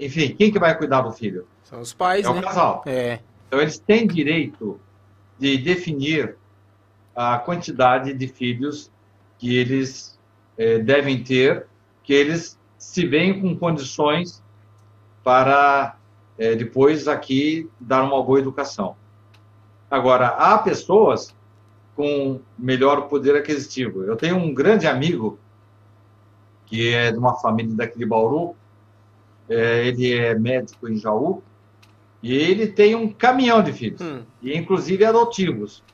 enfim, 0.00 0.34
quem 0.34 0.50
que 0.50 0.58
vai 0.58 0.76
cuidar 0.76 1.02
do 1.02 1.12
filho? 1.12 1.46
São 1.64 1.80
os 1.80 1.92
pais, 1.92 2.24
é 2.24 2.32
né? 2.32 2.40
o 2.40 2.42
casal. 2.42 2.82
É. 2.86 3.20
Então 3.46 3.60
eles 3.60 3.78
têm 3.78 4.06
direito 4.06 4.80
de 5.38 5.58
definir 5.58 6.36
a 7.14 7.38
quantidade 7.38 8.12
de 8.12 8.26
filhos 8.26 8.90
que 9.38 9.56
eles 9.56 10.18
eh, 10.56 10.78
devem 10.78 11.22
ter, 11.22 11.66
que 12.02 12.12
eles 12.12 12.58
se 12.78 13.06
veem 13.06 13.40
com 13.40 13.56
condições 13.56 14.42
para 15.22 15.96
eh, 16.38 16.54
depois 16.54 17.08
aqui 17.08 17.68
dar 17.80 18.02
uma 18.02 18.22
boa 18.22 18.38
educação. 18.38 18.96
Agora, 19.90 20.28
há 20.28 20.58
pessoas 20.58 21.34
com 21.94 22.40
melhor 22.58 23.08
poder 23.08 23.36
aquisitivo. 23.36 24.04
Eu 24.04 24.16
tenho 24.16 24.36
um 24.36 24.54
grande 24.54 24.86
amigo 24.86 25.38
que 26.72 26.94
é 26.94 27.12
de 27.12 27.18
uma 27.18 27.34
família 27.34 27.74
daqui 27.74 27.98
de 27.98 28.06
Bauru, 28.06 28.56
é, 29.46 29.86
ele 29.86 30.14
é 30.14 30.34
médico 30.34 30.88
em 30.88 30.96
Jaú, 30.96 31.42
e 32.22 32.34
ele 32.34 32.66
tem 32.66 32.94
um 32.94 33.12
caminhão 33.12 33.62
de 33.62 33.74
filhos, 33.74 34.00
hum. 34.00 34.22
e 34.40 34.56
inclusive 34.56 35.04
adotivos. 35.04 35.84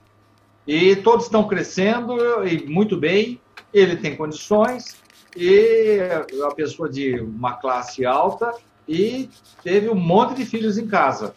E 0.69 0.95
todos 0.97 1.25
estão 1.25 1.49
crescendo 1.49 2.47
e 2.47 2.67
muito 2.67 2.95
bem, 2.95 3.41
ele 3.73 3.97
tem 3.97 4.15
condições, 4.15 4.99
e 5.35 5.99
é 5.99 6.27
uma 6.35 6.55
pessoa 6.55 6.91
de 6.91 7.19
uma 7.21 7.55
classe 7.55 8.05
alta, 8.05 8.53
e 8.87 9.31
teve 9.63 9.89
um 9.89 9.95
monte 9.95 10.35
de 10.35 10.45
filhos 10.45 10.77
em 10.77 10.87
casa. 10.87 11.35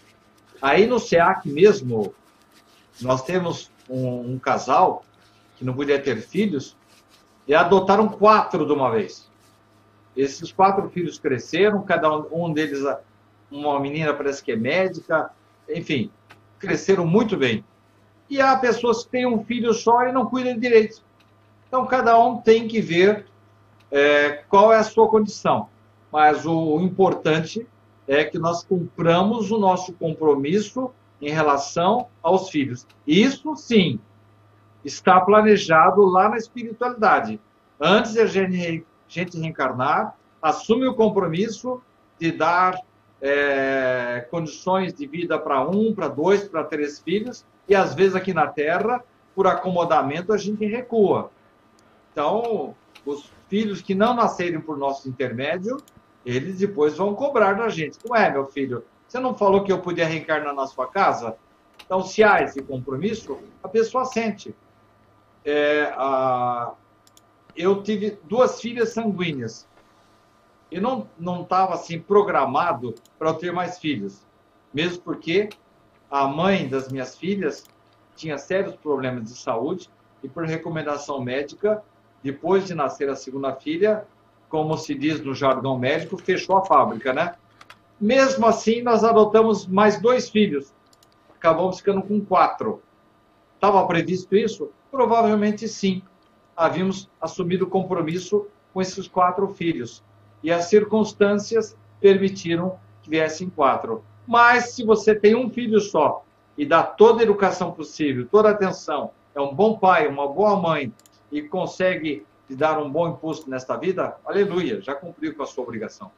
Aí 0.62 0.86
no 0.86 1.00
SEAC 1.00 1.48
mesmo, 1.48 2.14
nós 3.00 3.24
temos 3.24 3.72
um, 3.90 4.34
um 4.34 4.38
casal 4.38 5.06
que 5.56 5.64
não 5.64 5.74
podia 5.74 5.98
ter 5.98 6.18
filhos, 6.18 6.76
e 7.48 7.56
adotaram 7.56 8.10
quatro 8.10 8.66
de 8.66 8.74
uma 8.74 8.92
vez. 8.92 9.32
Esses 10.14 10.52
quatro 10.52 10.90
filhos 10.90 11.18
cresceram, 11.18 11.84
cada 11.84 12.14
um, 12.14 12.48
um 12.48 12.52
deles, 12.52 12.84
uma 13.50 13.80
menina 13.80 14.14
parece 14.14 14.44
que 14.44 14.52
é 14.52 14.58
médica, 14.58 15.32
enfim, 15.70 16.12
cresceram 16.60 17.08
muito 17.08 17.38
bem. 17.38 17.64
E 18.32 18.40
há 18.40 18.56
pessoas 18.56 19.04
que 19.04 19.10
têm 19.10 19.26
um 19.26 19.44
filho 19.44 19.74
só 19.74 20.08
e 20.08 20.12
não 20.14 20.26
cuidam 20.26 20.58
direito. 20.58 21.04
Então, 21.68 21.86
cada 21.86 22.18
um 22.18 22.38
tem 22.38 22.66
que 22.66 22.80
ver 22.80 23.26
é, 23.92 24.46
qual 24.48 24.72
é 24.72 24.78
a 24.78 24.84
sua 24.84 25.10
condição. 25.10 25.68
Mas 26.10 26.46
o, 26.46 26.78
o 26.78 26.82
importante 26.82 27.68
é 28.08 28.24
que 28.24 28.40
nós 28.40 28.64
cumpramos 28.64 29.52
o 29.52 29.58
nosso 29.58 29.92
compromisso 29.92 30.92
em 31.22 31.30
relação 31.30 32.08
aos 32.24 32.50
filhos. 32.50 32.88
Isso, 33.06 33.54
sim, 33.58 34.00
está 34.86 35.20
planejado 35.20 36.02
lá 36.06 36.30
na 36.30 36.38
espiritualidade. 36.38 37.38
Antes 37.78 38.14
de 38.14 38.22
a 38.22 38.26
gente 38.26 38.86
reencarnar, 39.38 40.16
assume 40.42 40.88
o 40.88 40.94
compromisso 40.94 41.82
de 42.18 42.32
dar 42.32 42.80
é, 43.22 44.26
condições 44.32 44.94
de 44.94 45.06
vida 45.06 45.38
para 45.38 45.68
um, 45.68 45.94
para 45.94 46.08
dois, 46.08 46.48
para 46.48 46.64
três 46.64 46.98
filhos, 47.02 47.46
e 47.68 47.76
às 47.76 47.94
vezes 47.94 48.16
aqui 48.16 48.34
na 48.34 48.48
Terra, 48.48 49.04
por 49.36 49.48
acomodamento, 49.48 50.34
a 50.34 50.38
gente 50.38 50.66
recua. 50.66 51.32
Então, 52.12 52.76
os 53.06 53.32
filhos 53.48 53.82
que 53.82 53.96
não 53.96 54.14
nascerem 54.14 54.60
por 54.60 54.78
nosso 54.78 55.08
intermédio, 55.08 55.78
eles 56.26 56.58
depois 56.58 56.98
vão 56.98 57.16
cobrar 57.16 57.54
da 57.54 57.70
gente. 57.70 57.98
Como 58.00 58.16
é, 58.16 58.32
meu 58.32 58.46
filho? 58.46 58.84
Você 59.08 59.20
não 59.20 59.36
falou 59.36 59.64
que 59.64 59.72
eu 59.72 59.80
podia 59.80 60.06
reencarnar 60.06 60.54
na 60.54 60.68
sua 60.68 60.88
casa? 60.88 61.36
Então, 61.86 62.02
se 62.02 62.24
há 62.24 62.42
esse 62.42 62.62
compromisso, 62.62 63.38
a 63.64 63.68
pessoa 63.68 64.06
sente. 64.06 64.56
É, 65.44 65.92
a, 65.98 66.74
eu 67.56 67.82
tive 67.84 68.18
duas 68.24 68.62
filhas 68.62 68.90
sanguíneas. 68.94 69.68
E 70.72 70.80
não 70.80 71.10
não 71.20 71.42
estava 71.42 71.74
assim 71.74 72.00
programado 72.00 72.96
para 73.20 73.30
eu 73.30 73.34
ter 73.34 73.52
mais 73.52 73.78
filhos, 73.78 74.26
mesmo 74.74 75.02
porque 75.02 75.50
a 76.12 76.28
mãe 76.28 76.68
das 76.68 76.92
minhas 76.92 77.18
filhas 77.18 77.64
tinha 78.18 78.38
sérios 78.38 78.76
problemas 78.76 79.24
de 79.24 79.38
saúde 79.38 79.90
e 80.22 80.28
por 80.28 80.46
recomendação 80.46 81.22
médica, 81.22 81.82
depois 82.22 82.68
de 82.68 82.76
nascer 82.76 83.10
a 83.10 83.16
segunda 83.16 83.56
filha, 83.56 84.06
como 84.50 84.78
se 84.78 84.94
diz 84.94 85.22
no 85.22 85.34
jargão 85.34 85.80
médico, 85.80 86.18
fechou 86.18 86.58
a 86.58 86.66
fábrica, 86.66 87.14
né? 87.14 87.36
Mesmo 88.00 88.46
assim, 88.46 88.82
nós 88.82 89.04
adotamos 89.04 89.66
mais 89.66 90.02
dois 90.02 90.30
filhos. 90.30 90.74
Acabamos 91.34 91.78
ficando 91.78 92.02
com 92.02 92.20
quatro. 92.20 92.84
Estava 93.56 93.88
previsto 93.88 94.36
isso? 94.36 94.70
Provavelmente 94.92 95.68
sim 95.68 96.04
havíamos 96.56 97.10
assumido 97.20 97.66
o 97.66 97.70
compromisso 97.70 98.48
com 98.74 98.82
esses 98.82 99.08
quatro 99.08 99.48
filhos. 99.54 100.04
E 100.44 100.52
as 100.52 100.66
circunstâncias 100.66 101.78
permitiram 102.00 102.78
que 103.02 103.10
viessem 103.10 103.50
quatro. 103.50 104.04
Mas 104.32 104.70
se 104.70 104.86
você 104.86 105.14
tem 105.14 105.36
um 105.36 105.50
filho 105.50 105.82
só 105.82 106.24
e 106.58 106.66
dá 106.66 106.82
toda 106.82 107.20
a 107.20 107.24
educação 107.24 107.74
possível, 107.74 108.26
toda 108.32 108.48
a 108.48 108.54
atenção, 108.54 109.12
é 109.36 109.42
um 109.42 109.54
bom 109.54 109.78
pai, 109.78 110.08
uma 110.08 110.26
boa 110.26 110.56
mãe 110.56 110.94
e 111.30 111.42
consegue 111.42 112.26
dar 112.50 112.82
um 112.82 112.90
bom 112.90 113.10
impulso 113.10 113.50
nesta 113.50 113.76
vida, 113.76 114.16
aleluia, 114.24 114.80
já 114.80 114.96
cumpriu 114.96 115.36
com 115.36 115.44
a 115.44 115.46
sua 115.46 115.66
obrigação. 115.66 116.10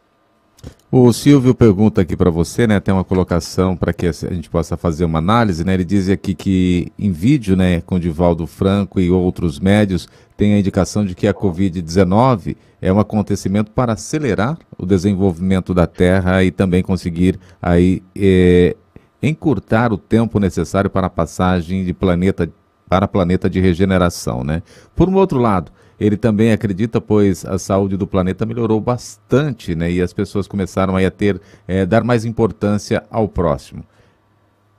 O 0.95 1.11
Silvio 1.11 1.55
pergunta 1.55 2.01
aqui 2.01 2.15
para 2.15 2.29
você, 2.29 2.67
né? 2.67 2.79
Tem 2.79 2.93
uma 2.93 3.03
colocação 3.03 3.75
para 3.75 3.91
que 3.91 4.05
a 4.05 4.11
gente 4.11 4.47
possa 4.47 4.77
fazer 4.77 5.05
uma 5.05 5.17
análise, 5.17 5.63
né? 5.63 5.73
Ele 5.73 5.83
diz 5.83 6.07
aqui 6.07 6.35
que 6.35 6.91
em 6.99 7.11
vídeo, 7.11 7.55
né, 7.55 7.81
com 7.81 7.99
Divaldo 7.99 8.45
Franco 8.45 8.99
e 8.99 9.09
outros 9.09 9.59
médios, 9.59 10.07
tem 10.37 10.53
a 10.53 10.59
indicação 10.59 11.03
de 11.03 11.15
que 11.15 11.27
a 11.27 11.33
Covid-19 11.33 12.55
é 12.79 12.93
um 12.93 12.99
acontecimento 12.99 13.71
para 13.71 13.93
acelerar 13.93 14.55
o 14.77 14.85
desenvolvimento 14.85 15.73
da 15.73 15.87
Terra 15.87 16.43
e 16.43 16.51
também 16.51 16.83
conseguir 16.83 17.39
aí 17.59 18.03
é, 18.15 18.75
encurtar 19.21 19.91
o 19.91 19.97
tempo 19.97 20.39
necessário 20.39 20.91
para 20.91 21.07
a 21.07 21.09
passagem 21.09 21.83
de 21.83 21.93
planeta 21.93 22.47
para 22.87 23.07
planeta 23.07 23.49
de 23.49 23.59
regeneração, 23.59 24.43
né? 24.43 24.61
Por 24.95 25.09
um 25.09 25.15
outro 25.15 25.39
lado, 25.39 25.71
ele 25.99 26.17
também 26.17 26.51
acredita, 26.51 26.99
pois 26.99 27.45
a 27.45 27.57
saúde 27.57 27.97
do 27.97 28.07
planeta 28.07 28.45
melhorou 28.45 28.79
bastante, 28.79 29.75
né? 29.75 29.91
E 29.91 30.01
as 30.01 30.13
pessoas 30.13 30.47
começaram 30.47 30.95
a 30.95 31.11
ter, 31.11 31.41
é, 31.67 31.85
dar 31.85 32.03
mais 32.03 32.25
importância 32.25 33.03
ao 33.09 33.27
próximo. 33.27 33.85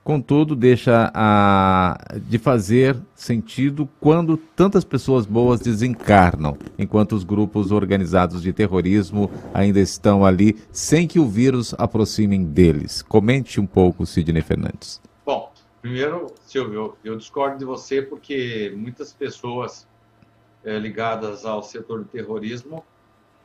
Contudo, 0.04 0.54
deixa 0.54 1.10
a, 1.14 1.96
de 2.28 2.38
fazer 2.38 2.94
sentido 3.14 3.88
quando 3.98 4.36
tantas 4.36 4.84
pessoas 4.84 5.24
boas 5.24 5.60
desencarnam, 5.60 6.58
enquanto 6.78 7.12
os 7.12 7.24
grupos 7.24 7.72
organizados 7.72 8.42
de 8.42 8.52
terrorismo 8.52 9.30
ainda 9.54 9.80
estão 9.80 10.22
ali 10.22 10.58
sem 10.70 11.08
que 11.08 11.18
o 11.18 11.26
vírus 11.26 11.74
aproximem 11.78 12.44
deles. 12.44 13.00
Comente 13.00 13.58
um 13.58 13.64
pouco, 13.64 14.04
Sidney 14.04 14.42
Fernandes. 14.42 15.00
Bom, 15.24 15.50
primeiro, 15.80 16.26
Silvio, 16.44 16.98
eu 17.02 17.16
discordo 17.16 17.56
de 17.56 17.64
você 17.64 18.02
porque 18.02 18.74
muitas 18.76 19.10
pessoas 19.14 19.86
é, 20.64 20.78
ligadas 20.78 21.44
ao 21.44 21.62
setor 21.62 22.00
do 22.00 22.04
terrorismo 22.06 22.84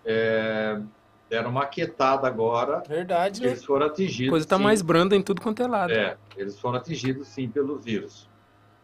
é, 0.06 0.82
deram 1.30 1.52
uma 1.52 1.66
quietada 1.66 2.28
agora. 2.28 2.82
Verdade, 2.88 3.46
Eles 3.46 3.64
foram 3.64 3.88
atingidos. 3.88 4.30
A 4.30 4.32
coisa 4.32 4.46
está 4.46 4.58
mais 4.58 4.82
branda 4.82 5.16
em 5.16 5.22
tudo 5.22 5.42
quanto 5.42 5.62
é 5.62 5.68
lado. 5.68 5.94
É, 5.94 6.18
eles 6.36 6.60
foram 6.60 6.80
atingidos, 6.80 7.28
sim, 7.28 7.48
pelo 7.48 7.78
vírus. 7.78 8.28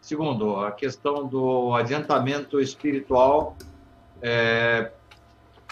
Segundo, 0.02 0.58
a 0.58 0.72
questão 0.72 1.26
do 1.26 1.74
adiantamento 1.74 2.60
espiritual, 2.60 3.58
é, 4.22 4.92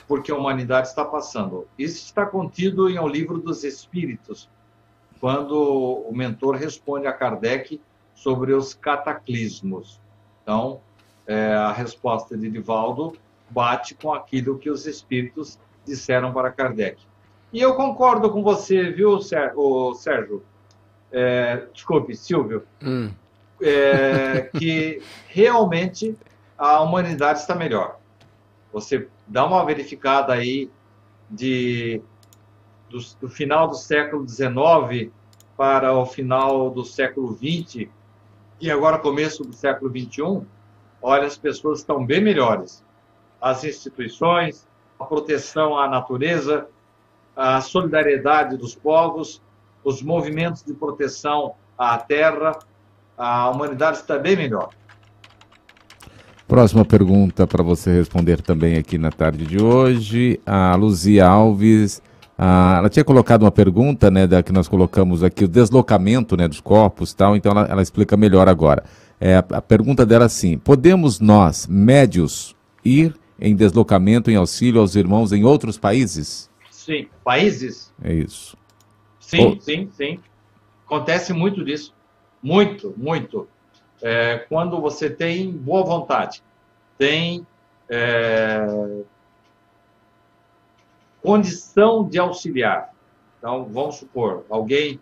porque 0.08 0.32
a 0.32 0.36
humanidade 0.36 0.88
está 0.88 1.06
passando. 1.06 1.68
Isso 1.78 2.04
está 2.06 2.26
contido 2.26 2.90
em 2.90 2.98
O 2.98 3.08
Livro 3.08 3.38
dos 3.38 3.64
Espíritos, 3.64 4.50
quando 5.20 5.54
o 5.56 6.12
mentor 6.16 6.56
responde 6.56 7.06
a 7.06 7.14
Kardec 7.14 7.80
sobre 8.16 8.54
os 8.54 8.74
cataclismos. 8.74 10.02
Então, 10.42 10.82
é, 11.28 11.54
a 11.54 11.72
resposta 11.72 12.38
de 12.38 12.50
Divaldo 12.50 13.16
bate 13.50 13.96
com 13.96 14.14
aquilo 14.14 14.58
que 14.58 14.70
os 14.70 14.86
espíritos 14.86 15.60
disseram 15.86 16.34
para 16.34 16.52
Kardec. 16.52 17.02
E 17.52 17.62
eu 17.62 17.76
concordo 17.76 18.32
com 18.32 18.42
você, 18.42 18.90
viu, 18.92 19.20
Sérgio? 19.22 20.44
É, 21.12 21.68
desculpe, 21.72 22.16
Silvio. 22.16 22.64
Hum. 22.82 23.12
É, 23.62 24.50
que 24.58 25.02
realmente 25.28 26.18
a 26.58 26.82
humanidade 26.82 27.40
está 27.40 27.54
melhor. 27.54 28.00
Você 28.74 29.08
dá 29.28 29.46
uma 29.46 29.64
verificada 29.64 30.34
aí 30.34 30.70
de, 31.30 32.02
do, 32.90 33.00
do 33.22 33.30
final 33.30 33.68
do 33.68 33.76
século 33.76 34.28
XIX 34.28 35.12
para 35.56 35.94
o 35.94 36.06
final 36.06 36.72
do 36.72 36.84
século 36.84 37.38
XX 37.38 37.88
e 38.60 38.72
agora 38.72 38.98
começo 38.98 39.44
do 39.44 39.54
século 39.54 39.92
XXI, 39.92 40.42
olha, 41.04 41.28
as 41.28 41.38
pessoas 41.38 41.80
estão 41.80 42.06
bem 42.06 42.22
melhores. 42.22 42.82
As 43.42 43.64
instituições, 43.66 44.66
a 44.98 45.04
proteção 45.04 45.78
à 45.78 45.88
natureza, 45.88 46.68
a 47.36 47.60
solidariedade 47.60 48.56
dos 48.56 48.74
povos, 48.74 49.42
os 49.84 50.02
movimentos 50.02 50.64
de 50.64 50.74
proteção 50.74 51.56
à 51.78 51.98
terra, 51.98 52.58
a 53.18 53.50
humanidade 53.50 53.98
está 53.98 54.18
bem 54.18 54.38
melhor. 54.38 54.70
Próxima 56.48 56.86
pergunta 56.86 57.46
para 57.46 57.64
você 57.64 57.92
responder 57.92 58.42
também 58.42 58.78
aqui 58.78 58.98
na 58.98 59.12
tarde 59.12 59.46
de 59.46 59.62
hoje. 59.62 60.40
A 60.46 60.76
Luzia 60.76 61.28
Alves, 61.28 62.02
a, 62.38 62.78
ela 62.78 62.90
tinha 62.90 63.04
colocado 63.04 63.44
uma 63.44 63.52
pergunta, 63.52 64.10
né, 64.10 64.26
da 64.28 64.42
que 64.42 64.52
nós 64.52 64.68
colocamos 64.68 65.24
aqui, 65.24 65.46
o 65.46 65.48
deslocamento, 65.48 66.36
né, 66.36 66.48
dos 66.48 66.60
corpos 66.60 67.12
e 67.12 67.16
tal, 67.16 67.36
então 67.36 67.52
ela, 67.52 67.66
ela 67.66 67.82
explica 67.82 68.18
melhor 68.18 68.48
agora. 68.48 68.84
É, 69.20 69.36
a, 69.36 69.46
a 69.54 69.62
pergunta 69.62 70.06
dela 70.06 70.26
é 70.26 70.28
assim, 70.28 70.58
podemos 70.58 71.20
nós, 71.20 71.68
médios, 71.68 72.56
ir 72.84 73.16
em 73.40 73.56
deslocamento, 73.56 74.30
em 74.30 74.36
auxílio 74.36 74.82
aos 74.82 74.96
irmãos 74.96 75.32
em 75.32 75.44
outros 75.44 75.78
países? 75.78 76.50
Sim, 76.70 77.08
países? 77.24 77.94
É 78.04 78.14
isso. 78.14 78.58
Sim, 79.20 79.58
oh. 79.58 79.62
sim, 79.62 79.90
sim. 79.96 80.20
Acontece 80.86 81.34
muito 81.34 81.64
disso. 81.64 81.94
Muito, 82.42 82.94
muito 82.98 83.48
é, 84.04 84.46
quando 84.50 84.82
você 84.82 85.10
tem 85.10 85.50
boa 85.50 85.84
vontade, 85.84 86.44
tem 86.98 87.48
é, 87.90 88.68
condição 91.24 92.08
de 92.08 92.20
auxiliar. 92.20 92.94
Então, 93.40 93.66
vamos 93.66 93.96
supor, 93.96 94.46
alguém 94.50 95.00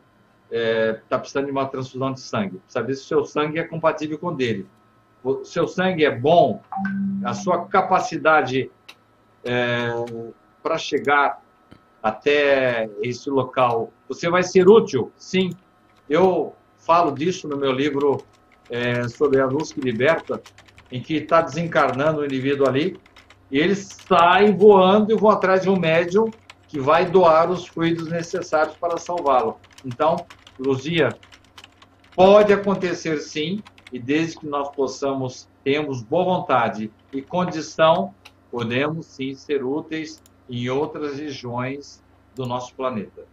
está 0.50 0.52
é, 0.52 0.94
tá 1.10 1.20
precisando 1.20 1.46
de 1.46 1.52
uma 1.52 1.66
transfusão 1.66 2.14
de 2.14 2.22
sangue, 2.22 2.62
saber 2.68 2.96
se 2.96 3.02
o 3.02 3.06
seu 3.06 3.26
sangue 3.26 3.60
é 3.60 3.64
compatível 3.64 4.18
com 4.18 4.28
o 4.28 4.36
dele. 4.36 4.68
O 5.24 5.44
seu 5.44 5.68
sangue 5.68 6.06
é 6.06 6.16
bom, 6.16 6.62
a 7.24 7.34
sua 7.34 7.66
capacidade 7.66 8.72
é, 9.44 9.90
para 10.62 10.78
chegar 10.78 11.42
até 12.02 12.90
esse 13.02 13.30
local, 13.30 13.92
você 14.08 14.30
vai 14.30 14.44
ser 14.44 14.68
útil? 14.68 15.12
Sim. 15.18 15.52
Eu 16.10 16.56
falo 16.78 17.12
disso 17.12 17.48
no 17.48 17.56
meu 17.56 17.72
livro 17.72 18.24
é, 18.70 19.08
sobre 19.08 19.40
a 19.40 19.46
luz 19.46 19.72
que 19.72 19.80
liberta, 19.80 20.42
em 20.92 21.02
que 21.02 21.16
está 21.16 21.42
desencarnando 21.42 22.22
o 22.22 22.26
indivíduo 22.26 22.68
ali, 22.68 23.00
e 23.52 23.60
eles 23.60 23.97
saem 24.08 24.56
voando 24.56 25.12
e 25.12 25.16
vão 25.16 25.30
atrás 25.30 25.62
de 25.62 25.70
um 25.70 25.78
médium 25.78 26.32
que 26.68 26.80
vai 26.80 27.06
doar 27.06 27.52
os 27.52 27.68
fluidos 27.68 28.08
necessários 28.08 28.76
para 28.78 28.97
salvá-lo. 28.97 29.58
Então, 29.86 30.16
Luzia, 30.58 31.10
pode 32.16 32.54
acontecer 32.54 33.18
sim, 33.18 33.62
e 33.91 33.99
desde 33.99 34.38
que 34.39 34.47
nós 34.47 34.70
possamos, 34.70 35.49
temos 35.64 36.02
boa 36.02 36.24
vontade 36.24 36.89
e 37.12 37.22
condição, 37.22 38.14
podemos 38.49 39.06
sim 39.06 39.36
ser 39.36 39.66
úteis 39.66 40.22
em 40.49 40.70
outras 40.70 41.20
regiões 41.20 42.02
do 42.34 42.45
nosso 42.45 42.74
planeta. 42.74 43.24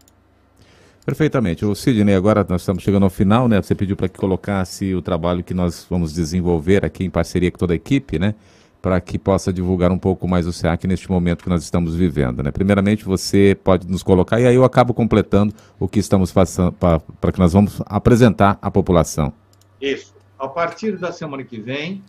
Perfeitamente. 1.06 1.64
O 1.64 1.74
Sidney, 1.74 2.14
agora 2.14 2.44
nós 2.48 2.62
estamos 2.62 2.82
chegando 2.82 3.04
ao 3.04 3.10
final, 3.10 3.48
né? 3.48 3.62
Você 3.62 3.74
pediu 3.74 3.96
para 3.96 4.08
que 4.08 4.18
colocasse 4.18 4.94
o 4.94 5.00
trabalho 5.00 5.42
que 5.42 5.54
nós 5.54 5.86
vamos 5.88 6.12
desenvolver 6.12 6.84
aqui 6.84 7.04
em 7.04 7.08
parceria 7.08 7.50
com 7.50 7.56
toda 7.56 7.72
a 7.72 7.76
equipe, 7.76 8.18
né? 8.18 8.34
Para 8.80 9.00
que 9.00 9.18
possa 9.18 9.52
divulgar 9.52 9.90
um 9.90 9.98
pouco 9.98 10.28
mais 10.28 10.46
o 10.46 10.52
SEAC 10.52 10.86
neste 10.86 11.10
momento 11.10 11.42
que 11.42 11.48
nós 11.48 11.62
estamos 11.62 11.96
vivendo, 11.96 12.42
né? 12.42 12.50
Primeiramente, 12.50 13.04
você 13.04 13.58
pode 13.64 13.88
nos 13.88 14.02
colocar 14.02 14.40
e 14.40 14.46
aí 14.46 14.54
eu 14.54 14.64
acabo 14.64 14.94
completando 14.94 15.52
o 15.80 15.88
que 15.88 15.98
estamos 15.98 16.30
fazendo 16.30 16.72
para 16.72 17.32
que 17.32 17.38
nós 17.38 17.52
vamos 17.52 17.82
apresentar 17.86 18.58
à 18.62 18.70
população. 18.70 19.32
Isso. 19.80 20.14
A 20.38 20.46
partir 20.46 20.96
da 20.96 21.10
semana 21.10 21.42
que 21.42 21.58
vem, 21.60 22.02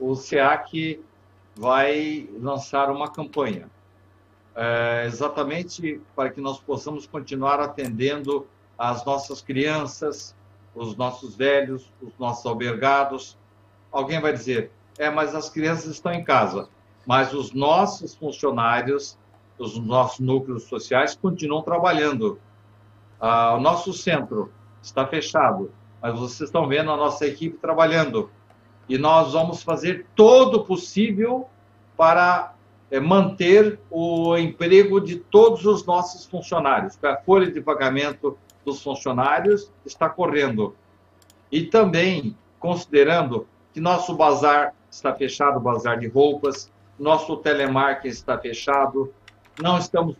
o 0.00 0.16
SEAC 0.16 1.00
vai 1.56 2.28
lançar 2.40 2.90
uma 2.90 3.08
campanha 3.08 3.68
é, 4.58 5.04
exatamente 5.06 6.00
para 6.16 6.30
que 6.30 6.40
nós 6.40 6.58
possamos 6.58 7.06
continuar 7.06 7.60
atendendo 7.60 8.44
as 8.76 9.04
nossas 9.04 9.40
crianças, 9.40 10.34
os 10.74 10.96
nossos 10.96 11.36
velhos, 11.36 11.92
os 12.02 12.12
nossos 12.18 12.44
albergados. 12.44 13.38
Alguém 13.92 14.20
vai 14.20 14.32
dizer, 14.32 14.72
é, 14.98 15.08
mas 15.08 15.34
as 15.34 15.48
crianças 15.48 15.92
estão 15.92 16.12
em 16.12 16.24
casa, 16.24 16.68
mas 17.06 17.32
os 17.32 17.52
nossos 17.52 18.14
funcionários, 18.14 19.16
os 19.58 19.78
nossos 19.78 20.20
núcleos 20.20 20.64
sociais 20.64 21.16
continuam 21.16 21.62
trabalhando. 21.62 22.38
Ah, 23.20 23.54
o 23.54 23.60
nosso 23.60 23.92
centro 23.92 24.52
está 24.82 25.06
fechado, 25.06 25.72
mas 26.02 26.18
vocês 26.18 26.48
estão 26.48 26.66
vendo 26.66 26.90
a 26.90 26.96
nossa 26.96 27.26
equipe 27.26 27.56
trabalhando. 27.58 28.30
E 28.88 28.98
nós 28.98 29.32
vamos 29.32 29.62
fazer 29.62 30.06
todo 30.14 30.56
o 30.56 30.64
possível 30.64 31.48
para 31.96 32.54
é, 32.90 32.98
manter 32.98 33.78
o 33.90 34.36
emprego 34.36 35.00
de 35.00 35.16
todos 35.16 35.64
os 35.64 35.84
nossos 35.84 36.26
funcionários, 36.26 36.98
a 37.04 37.16
folha 37.16 37.50
de 37.50 37.60
pagamento 37.60 38.36
dos 38.64 38.82
funcionários 38.82 39.70
está 39.84 40.08
correndo. 40.08 40.74
E 41.50 41.62
também 41.62 42.36
considerando 42.58 43.46
que 43.78 43.80
nosso 43.80 44.12
bazar 44.16 44.74
está 44.90 45.14
fechado, 45.14 45.58
o 45.58 45.60
bazar 45.60 46.00
de 46.00 46.08
roupas, 46.08 46.68
nosso 46.98 47.36
telemarketing 47.36 48.08
está 48.08 48.36
fechado, 48.36 49.14
não 49.62 49.78
estamos 49.78 50.16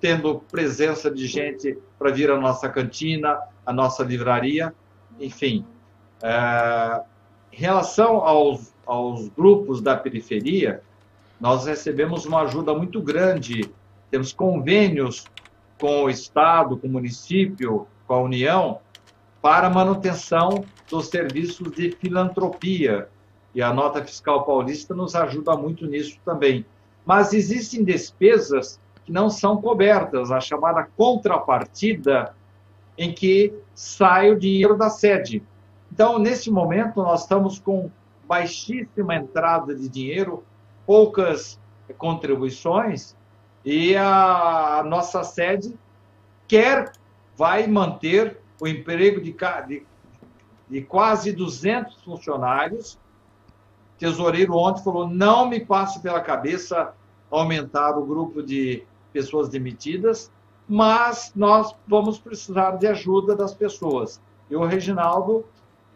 tendo 0.00 0.40
presença 0.50 1.10
de 1.10 1.26
gente 1.26 1.78
para 1.98 2.10
vir 2.10 2.30
à 2.30 2.40
nossa 2.40 2.66
cantina, 2.66 3.38
à 3.66 3.74
nossa 3.74 4.02
livraria, 4.02 4.74
enfim. 5.20 5.66
É, 6.22 7.02
em 7.52 7.56
relação 7.56 8.16
aos, 8.24 8.72
aos 8.86 9.28
grupos 9.28 9.82
da 9.82 9.94
periferia, 9.94 10.80
nós 11.38 11.66
recebemos 11.66 12.24
uma 12.24 12.40
ajuda 12.40 12.74
muito 12.74 13.02
grande. 13.02 13.70
Temos 14.10 14.32
convênios 14.32 15.26
com 15.78 16.04
o 16.04 16.08
Estado, 16.08 16.78
com 16.78 16.86
o 16.86 16.90
município, 16.90 17.86
com 18.06 18.14
a 18.14 18.22
União, 18.22 18.80
para 19.44 19.68
manutenção 19.68 20.64
dos 20.88 21.08
serviços 21.08 21.70
de 21.70 21.90
filantropia. 21.90 23.10
E 23.54 23.60
a 23.60 23.74
nota 23.74 24.02
fiscal 24.02 24.42
paulista 24.42 24.94
nos 24.94 25.14
ajuda 25.14 25.54
muito 25.54 25.86
nisso 25.86 26.18
também. 26.24 26.64
Mas 27.04 27.34
existem 27.34 27.84
despesas 27.84 28.80
que 29.04 29.12
não 29.12 29.28
são 29.28 29.60
cobertas, 29.60 30.32
a 30.32 30.40
chamada 30.40 30.88
contrapartida, 30.96 32.34
em 32.96 33.12
que 33.12 33.52
sai 33.74 34.30
o 34.30 34.38
dinheiro 34.38 34.78
da 34.78 34.88
sede. 34.88 35.42
Então, 35.92 36.18
nesse 36.18 36.50
momento, 36.50 37.02
nós 37.02 37.20
estamos 37.20 37.58
com 37.58 37.90
baixíssima 38.26 39.14
entrada 39.14 39.74
de 39.74 39.90
dinheiro 39.90 40.42
poucas 40.86 41.60
contribuições 41.98 43.14
e 43.62 43.94
a 43.94 44.82
nossa 44.86 45.22
sede 45.22 45.78
quer, 46.48 46.92
vai 47.36 47.66
manter 47.66 48.42
o 48.60 48.66
emprego 48.66 49.20
de, 49.20 49.34
de, 49.66 49.86
de 50.68 50.82
quase 50.82 51.32
200 51.32 52.02
funcionários. 52.02 52.94
O 52.94 53.98
tesoureiro 53.98 54.54
ontem 54.56 54.82
falou: 54.82 55.08
não 55.08 55.48
me 55.48 55.60
passe 55.60 56.00
pela 56.00 56.20
cabeça 56.20 56.94
aumentar 57.30 57.96
o 57.98 58.04
grupo 58.04 58.42
de 58.42 58.84
pessoas 59.12 59.48
demitidas, 59.48 60.30
mas 60.68 61.32
nós 61.34 61.74
vamos 61.86 62.18
precisar 62.18 62.72
de 62.72 62.86
ajuda 62.86 63.36
das 63.36 63.54
pessoas. 63.54 64.20
E 64.50 64.56
o 64.56 64.64
Reginaldo 64.64 65.44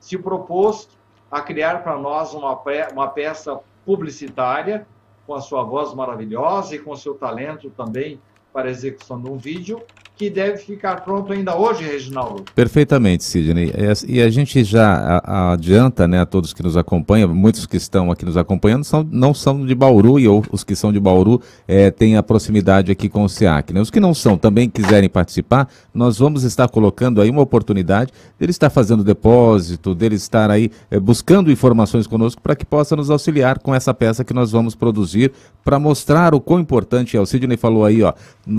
se 0.00 0.16
propôs 0.16 0.88
a 1.30 1.40
criar 1.40 1.82
para 1.82 1.98
nós 1.98 2.32
uma, 2.32 2.60
uma 2.92 3.08
peça 3.08 3.60
publicitária, 3.84 4.86
com 5.26 5.34
a 5.34 5.40
sua 5.40 5.62
voz 5.62 5.92
maravilhosa 5.92 6.74
e 6.74 6.78
com 6.78 6.92
o 6.92 6.96
seu 6.96 7.14
talento 7.14 7.68
também 7.70 8.18
para 8.50 8.68
a 8.68 8.70
execução 8.70 9.20
de 9.20 9.28
um 9.30 9.36
vídeo, 9.36 9.82
que 10.18 10.28
deve 10.28 10.58
ficar 10.58 11.04
pronto 11.04 11.32
ainda 11.32 11.56
hoje, 11.56 11.84
Reginaldo. 11.84 12.44
Perfeitamente, 12.52 13.22
Sidney. 13.22 13.72
E 14.08 14.20
a 14.20 14.28
gente 14.28 14.64
já 14.64 15.22
adianta 15.24 16.08
né, 16.08 16.20
a 16.20 16.26
todos 16.26 16.52
que 16.52 16.60
nos 16.60 16.76
acompanham, 16.76 17.32
muitos 17.32 17.66
que 17.66 17.76
estão 17.76 18.10
aqui 18.10 18.24
nos 18.24 18.36
acompanhando 18.36 18.82
são, 18.82 19.06
não 19.08 19.32
são 19.32 19.64
de 19.64 19.74
Bauru, 19.76 20.18
e 20.18 20.26
os 20.28 20.64
que 20.64 20.74
são 20.74 20.92
de 20.92 20.98
Bauru 20.98 21.40
é, 21.68 21.92
têm 21.92 22.16
a 22.16 22.22
proximidade 22.22 22.90
aqui 22.90 23.08
com 23.08 23.22
o 23.22 23.28
SEAC. 23.28 23.72
Né? 23.72 23.80
Os 23.80 23.92
que 23.92 24.00
não 24.00 24.12
são, 24.12 24.36
também 24.36 24.68
quiserem 24.68 25.08
participar, 25.08 25.68
nós 25.94 26.18
vamos 26.18 26.42
estar 26.42 26.68
colocando 26.68 27.20
aí 27.20 27.30
uma 27.30 27.42
oportunidade 27.42 28.12
dele 28.40 28.50
estar 28.50 28.70
fazendo 28.70 29.04
depósito, 29.04 29.94
dele 29.94 30.16
estar 30.16 30.50
aí 30.50 30.68
é, 30.90 30.98
buscando 30.98 31.48
informações 31.48 32.08
conosco 32.08 32.42
para 32.42 32.56
que 32.56 32.66
possa 32.66 32.96
nos 32.96 33.08
auxiliar 33.08 33.60
com 33.60 33.72
essa 33.72 33.94
peça 33.94 34.24
que 34.24 34.34
nós 34.34 34.50
vamos 34.50 34.74
produzir 34.74 35.30
para 35.64 35.78
mostrar 35.78 36.34
o 36.34 36.40
quão 36.40 36.58
importante 36.58 37.16
é. 37.16 37.20
O 37.20 37.26
Sidney 37.26 37.56
falou 37.56 37.84
aí, 37.84 38.02
ó, 38.02 38.12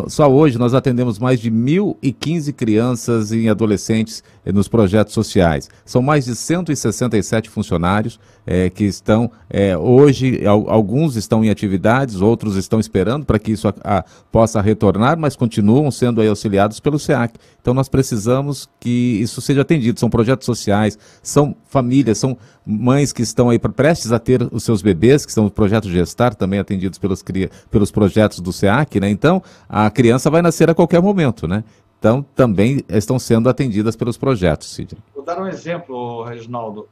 só 0.07 0.31
hoje 0.31 0.57
nós 0.57 0.73
atendemos 0.73 1.19
mais 1.19 1.39
de 1.39 1.48
de 1.49 1.55
1.015 1.55 2.53
crianças 2.53 3.31
e 3.31 3.49
adolescentes 3.49 4.23
eh, 4.45 4.51
nos 4.51 4.67
projetos 4.67 5.13
sociais. 5.13 5.69
São 5.85 6.01
mais 6.01 6.25
de 6.25 6.35
167 6.35 7.49
funcionários 7.49 8.19
eh, 8.45 8.69
que 8.69 8.83
estão 8.83 9.31
eh, 9.49 9.77
hoje, 9.77 10.41
alguns 10.45 11.15
estão 11.15 11.43
em 11.43 11.49
atividades, 11.49 12.21
outros 12.21 12.55
estão 12.55 12.79
esperando 12.79 13.25
para 13.25 13.39
que 13.39 13.51
isso 13.51 13.67
a, 13.67 13.73
a, 13.83 14.05
possa 14.31 14.61
retornar, 14.61 15.17
mas 15.17 15.35
continuam 15.35 15.89
sendo 15.91 16.21
auxiliados 16.21 16.79
pelo 16.79 16.99
SEAC. 16.99 17.35
Então 17.61 17.73
nós 17.73 17.89
precisamos 17.89 18.69
que 18.79 19.19
isso 19.21 19.41
seja 19.41 19.61
atendido. 19.61 19.99
São 19.99 20.09
projetos 20.09 20.45
sociais, 20.45 20.97
são 21.21 21.55
famílias, 21.65 22.17
são 22.17 22.37
mães 22.65 23.11
que 23.11 23.21
estão 23.21 23.49
aí 23.49 23.59
prestes 23.59 24.11
a 24.11 24.19
ter 24.19 24.47
os 24.51 24.63
seus 24.63 24.81
bebês, 24.81 25.25
que 25.25 25.31
são 25.31 25.45
o 25.45 25.51
projeto 25.51 25.89
Gestar, 25.89 26.35
também 26.35 26.59
atendidos 26.59 26.97
pelos, 26.99 27.23
pelos 27.69 27.91
projetos 27.91 28.39
do 28.39 28.53
SEAC, 28.53 28.99
né? 28.99 29.09
Então 29.09 29.41
a 29.67 29.89
criança 29.89 30.29
vai 30.29 30.41
nascer 30.41 30.69
a 30.69 30.75
qualquer 30.75 31.01
momento 31.01 31.29
né? 31.47 31.63
Então, 31.97 32.23
também 32.33 32.81
estão 32.87 33.19
sendo 33.19 33.49
atendidas 33.49 33.93
pelos 33.93 34.17
projetos, 34.17 34.73
Sidney. 34.73 35.01
Vou 35.13 35.23
dar 35.23 35.37
um 35.41 35.47
exemplo, 35.47 36.23
Reginaldo. 36.23 36.87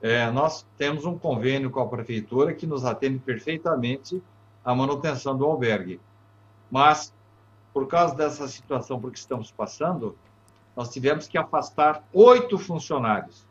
é, 0.00 0.30
nós 0.30 0.66
temos 0.78 1.04
um 1.04 1.18
convênio 1.18 1.70
com 1.70 1.80
a 1.80 1.86
prefeitura 1.86 2.54
que 2.54 2.66
nos 2.66 2.86
atende 2.86 3.18
perfeitamente 3.18 4.22
a 4.64 4.74
manutenção 4.74 5.36
do 5.36 5.44
albergue. 5.44 6.00
Mas, 6.70 7.12
por 7.72 7.86
causa 7.86 8.14
dessa 8.14 8.46
situação 8.48 9.00
por 9.00 9.10
que 9.10 9.18
estamos 9.18 9.50
passando, 9.50 10.16
nós 10.76 10.90
tivemos 10.90 11.26
que 11.26 11.38
afastar 11.38 12.02
oito 12.12 12.58
funcionários. 12.58 13.46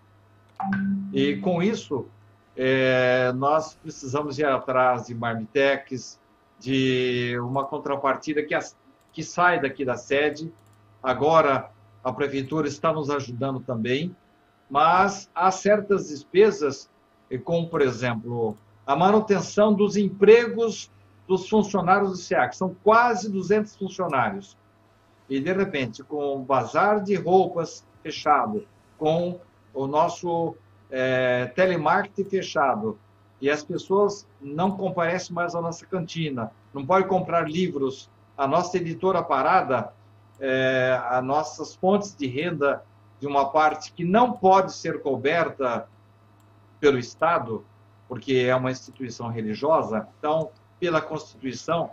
E 1.11 1.37
com 1.37 1.61
isso, 1.61 2.07
é, 2.55 3.31
nós 3.33 3.75
precisamos 3.75 4.37
ir 4.37 4.45
atrás 4.45 5.07
de 5.07 5.15
marmitex, 5.15 6.19
de 6.59 7.35
uma 7.39 7.65
contrapartida 7.65 8.43
que, 8.43 8.53
as, 8.53 8.75
que 9.11 9.23
sai 9.23 9.59
daqui 9.59 9.83
da 9.83 9.95
sede. 9.95 10.51
Agora, 11.01 11.71
a 12.03 12.13
prefeitura 12.13 12.67
está 12.67 12.93
nos 12.93 13.09
ajudando 13.09 13.59
também, 13.59 14.15
mas 14.69 15.29
há 15.33 15.49
certas 15.51 16.09
despesas, 16.09 16.89
como, 17.43 17.67
por 17.67 17.81
exemplo, 17.81 18.55
a 18.85 18.95
manutenção 18.95 19.73
dos 19.73 19.95
empregos 19.97 20.91
dos 21.31 21.47
funcionários 21.47 22.09
do 22.09 22.17
SEAC. 22.17 22.57
São 22.57 22.75
quase 22.83 23.31
200 23.31 23.77
funcionários. 23.77 24.57
E, 25.29 25.39
de 25.39 25.53
repente, 25.53 26.03
com 26.03 26.35
o 26.35 26.39
bazar 26.43 27.01
de 27.01 27.15
roupas 27.15 27.87
fechado, 28.03 28.67
com 28.97 29.39
o 29.73 29.87
nosso 29.87 30.57
é, 30.89 31.45
telemarketing 31.55 32.29
fechado, 32.29 32.99
e 33.39 33.49
as 33.49 33.63
pessoas 33.63 34.27
não 34.41 34.71
comparecem 34.71 35.33
mais 35.33 35.55
à 35.55 35.61
nossa 35.61 35.85
cantina, 35.85 36.51
não 36.73 36.85
podem 36.85 37.07
comprar 37.07 37.49
livros, 37.49 38.09
a 38.37 38.45
nossa 38.45 38.75
editora 38.75 39.23
parada, 39.23 39.93
é, 40.37 41.01
as 41.09 41.23
nossas 41.23 41.73
fontes 41.75 42.13
de 42.13 42.27
renda 42.27 42.83
de 43.21 43.25
uma 43.25 43.49
parte 43.51 43.93
que 43.93 44.03
não 44.03 44.33
pode 44.33 44.73
ser 44.73 45.01
coberta 45.01 45.87
pelo 46.79 46.99
Estado, 46.99 47.63
porque 48.09 48.35
é 48.35 48.53
uma 48.53 48.69
instituição 48.69 49.29
religiosa, 49.29 50.07
então, 50.19 50.51
pela 50.81 50.99
Constituição, 50.99 51.91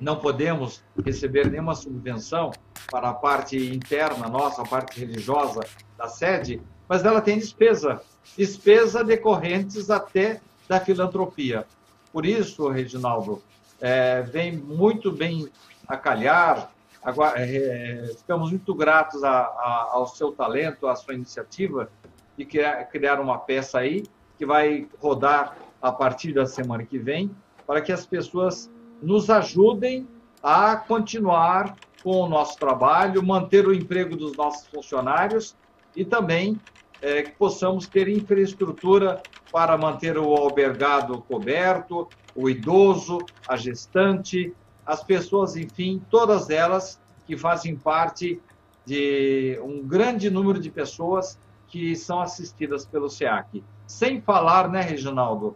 não 0.00 0.16
podemos 0.16 0.82
receber 1.04 1.48
nenhuma 1.48 1.76
subvenção 1.76 2.50
para 2.90 3.10
a 3.10 3.14
parte 3.14 3.56
interna 3.72 4.28
nossa, 4.28 4.62
a 4.62 4.66
parte 4.66 4.98
religiosa 4.98 5.60
da 5.96 6.08
sede, 6.08 6.60
mas 6.88 7.04
ela 7.04 7.20
tem 7.20 7.38
despesa, 7.38 8.02
despesa 8.36 9.04
decorrentes 9.04 9.88
até 9.88 10.40
da 10.68 10.80
filantropia. 10.80 11.64
Por 12.12 12.26
isso, 12.26 12.68
Reginaldo, 12.68 13.40
é, 13.80 14.22
vem 14.22 14.56
muito 14.56 15.12
bem 15.12 15.48
a 15.86 15.96
calhar. 15.96 16.72
Agora, 17.00 17.38
é, 17.38 18.12
ficamos 18.18 18.50
muito 18.50 18.74
gratos 18.74 19.22
a, 19.22 19.30
a, 19.30 19.90
ao 19.92 20.08
seu 20.08 20.32
talento, 20.32 20.88
à 20.88 20.96
sua 20.96 21.14
iniciativa 21.14 21.88
de 22.36 22.44
criar, 22.44 22.84
criar 22.86 23.20
uma 23.20 23.38
peça 23.38 23.78
aí 23.78 24.04
que 24.36 24.44
vai 24.44 24.88
rodar 25.00 25.56
a 25.80 25.92
partir 25.92 26.32
da 26.32 26.46
semana 26.46 26.84
que 26.84 26.98
vem, 26.98 27.30
para 27.68 27.82
que 27.82 27.92
as 27.92 28.06
pessoas 28.06 28.70
nos 29.02 29.28
ajudem 29.28 30.08
a 30.42 30.74
continuar 30.74 31.76
com 32.02 32.22
o 32.22 32.28
nosso 32.28 32.58
trabalho, 32.58 33.22
manter 33.22 33.68
o 33.68 33.74
emprego 33.74 34.16
dos 34.16 34.34
nossos 34.34 34.66
funcionários 34.68 35.54
e 35.94 36.02
também 36.02 36.58
é, 37.02 37.24
que 37.24 37.32
possamos 37.32 37.86
ter 37.86 38.08
infraestrutura 38.08 39.22
para 39.52 39.76
manter 39.76 40.16
o 40.16 40.34
albergado 40.34 41.20
coberto, 41.28 42.08
o 42.34 42.48
idoso, 42.48 43.18
a 43.46 43.54
gestante, 43.54 44.54
as 44.86 45.04
pessoas, 45.04 45.54
enfim, 45.54 46.02
todas 46.10 46.48
elas 46.48 46.98
que 47.26 47.36
fazem 47.36 47.76
parte 47.76 48.40
de 48.86 49.60
um 49.62 49.86
grande 49.86 50.30
número 50.30 50.58
de 50.58 50.70
pessoas 50.70 51.38
que 51.66 51.94
são 51.94 52.22
assistidas 52.22 52.86
pelo 52.86 53.10
SEAC. 53.10 53.62
Sem 53.86 54.22
falar, 54.22 54.70
né, 54.70 54.80
Reginaldo, 54.80 55.54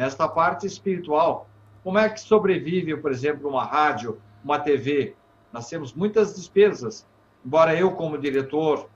nesta 0.00 0.26
parte 0.26 0.66
espiritual, 0.66 1.46
como 1.84 1.98
é 1.98 2.08
que 2.08 2.18
sobrevive, 2.18 2.96
por 2.96 3.12
exemplo, 3.12 3.50
uma 3.50 3.66
rádio, 3.66 4.18
uma 4.42 4.58
TV? 4.58 5.14
Nós 5.52 5.68
temos 5.68 5.92
muitas 5.92 6.34
despesas. 6.34 7.06
Embora 7.44 7.74
eu, 7.78 7.90
como 7.90 8.16
diretor, 8.16 8.88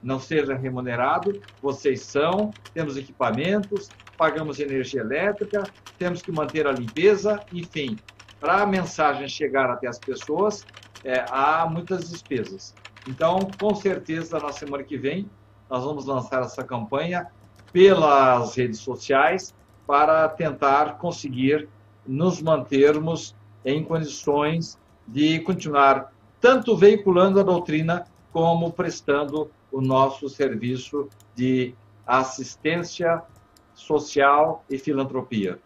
não 0.00 0.20
seja 0.20 0.54
remunerado, 0.54 1.42
vocês 1.60 2.02
são, 2.02 2.52
temos 2.72 2.96
equipamentos, 2.96 3.88
pagamos 4.16 4.60
energia 4.60 5.00
elétrica, 5.00 5.64
temos 5.98 6.22
que 6.22 6.30
manter 6.30 6.64
a 6.64 6.70
limpeza, 6.70 7.40
enfim, 7.52 7.98
para 8.38 8.62
a 8.62 8.66
mensagem 8.66 9.26
chegar 9.28 9.68
até 9.68 9.88
as 9.88 9.98
pessoas, 9.98 10.64
é, 11.02 11.24
há 11.28 11.66
muitas 11.68 12.08
despesas. 12.08 12.72
Então, 13.08 13.50
com 13.60 13.74
certeza, 13.74 14.38
na 14.38 14.52
semana 14.52 14.84
que 14.84 14.96
vem, 14.96 15.28
nós 15.68 15.82
vamos 15.82 16.06
lançar 16.06 16.40
essa 16.42 16.62
campanha 16.62 17.26
pelas 17.72 18.54
redes 18.54 18.78
sociais 18.78 19.52
para 19.86 20.28
tentar 20.28 20.98
conseguir 20.98 21.68
nos 22.06 22.40
mantermos 22.40 23.34
em 23.64 23.82
condições 23.84 24.78
de 25.06 25.40
continuar 25.40 26.12
tanto 26.40 26.76
veiculando 26.76 27.38
a 27.38 27.42
doutrina 27.42 28.04
como 28.32 28.72
prestando 28.72 29.50
o 29.70 29.80
nosso 29.80 30.28
serviço 30.28 31.08
de 31.34 31.74
assistência 32.06 33.22
social 33.74 34.64
e 34.68 34.78
filantropia. 34.78 35.58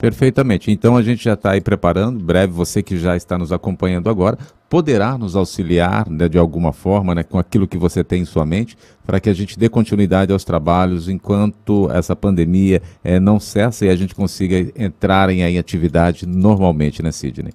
Perfeitamente. 0.00 0.70
Então 0.70 0.96
a 0.96 1.02
gente 1.02 1.22
já 1.22 1.34
está 1.34 1.52
aí 1.52 1.60
preparando. 1.60 2.24
Breve, 2.24 2.50
você 2.54 2.82
que 2.82 2.96
já 2.96 3.14
está 3.16 3.36
nos 3.36 3.52
acompanhando 3.52 4.08
agora, 4.08 4.38
poderá 4.66 5.18
nos 5.18 5.36
auxiliar 5.36 6.08
né, 6.08 6.26
de 6.26 6.38
alguma 6.38 6.72
forma 6.72 7.14
né, 7.14 7.22
com 7.22 7.38
aquilo 7.38 7.68
que 7.68 7.76
você 7.76 8.02
tem 8.02 8.22
em 8.22 8.24
sua 8.24 8.46
mente, 8.46 8.78
para 9.04 9.20
que 9.20 9.28
a 9.28 9.34
gente 9.34 9.58
dê 9.58 9.68
continuidade 9.68 10.32
aos 10.32 10.42
trabalhos 10.42 11.06
enquanto 11.06 11.90
essa 11.92 12.16
pandemia 12.16 12.80
é, 13.04 13.20
não 13.20 13.38
cessa 13.38 13.84
e 13.84 13.90
a 13.90 13.96
gente 13.96 14.14
consiga 14.14 14.72
entrar 14.74 15.28
em, 15.28 15.42
em 15.42 15.58
atividade 15.58 16.26
normalmente, 16.26 17.02
né, 17.02 17.12
Sidney? 17.12 17.52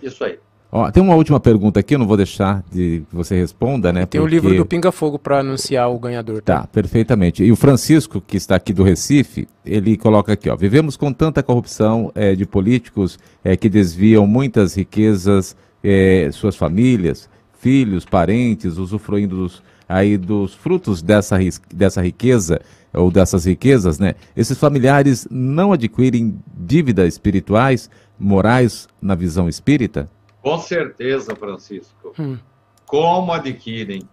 Isso 0.00 0.22
aí. 0.22 0.38
Ó, 0.70 0.90
tem 0.90 1.02
uma 1.02 1.14
última 1.14 1.40
pergunta 1.40 1.80
aqui, 1.80 1.94
eu 1.94 1.98
não 1.98 2.06
vou 2.06 2.16
deixar 2.16 2.62
de 2.70 3.02
que 3.08 3.16
você 3.16 3.34
responda, 3.34 3.90
né? 3.90 4.04
Tem 4.04 4.20
porque... 4.20 4.20
o 4.20 4.26
livro 4.26 4.54
do 4.54 4.66
Pinga 4.66 4.92
Fogo 4.92 5.18
para 5.18 5.40
anunciar 5.40 5.90
o 5.90 5.98
ganhador. 5.98 6.42
Tá? 6.42 6.60
tá, 6.60 6.66
perfeitamente. 6.66 7.42
E 7.42 7.50
o 7.50 7.56
Francisco, 7.56 8.20
que 8.20 8.36
está 8.36 8.56
aqui 8.56 8.74
do 8.74 8.82
Recife, 8.82 9.48
ele 9.64 9.96
coloca 9.96 10.34
aqui, 10.34 10.50
ó, 10.50 10.56
vivemos 10.56 10.94
com 10.94 11.10
tanta 11.10 11.42
corrupção 11.42 12.12
é, 12.14 12.34
de 12.34 12.44
políticos 12.44 13.18
é, 13.42 13.56
que 13.56 13.68
desviam 13.68 14.26
muitas 14.26 14.74
riquezas, 14.74 15.56
é, 15.82 16.28
suas 16.32 16.54
famílias, 16.54 17.30
filhos, 17.58 18.04
parentes, 18.04 18.76
usufruindo 18.76 19.36
dos, 19.36 19.62
aí 19.88 20.18
dos 20.18 20.52
frutos 20.52 21.00
dessa, 21.00 21.38
dessa 21.72 22.02
riqueza 22.02 22.60
ou 22.92 23.10
dessas 23.10 23.46
riquezas, 23.46 23.98
né? 23.98 24.14
Esses 24.36 24.58
familiares 24.58 25.26
não 25.30 25.72
adquirem 25.72 26.38
dívidas 26.54 27.14
espirituais, 27.14 27.88
morais 28.18 28.86
na 29.00 29.14
visão 29.14 29.48
espírita? 29.48 30.10
Com 30.48 30.56
certeza, 30.56 31.36
Francisco. 31.36 32.14
Hum. 32.18 32.38
Como 32.86 33.34
adquirem 33.34 34.08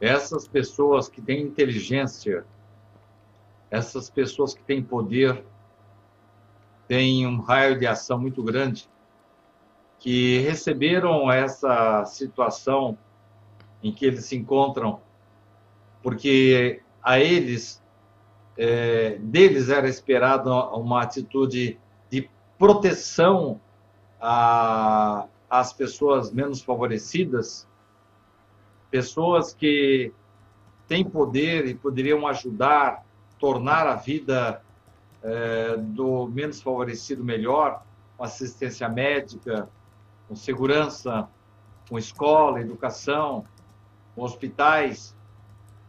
essas 0.00 0.46
pessoas 0.46 1.08
que 1.08 1.20
têm 1.20 1.42
inteligência, 1.42 2.46
essas 3.68 4.08
pessoas 4.08 4.54
que 4.54 4.62
têm 4.62 4.80
poder, 4.80 5.42
têm 6.86 7.26
um 7.26 7.40
raio 7.40 7.76
de 7.76 7.88
ação 7.88 8.20
muito 8.20 8.40
grande, 8.40 8.88
que 9.98 10.38
receberam 10.38 11.28
essa 11.28 12.04
situação 12.04 12.96
em 13.82 13.92
que 13.92 14.06
eles 14.06 14.26
se 14.26 14.36
encontram, 14.36 15.00
porque 16.04 16.82
a 17.02 17.18
eles, 17.18 17.82
é, 18.56 19.18
deles 19.18 19.70
era 19.70 19.88
esperada 19.88 20.52
uma 20.76 21.02
atitude 21.02 21.80
de 22.08 22.30
proteção 22.56 23.60
a, 24.20 25.26
as 25.48 25.72
pessoas 25.72 26.30
menos 26.30 26.60
favorecidas, 26.60 27.66
pessoas 28.90 29.54
que 29.54 30.12
têm 30.86 31.04
poder 31.04 31.66
e 31.66 31.74
poderiam 31.74 32.26
ajudar, 32.26 33.04
tornar 33.38 33.86
a 33.86 33.94
vida 33.94 34.62
é, 35.22 35.76
do 35.76 36.26
menos 36.28 36.60
favorecido 36.60 37.24
melhor, 37.24 37.82
com 38.16 38.24
assistência 38.24 38.88
médica, 38.88 39.68
com 40.26 40.34
segurança, 40.34 41.28
com 41.88 41.98
escola, 41.98 42.60
educação, 42.60 43.44
com 44.14 44.22
hospitais, 44.22 45.16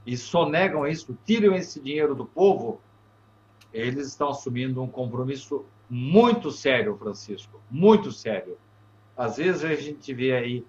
e 0.05 0.15
sonegam 0.15 0.87
isso, 0.87 1.17
tiram 1.25 1.53
esse 1.55 1.79
dinheiro 1.79 2.15
do 2.15 2.25
povo, 2.25 2.81
eles 3.73 4.07
estão 4.07 4.29
assumindo 4.29 4.81
um 4.81 4.87
compromisso 4.87 5.65
muito 5.89 6.51
sério, 6.51 6.95
Francisco, 6.97 7.61
muito 7.69 8.11
sério 8.11 8.57
às 9.19 9.35
vezes 9.35 9.65
a 9.65 9.75
gente 9.75 10.13
vê 10.13 10.31
aí 10.31 10.65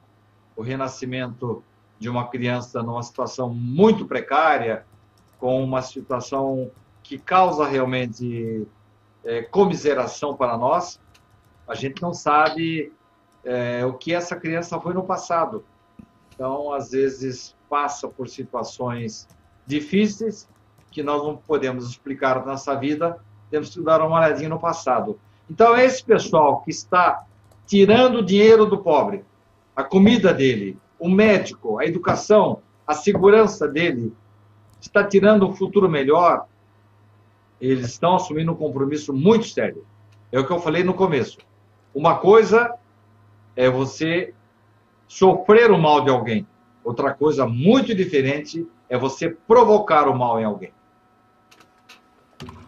o 0.57 0.63
renascimento 0.63 1.63
de 2.01 2.09
uma 2.09 2.27
criança 2.27 2.83
numa 2.83 3.01
situação 3.01 3.49
muito 3.49 4.05
precária, 4.07 4.85
com 5.39 5.63
uma 5.63 5.81
situação 5.83 6.69
que 7.01 7.17
causa 7.17 7.65
realmente 7.65 8.67
é, 9.25 9.43
comiseração 9.43 10.35
para 10.35 10.59
nós. 10.59 10.99
A 11.69 11.77
gente 11.77 12.03
não 12.03 12.13
sabe 12.13 12.93
é, 13.45 13.87
o 13.87 13.93
que 13.93 14.13
essa 14.13 14.35
criança 14.35 14.81
foi 14.81 14.95
no 14.95 15.05
passado. 15.05 15.65
Então, 16.35 16.73
às 16.73 16.91
vezes, 16.91 17.55
passa 17.69 18.09
por 18.09 18.29
situações 18.29 19.29
difíceis 19.65 20.49
que 20.91 21.05
nós 21.05 21.23
não 21.23 21.37
podemos 21.37 21.89
explicar 21.89 22.41
na 22.41 22.47
nossa 22.47 22.75
vida, 22.75 23.17
temos 23.49 23.71
que 23.71 23.81
dar 23.81 24.03
uma 24.03 24.19
olhadinha 24.19 24.49
no 24.49 24.59
passado. 24.59 25.21
Então, 25.49 25.77
esse 25.77 26.03
pessoal 26.03 26.63
que 26.63 26.73
está 26.73 27.25
tirando 27.71 28.17
o 28.17 28.25
dinheiro 28.25 28.67
do 28.67 28.79
pobre, 28.79 29.25
a 29.77 29.85
comida 29.85 30.35
dele, 30.35 30.77
o 30.99 31.09
médico, 31.09 31.79
a 31.79 31.87
educação, 31.87 32.63
a 32.85 32.95
segurança 32.95 33.69
dele, 33.69 34.13
está 34.81 35.05
tirando 35.05 35.47
um 35.47 35.53
futuro 35.53 35.89
melhor, 35.89 36.47
eles 37.61 37.87
estão 37.87 38.17
assumindo 38.17 38.51
um 38.51 38.57
compromisso 38.57 39.13
muito 39.13 39.47
sério. 39.47 39.87
É 40.33 40.41
o 40.41 40.45
que 40.45 40.53
eu 40.53 40.59
falei 40.59 40.83
no 40.83 40.95
começo. 40.95 41.39
Uma 41.95 42.19
coisa 42.19 42.75
é 43.55 43.71
você 43.71 44.35
sofrer 45.07 45.71
o 45.71 45.79
mal 45.79 46.01
de 46.01 46.11
alguém. 46.11 46.45
Outra 46.83 47.15
coisa 47.15 47.47
muito 47.47 47.95
diferente 47.95 48.67
é 48.89 48.99
você 48.99 49.31
provocar 49.31 50.09
o 50.09 50.19
mal 50.19 50.41
em 50.41 50.45
alguém. 50.45 50.73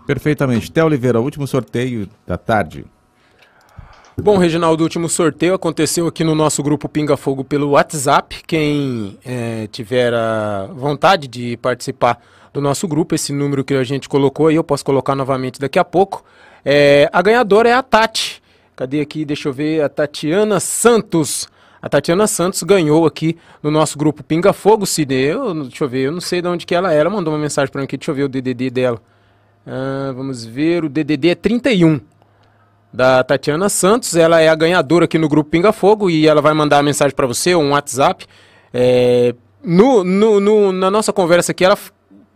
Perfeitamente. 0.06 0.70
Té 0.70 0.84
Oliveira, 0.84 1.20
último 1.20 1.48
sorteio 1.48 2.08
da 2.24 2.38
tarde. 2.38 2.86
Bom, 4.20 4.36
Reginaldo, 4.36 4.82
o 4.82 4.84
último 4.84 5.08
sorteio 5.08 5.54
aconteceu 5.54 6.06
aqui 6.06 6.22
no 6.22 6.34
nosso 6.34 6.62
grupo 6.62 6.86
Pinga 6.86 7.16
Fogo 7.16 7.42
pelo 7.42 7.70
WhatsApp. 7.70 8.42
Quem 8.46 9.18
é, 9.24 9.66
tiver 9.68 10.12
a 10.12 10.68
vontade 10.70 11.26
de 11.26 11.56
participar 11.56 12.22
do 12.52 12.60
nosso 12.60 12.86
grupo, 12.86 13.14
esse 13.14 13.32
número 13.32 13.64
que 13.64 13.72
a 13.72 13.82
gente 13.82 14.10
colocou 14.10 14.48
aí, 14.48 14.56
eu 14.56 14.62
posso 14.62 14.84
colocar 14.84 15.14
novamente 15.14 15.58
daqui 15.58 15.78
a 15.78 15.84
pouco. 15.84 16.22
É, 16.62 17.08
a 17.10 17.22
ganhadora 17.22 17.70
é 17.70 17.72
a 17.72 17.82
Tati. 17.82 18.42
Cadê 18.76 19.00
aqui? 19.00 19.24
Deixa 19.24 19.48
eu 19.48 19.52
ver. 19.52 19.82
A 19.82 19.88
Tatiana 19.88 20.60
Santos. 20.60 21.48
A 21.80 21.88
Tatiana 21.88 22.26
Santos 22.26 22.62
ganhou 22.62 23.06
aqui 23.06 23.38
no 23.62 23.70
nosso 23.70 23.96
grupo 23.96 24.22
Pinga 24.22 24.52
Fogo, 24.52 24.84
Sidney. 24.84 25.24
Eu, 25.24 25.54
deixa 25.54 25.84
eu 25.84 25.88
ver, 25.88 26.00
eu 26.02 26.12
não 26.12 26.20
sei 26.20 26.42
de 26.42 26.48
onde 26.48 26.66
que 26.66 26.74
ela. 26.74 26.92
Ela 26.92 27.08
mandou 27.08 27.32
uma 27.32 27.40
mensagem 27.40 27.72
para 27.72 27.80
mim 27.80 27.86
aqui, 27.86 27.96
deixa 27.96 28.10
eu 28.10 28.14
ver 28.14 28.24
o 28.24 28.28
DDD 28.28 28.68
dela. 28.68 29.00
Ah, 29.66 30.12
vamos 30.14 30.44
ver, 30.44 30.84
o 30.84 30.88
DDD 30.90 31.30
é 31.30 31.34
31 31.34 32.11
da 32.92 33.24
Tatiana 33.24 33.68
Santos. 33.68 34.16
Ela 34.16 34.40
é 34.40 34.48
a 34.48 34.54
ganhadora 34.54 35.06
aqui 35.06 35.18
no 35.18 35.28
grupo 35.28 35.50
Pinga 35.50 35.72
Fogo 35.72 36.10
e 36.10 36.26
ela 36.26 36.42
vai 36.42 36.52
mandar 36.52 36.78
a 36.78 36.82
mensagem 36.82 37.14
para 37.14 37.26
você, 37.26 37.54
um 37.54 37.70
WhatsApp. 37.70 38.26
É, 38.72 39.34
no, 39.64 40.02
no, 40.02 40.40
no, 40.40 40.72
na 40.72 40.90
nossa 40.90 41.12
conversa 41.12 41.52
aqui, 41.52 41.64
ela 41.64 41.78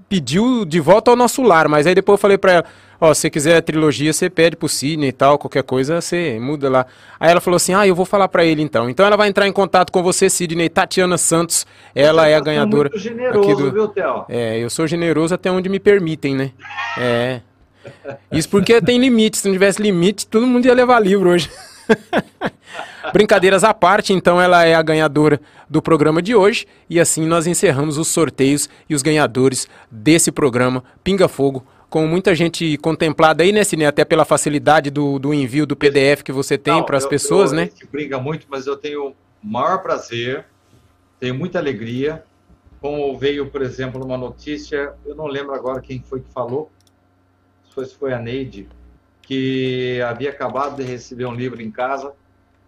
pediu 0.08 0.64
de 0.64 0.80
volta 0.80 1.10
ao 1.10 1.16
nosso 1.16 1.42
lar, 1.42 1.68
mas 1.68 1.86
aí 1.86 1.94
depois 1.94 2.14
eu 2.14 2.20
falei 2.20 2.38
para 2.38 2.52
ela, 2.52 2.64
ó, 3.00 3.12
se 3.12 3.22
você 3.22 3.30
quiser 3.30 3.56
a 3.56 3.62
trilogia, 3.62 4.12
você 4.12 4.30
pede 4.30 4.56
pro 4.56 4.68
Sidney 4.68 5.08
e 5.08 5.12
tal, 5.12 5.38
qualquer 5.38 5.64
coisa, 5.64 6.00
você 6.00 6.38
muda 6.40 6.70
lá. 6.70 6.86
Aí 7.18 7.30
ela 7.30 7.40
falou 7.40 7.56
assim, 7.56 7.74
ah, 7.74 7.86
eu 7.86 7.94
vou 7.94 8.04
falar 8.04 8.28
para 8.28 8.44
ele 8.44 8.62
então. 8.62 8.88
Então 8.88 9.04
ela 9.04 9.16
vai 9.16 9.28
entrar 9.28 9.46
em 9.48 9.52
contato 9.52 9.90
com 9.90 10.02
você, 10.02 10.30
Sidney, 10.30 10.68
Tatiana 10.68 11.18
Santos, 11.18 11.66
ela 11.94 12.22
você 12.22 12.30
é 12.30 12.34
a 12.34 12.38
tá 12.38 12.44
ganhadora. 12.44 12.88
Muito 12.88 13.02
generoso, 13.02 13.56
do... 13.56 13.72
viu, 13.72 13.88
Theo? 13.88 14.24
É, 14.28 14.58
eu 14.58 14.70
sou 14.70 14.86
generoso 14.86 15.34
até 15.34 15.50
onde 15.50 15.68
me 15.68 15.80
permitem, 15.80 16.34
né? 16.34 16.52
É. 16.98 17.40
Isso 18.30 18.48
porque 18.48 18.80
tem 18.80 18.98
limite, 18.98 19.38
se 19.38 19.46
não 19.46 19.52
tivesse 19.52 19.80
limite, 19.80 20.26
todo 20.26 20.46
mundo 20.46 20.66
ia 20.66 20.74
levar 20.74 21.00
livro 21.00 21.30
hoje. 21.30 21.50
Brincadeiras 23.12 23.62
à 23.62 23.72
parte, 23.72 24.12
então 24.12 24.40
ela 24.40 24.64
é 24.64 24.74
a 24.74 24.82
ganhadora 24.82 25.40
do 25.70 25.80
programa 25.80 26.20
de 26.20 26.34
hoje 26.34 26.66
e 26.90 26.98
assim 26.98 27.24
nós 27.24 27.46
encerramos 27.46 27.98
os 27.98 28.08
sorteios 28.08 28.68
e 28.88 28.94
os 28.94 29.02
ganhadores 29.02 29.68
desse 29.90 30.32
programa 30.32 30.82
Pinga 31.04 31.28
Fogo 31.28 31.64
com 31.88 32.06
muita 32.06 32.34
gente 32.34 32.76
contemplada 32.78 33.42
aí, 33.42 33.52
né, 33.52 33.64
Cine? 33.64 33.86
Até 33.86 34.04
pela 34.04 34.24
facilidade 34.24 34.90
do, 34.90 35.18
do 35.18 35.32
envio 35.32 35.66
do 35.66 35.76
PDF 35.76 36.22
que 36.22 36.32
você 36.32 36.58
tem 36.58 36.84
para 36.84 36.96
as 36.96 37.06
pessoas, 37.06 37.52
eu, 37.52 37.56
né? 37.56 37.68
Que 37.68 37.86
brinca 37.86 38.18
muito, 38.18 38.46
mas 38.50 38.66
eu 38.66 38.76
tenho 38.76 39.08
o 39.10 39.14
maior 39.42 39.78
prazer, 39.82 40.44
tenho 41.20 41.34
muita 41.34 41.58
alegria. 41.58 42.22
Como 42.80 43.16
veio, 43.16 43.46
por 43.46 43.62
exemplo, 43.62 44.04
uma 44.04 44.18
notícia, 44.18 44.92
eu 45.06 45.14
não 45.14 45.26
lembro 45.26 45.54
agora 45.54 45.80
quem 45.80 46.02
foi 46.02 46.20
que 46.20 46.30
falou, 46.32 46.70
se 47.84 47.94
foi 47.94 48.12
a 48.12 48.18
Neide, 48.18 48.68
que 49.22 50.00
havia 50.02 50.30
acabado 50.30 50.76
de 50.76 50.82
receber 50.82 51.26
um 51.26 51.34
livro 51.34 51.60
em 51.60 51.70
casa. 51.70 52.14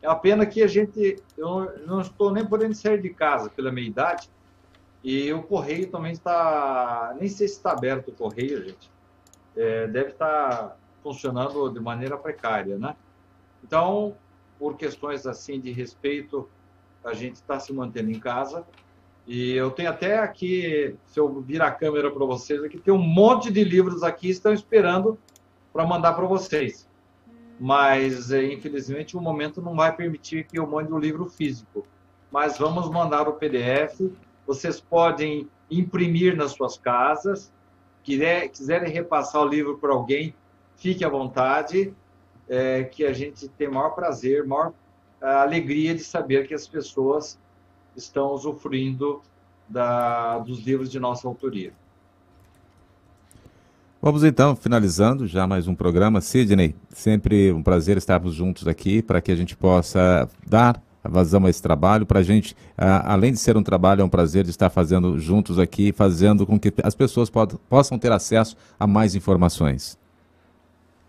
É 0.03 0.09
uma 0.09 0.19
pena 0.19 0.45
que 0.45 0.63
a 0.63 0.67
gente, 0.67 1.23
eu 1.37 1.87
não 1.87 2.01
estou 2.01 2.33
nem 2.33 2.45
podendo 2.45 2.75
sair 2.75 3.01
de 3.01 3.11
casa 3.11 3.49
pela 3.49 3.73
minha 3.73 3.87
idade, 3.87 4.29
e 5.03 5.33
o 5.33 5.43
correio 5.43 5.91
também 5.91 6.13
está, 6.13 7.15
nem 7.19 7.29
sei 7.29 7.49
se 7.49 7.55
está 7.55 7.73
aberto 7.73 8.09
o 8.09 8.13
correio, 8.13 8.65
gente. 8.65 8.91
É, 9.57 9.87
deve 9.87 10.11
estar 10.11 10.77
funcionando 11.03 11.69
de 11.71 11.81
maneira 11.81 12.17
precária, 12.17 12.77
né? 12.77 12.97
Então, 13.63 14.17
por 14.59 14.77
questões 14.77 15.27
assim 15.27 15.61
de 15.61 15.71
respeito, 15.71 16.49
a 17.05 17.15
gente 17.15 17.37
está 17.37 17.59
se 17.59 17.73
mantendo 17.73 18.11
em 18.11 18.19
casa. 18.19 18.67
E 19.29 19.53
eu 19.53 19.70
tenho 19.70 19.91
até 19.91 20.18
aqui, 20.20 20.97
se 21.05 21.20
eu 21.20 21.43
virar 21.43 21.66
a 21.66 21.70
câmera 21.70 22.11
para 22.11 22.24
vocês, 22.24 22.64
aqui 22.64 22.79
tem 22.79 22.95
um 22.95 22.97
monte 22.97 23.53
de 23.53 23.62
livros 23.62 24.03
aqui 24.03 24.31
estão 24.31 24.55
esperando 24.55 25.18
para 25.70 25.87
mandar 25.87 26.14
para 26.14 26.24
vocês. 26.24 26.89
Mas, 27.61 28.31
é, 28.31 28.43
infelizmente, 28.51 29.18
o 29.18 29.20
momento 29.20 29.61
não 29.61 29.76
vai 29.76 29.95
permitir 29.95 30.47
que 30.47 30.59
eu 30.59 30.66
mande 30.66 30.91
o 30.95 30.99
livro 30.99 31.26
físico. 31.26 31.87
Mas 32.33 32.57
vamos 32.57 32.89
mandar 32.89 33.29
o 33.29 33.35
PDF. 33.35 34.01
Vocês 34.47 34.81
podem 34.81 35.47
imprimir 35.70 36.35
nas 36.35 36.53
suas 36.53 36.79
casas. 36.79 37.53
Quiser, 38.03 38.49
quiserem 38.49 38.91
repassar 38.91 39.43
o 39.43 39.47
livro 39.47 39.76
para 39.76 39.93
alguém, 39.93 40.35
fique 40.76 41.05
à 41.05 41.09
vontade, 41.11 41.93
é, 42.49 42.85
que 42.85 43.05
a 43.05 43.12
gente 43.12 43.47
tem 43.47 43.68
maior 43.68 43.91
prazer, 43.91 44.47
maior 44.47 44.72
alegria 45.20 45.95
de 45.95 46.03
saber 46.03 46.49
que 46.49 46.55
as 46.55 46.66
pessoas 46.66 47.39
estão 47.99 48.33
usufruindo 48.33 49.21
da, 49.69 50.39
dos 50.39 50.61
livros 50.65 50.91
de 50.91 50.99
nossa 50.99 51.29
autoria. 51.29 51.73
Vamos 54.01 54.23
então, 54.23 54.55
finalizando 54.55 55.27
já 55.27 55.47
mais 55.47 55.67
um 55.67 55.75
programa. 55.75 56.21
Sidney, 56.21 56.75
sempre 56.91 57.53
um 57.53 57.63
prazer 57.63 57.97
estarmos 57.97 58.33
juntos 58.33 58.69
aqui 58.69 59.03
para 59.03 59.21
que 59.21 59.33
a 59.33 59.37
gente 59.37 59.57
possa 59.57 60.29
dar 60.47 60.81
vazão 61.03 61.45
a 61.47 61.51
esse 61.51 61.61
trabalho. 61.61 62.07
Para 62.07 62.21
a 62.21 62.23
gente, 62.23 62.57
além 62.77 63.33
de 63.33 63.39
ser 63.39 63.57
um 63.57 63.63
trabalho, 63.63 64.03
é 64.03 64.05
um 64.05 64.09
prazer 64.09 64.45
de 64.45 64.51
estar 64.51 64.71
fazendo 64.71 65.19
juntos 65.19 65.59
aqui, 65.59 65.93
fazendo 65.93 66.47
com 66.47 66.59
que 66.59 66.73
as 66.85 66.95
pessoas 66.95 67.29
possam 67.69 67.99
ter 67.99 68.13
acesso 68.13 68.57
a 68.79 68.87
mais 68.87 69.17
informações. 69.17 69.99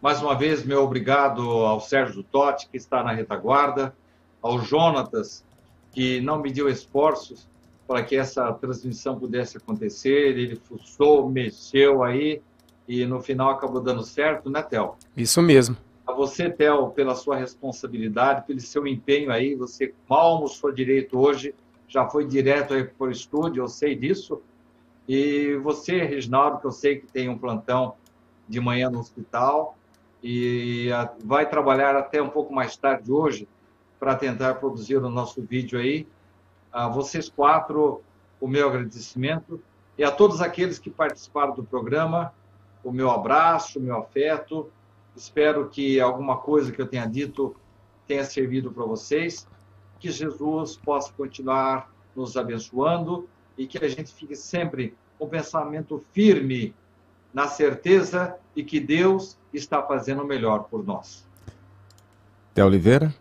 Mais 0.02 0.22
uma 0.22 0.34
vez, 0.34 0.66
meu 0.66 0.84
obrigado 0.84 1.42
ao 1.42 1.80
Sérgio 1.80 2.24
Totti, 2.24 2.70
que 2.70 2.78
está 2.78 3.04
na 3.04 3.12
retaguarda, 3.12 3.94
ao 4.42 4.60
Jonatas, 4.60 5.44
que 5.92 6.22
não 6.22 6.40
mediu 6.40 6.70
esforços 6.70 7.48
para 7.88 8.04
que 8.04 8.16
essa 8.16 8.54
transmissão 8.54 9.18
pudesse 9.18 9.58
acontecer. 9.58 10.38
Ele 10.38 10.56
fuçou, 10.56 11.30
mexeu 11.30 12.04
aí, 12.04 12.42
e 12.88 13.06
no 13.06 13.20
final 13.22 13.50
acabou 13.50 13.82
dando 13.82 14.04
certo, 14.04 14.50
né, 14.50 14.62
Theo? 14.62 14.96
Isso 15.16 15.42
mesmo. 15.42 15.76
A 16.06 16.14
você, 16.14 16.50
Theo, 16.50 16.90
pela 16.90 17.16
sua 17.16 17.36
responsabilidade, 17.36 18.46
pelo 18.46 18.60
seu 18.60 18.86
empenho 18.88 19.32
aí, 19.32 19.56
você 19.56 19.94
mal 20.08 20.36
almoçou 20.36 20.72
direito 20.72 21.20
hoje, 21.20 21.54
já 21.88 22.08
foi 22.08 22.26
direto 22.26 22.74
aí 22.74 22.84
para 22.84 23.08
o 23.08 23.12
estúdio, 23.12 23.64
eu 23.64 23.68
sei 23.68 23.96
disso. 23.96 24.42
E 25.08 25.56
você, 25.64 26.04
Reginaldo, 26.04 26.60
que 26.60 26.68
eu 26.68 26.72
sei 26.72 27.00
que 27.00 27.08
tem 27.08 27.30
um 27.30 27.38
plantão 27.38 27.96
de 28.48 28.60
manhã 28.60 28.90
no 28.90 29.00
hospital 29.00 29.76
e 30.24 30.90
vai 31.24 31.50
trabalhar 31.50 31.96
até 31.96 32.22
um 32.22 32.30
pouco 32.30 32.54
mais 32.54 32.76
tarde 32.76 33.12
hoje 33.12 33.48
para 34.00 34.16
tentar 34.16 34.56
produzir 34.56 34.97
o 34.97 35.10
nosso 35.10 35.41
vídeo 35.41 35.80
aí. 35.80 36.07
A 36.72 36.88
vocês 36.88 37.30
quatro, 37.30 38.02
o 38.40 38.48
meu 38.48 38.69
agradecimento 38.69 39.61
e 39.98 40.03
a 40.03 40.11
todos 40.11 40.41
aqueles 40.41 40.80
que 40.80 40.90
participaram 40.90 41.53
do 41.53 41.64
programa 41.64 42.32
o 42.84 42.91
meu 42.91 43.10
abraço, 43.10 43.80
o 43.80 43.82
meu 43.82 43.98
afeto. 43.98 44.69
Espero 45.15 45.69
que 45.69 45.99
alguma 45.99 46.38
coisa 46.38 46.72
que 46.72 46.82
eu 46.82 46.88
tenha 46.88 47.06
dito 47.06 47.56
tenha 48.07 48.23
servido 48.23 48.72
para 48.72 48.86
vocês. 48.86 49.48
Que 49.99 50.10
Jesus 50.10 50.78
possa 50.78 51.11
continuar 51.14 51.91
nos 52.15 52.38
abençoando 52.38 53.28
e 53.57 53.68
que 53.68 53.84
a 53.84 53.88
gente 53.88 54.14
fique 54.14 54.36
sempre 54.36 54.95
com 55.18 55.28
pensamento 55.28 56.03
firme 56.14 56.73
na 57.34 57.48
certeza 57.48 58.38
de 58.56 58.64
que 58.64 58.80
Deus 58.80 59.38
está 59.53 59.84
fazendo 59.84 60.23
o 60.23 60.26
melhor 60.26 60.64
por 60.64 60.86
nós. 60.86 61.28
Té 62.53 62.64
Oliveira. 62.64 63.14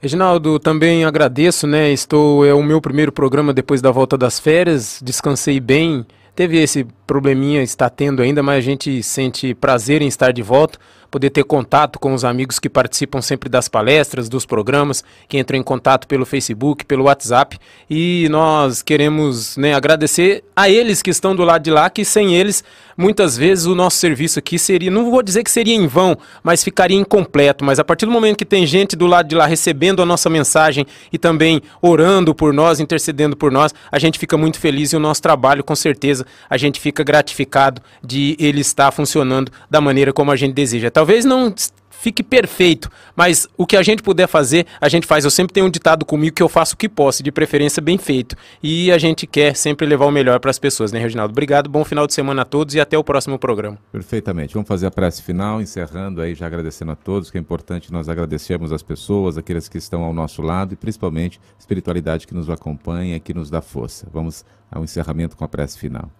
Reginaldo, 0.00 0.58
também 0.58 1.04
agradeço, 1.04 1.66
né? 1.66 1.92
Estou 1.92 2.44
é 2.44 2.54
o 2.54 2.62
meu 2.62 2.80
primeiro 2.80 3.12
programa 3.12 3.52
depois 3.52 3.82
da 3.82 3.90
volta 3.90 4.16
das 4.16 4.40
férias. 4.40 5.00
Descansei 5.04 5.60
bem, 5.60 6.06
Teve 6.34 6.56
esse 6.56 6.86
probleminha, 7.06 7.62
está 7.62 7.90
tendo 7.90 8.22
ainda, 8.22 8.42
mas 8.42 8.56
a 8.56 8.60
gente 8.62 9.02
sente 9.02 9.54
prazer 9.54 10.00
em 10.00 10.06
estar 10.06 10.32
de 10.32 10.40
volta 10.40 10.78
poder 11.10 11.30
ter 11.30 11.44
contato 11.44 11.98
com 11.98 12.14
os 12.14 12.24
amigos 12.24 12.58
que 12.58 12.68
participam 12.68 13.20
sempre 13.20 13.48
das 13.48 13.68
palestras, 13.68 14.28
dos 14.28 14.46
programas, 14.46 15.02
que 15.28 15.38
entram 15.38 15.58
em 15.58 15.62
contato 15.62 16.06
pelo 16.06 16.24
Facebook, 16.24 16.84
pelo 16.84 17.04
WhatsApp. 17.04 17.58
E 17.88 18.28
nós 18.30 18.82
queremos 18.82 19.56
né, 19.56 19.74
agradecer 19.74 20.44
a 20.54 20.68
eles 20.68 21.02
que 21.02 21.10
estão 21.10 21.34
do 21.34 21.42
lado 21.42 21.62
de 21.62 21.70
lá, 21.70 21.90
que 21.90 22.04
sem 22.04 22.34
eles, 22.34 22.62
muitas 22.96 23.36
vezes 23.36 23.66
o 23.66 23.74
nosso 23.74 23.96
serviço 23.96 24.38
aqui 24.38 24.58
seria, 24.58 24.90
não 24.90 25.10
vou 25.10 25.22
dizer 25.22 25.42
que 25.42 25.50
seria 25.50 25.74
em 25.74 25.86
vão, 25.86 26.16
mas 26.42 26.62
ficaria 26.62 26.96
incompleto. 26.96 27.64
Mas 27.64 27.78
a 27.78 27.84
partir 27.84 28.06
do 28.06 28.12
momento 28.12 28.36
que 28.36 28.44
tem 28.44 28.66
gente 28.66 28.94
do 28.94 29.06
lado 29.06 29.28
de 29.28 29.34
lá 29.34 29.46
recebendo 29.46 30.02
a 30.02 30.06
nossa 30.06 30.30
mensagem 30.30 30.86
e 31.12 31.18
também 31.18 31.62
orando 31.82 32.34
por 32.34 32.52
nós, 32.52 32.78
intercedendo 32.78 33.36
por 33.36 33.50
nós, 33.50 33.74
a 33.90 33.98
gente 33.98 34.18
fica 34.18 34.36
muito 34.36 34.58
feliz 34.58 34.92
e 34.92 34.96
o 34.96 35.00
nosso 35.00 35.22
trabalho, 35.22 35.64
com 35.64 35.74
certeza, 35.74 36.24
a 36.48 36.56
gente 36.56 36.78
fica 36.78 37.02
gratificado 37.02 37.82
de 38.04 38.36
ele 38.38 38.60
estar 38.60 38.90
funcionando 38.92 39.50
da 39.68 39.80
maneira 39.80 40.12
como 40.12 40.30
a 40.30 40.36
gente 40.36 40.52
deseja. 40.52 40.90
Talvez 41.00 41.24
não 41.24 41.54
fique 41.92 42.22
perfeito, 42.22 42.90
mas 43.16 43.48
o 43.56 43.66
que 43.66 43.74
a 43.74 43.82
gente 43.82 44.02
puder 44.02 44.26
fazer, 44.26 44.66
a 44.78 44.86
gente 44.86 45.06
faz. 45.06 45.24
Eu 45.24 45.30
sempre 45.30 45.54
tenho 45.54 45.64
um 45.64 45.70
ditado 45.70 46.04
comigo 46.04 46.36
que 46.36 46.42
eu 46.42 46.48
faço 46.48 46.74
o 46.74 46.76
que 46.76 46.90
posso, 46.90 47.22
de 47.22 47.32
preferência 47.32 47.80
bem 47.80 47.96
feito. 47.96 48.36
E 48.62 48.92
a 48.92 48.98
gente 48.98 49.26
quer 49.26 49.56
sempre 49.56 49.86
levar 49.86 50.04
o 50.04 50.10
melhor 50.10 50.38
para 50.40 50.50
as 50.50 50.58
pessoas, 50.58 50.92
né, 50.92 50.98
Reginaldo? 50.98 51.32
Obrigado, 51.32 51.70
bom 51.70 51.86
final 51.86 52.06
de 52.06 52.12
semana 52.12 52.42
a 52.42 52.44
todos 52.44 52.74
e 52.74 52.80
até 52.80 52.98
o 52.98 53.02
próximo 53.02 53.38
programa. 53.38 53.78
Perfeitamente. 53.90 54.52
Vamos 54.52 54.68
fazer 54.68 54.88
a 54.88 54.90
prece 54.90 55.22
final, 55.22 55.58
encerrando 55.58 56.20
aí, 56.20 56.34
já 56.34 56.44
agradecendo 56.44 56.92
a 56.92 56.96
todos, 56.96 57.30
que 57.30 57.38
é 57.38 57.40
importante 57.40 57.90
nós 57.90 58.10
agradecermos 58.10 58.72
as 58.72 58.82
pessoas, 58.82 59.38
aqueles 59.38 59.70
que 59.70 59.78
estão 59.78 60.02
ao 60.02 60.12
nosso 60.12 60.42
lado 60.42 60.74
e 60.74 60.76
principalmente 60.76 61.40
a 61.56 61.60
espiritualidade 61.60 62.26
que 62.26 62.34
nos 62.34 62.50
acompanha, 62.50 63.18
que 63.18 63.32
nos 63.32 63.48
dá 63.48 63.62
força. 63.62 64.06
Vamos 64.12 64.44
ao 64.70 64.84
encerramento 64.84 65.34
com 65.34 65.46
a 65.46 65.48
prece 65.48 65.78
final. 65.78 66.10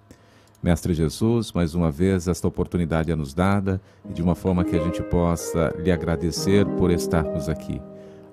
Mestre 0.62 0.92
Jesus, 0.92 1.52
mais 1.52 1.74
uma 1.74 1.90
vez 1.90 2.28
esta 2.28 2.46
oportunidade 2.46 3.10
é 3.10 3.16
nos 3.16 3.32
dada 3.32 3.80
e 4.08 4.12
de 4.12 4.22
uma 4.22 4.34
forma 4.34 4.62
que 4.62 4.76
a 4.76 4.84
gente 4.84 5.02
possa 5.02 5.74
lhe 5.78 5.90
agradecer 5.90 6.66
por 6.76 6.90
estarmos 6.90 7.48
aqui. 7.48 7.80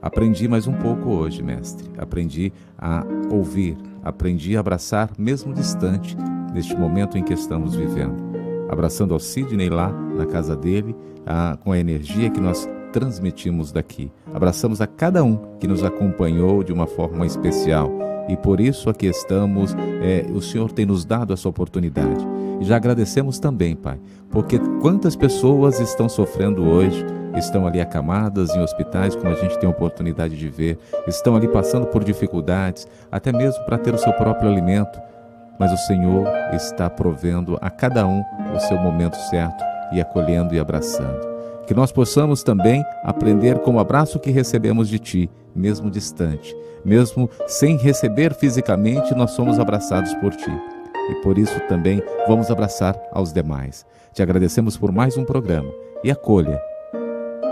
Aprendi 0.01 0.45
mais 0.45 0.67
um 0.67 0.73
pouco 0.73 1.09
hoje, 1.09 1.41
mestre. 1.41 1.89
Aprendi 1.97 2.51
a 2.77 3.05
ouvir, 3.31 3.77
aprendi 4.03 4.57
a 4.57 4.59
abraçar, 4.59 5.09
mesmo 5.17 5.53
distante, 5.53 6.17
neste 6.53 6.75
momento 6.75 7.17
em 7.17 7.23
que 7.23 7.33
estamos 7.33 7.75
vivendo. 7.75 8.21
Abraçando 8.69 9.13
ao 9.13 9.19
Sidney 9.21 9.69
lá 9.69 9.89
na 9.89 10.25
casa 10.25 10.53
dele, 10.53 10.93
com 11.63 11.71
a 11.71 11.79
energia 11.79 12.29
que 12.29 12.41
nós 12.41 12.67
transmitimos 12.91 13.71
daqui. 13.71 14.11
Abraçamos 14.33 14.81
a 14.81 14.87
cada 14.87 15.23
um 15.23 15.57
que 15.59 15.67
nos 15.67 15.81
acompanhou 15.81 16.61
de 16.61 16.73
uma 16.73 16.87
forma 16.87 17.25
especial 17.25 17.89
e 18.27 18.35
por 18.37 18.59
isso 18.59 18.89
aqui 18.89 19.07
estamos. 19.07 19.75
É, 20.01 20.25
o 20.31 20.41
Senhor 20.41 20.71
tem 20.71 20.85
nos 20.85 21.05
dado 21.05 21.33
essa 21.33 21.47
oportunidade. 21.47 22.25
E 22.59 22.65
já 22.65 22.75
agradecemos 22.75 23.39
também, 23.39 23.75
Pai, 23.75 23.99
porque 24.31 24.59
quantas 24.81 25.15
pessoas 25.15 25.79
estão 25.79 26.09
sofrendo 26.09 26.67
hoje, 26.67 27.05
estão 27.35 27.67
ali 27.67 27.79
acamadas 27.79 28.55
em 28.55 28.61
hospitais, 28.61 29.15
como 29.15 29.29
a 29.31 29.35
gente 29.35 29.57
tem 29.59 29.67
a 29.67 29.71
oportunidade 29.71 30.35
de 30.35 30.49
ver, 30.49 30.79
estão 31.07 31.35
ali 31.35 31.47
passando 31.47 31.85
por 31.87 32.03
dificuldades, 32.03 32.87
até 33.11 33.31
mesmo 33.31 33.63
para 33.65 33.77
ter 33.77 33.93
o 33.93 33.97
seu 33.97 34.11
próprio 34.13 34.49
alimento. 34.49 34.99
Mas 35.59 35.71
o 35.71 35.77
Senhor 35.77 36.27
está 36.53 36.89
provendo 36.89 37.57
a 37.61 37.69
cada 37.69 38.05
um 38.07 38.23
o 38.55 38.59
seu 38.59 38.77
momento 38.77 39.15
certo 39.29 39.63
e 39.91 40.01
acolhendo 40.01 40.53
e 40.53 40.59
abraçando. 40.59 41.26
Que 41.68 41.73
nós 41.73 41.91
possamos 41.91 42.41
também 42.41 42.84
aprender 43.03 43.60
com 43.60 43.76
o 43.76 43.80
abraço 43.80 44.19
que 44.19 44.31
recebemos 44.31 44.88
de 44.89 44.98
Ti, 44.98 45.30
mesmo 45.53 45.91
distante 45.91 46.56
mesmo 46.88 47.30
sem 47.45 47.76
receber 47.77 48.34
fisicamente, 48.34 49.14
nós 49.14 49.31
somos 49.31 49.60
abraçados 49.60 50.14
por 50.15 50.34
Ti. 50.34 50.52
E 51.10 51.15
por 51.15 51.38
isso 51.38 51.60
também 51.68 52.02
vamos 52.27 52.49
abraçar 52.49 52.98
aos 53.11 53.34
demais. 53.34 53.85
Te 54.14 54.22
agradecemos 54.22 54.77
por 54.77 54.91
mais 54.91 55.18
um 55.18 55.26
programa 55.26 55.72
e 56.03 56.10
acolha 56.10 56.60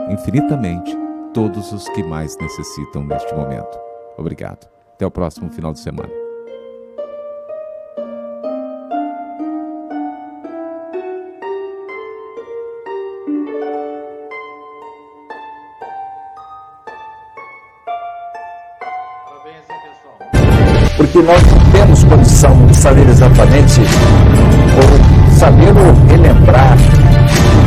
infinitamente 0.10 0.96
todos 1.34 1.72
os 1.74 1.88
que 1.90 2.02
mais 2.04 2.38
necessitam 2.38 3.04
neste 3.04 3.34
momento. 3.36 3.78
Obrigado. 4.18 4.68
Até 4.94 5.06
o 5.06 5.12
próximo 5.12 5.50
final 5.50 5.74
de 5.74 5.80
semana. 5.80 6.25
Porque 21.06 21.20
nós 21.20 21.42
não 21.44 21.60
temos 21.72 22.04
condição 22.04 22.66
de 22.66 22.76
saber 22.76 23.08
exatamente 23.08 23.80
ou 23.80 25.38
saber 25.38 25.68
ou 25.68 26.08
relembrar 26.10 26.78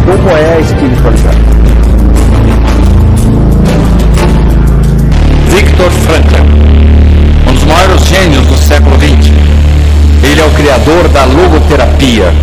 como 0.04 0.30
é 0.36 0.56
a 0.56 0.60
espiritualidade. 0.60 1.38
Viktor 5.50 5.90
Frankl, 5.90 6.42
um 7.48 7.54
dos 7.54 7.64
maiores 7.64 8.04
gênios 8.06 8.46
do 8.46 8.56
século 8.56 8.96
XX. 8.96 9.32
Ele 10.24 10.40
é 10.40 10.44
o 10.44 10.50
criador 10.50 11.08
da 11.08 11.24
logoterapia. 11.24 12.34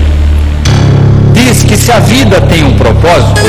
Diz 1.34 1.64
que 1.64 1.76
se 1.76 1.92
a 1.92 2.00
vida 2.00 2.40
tem 2.42 2.64
um 2.64 2.78
propósito, 2.78 3.42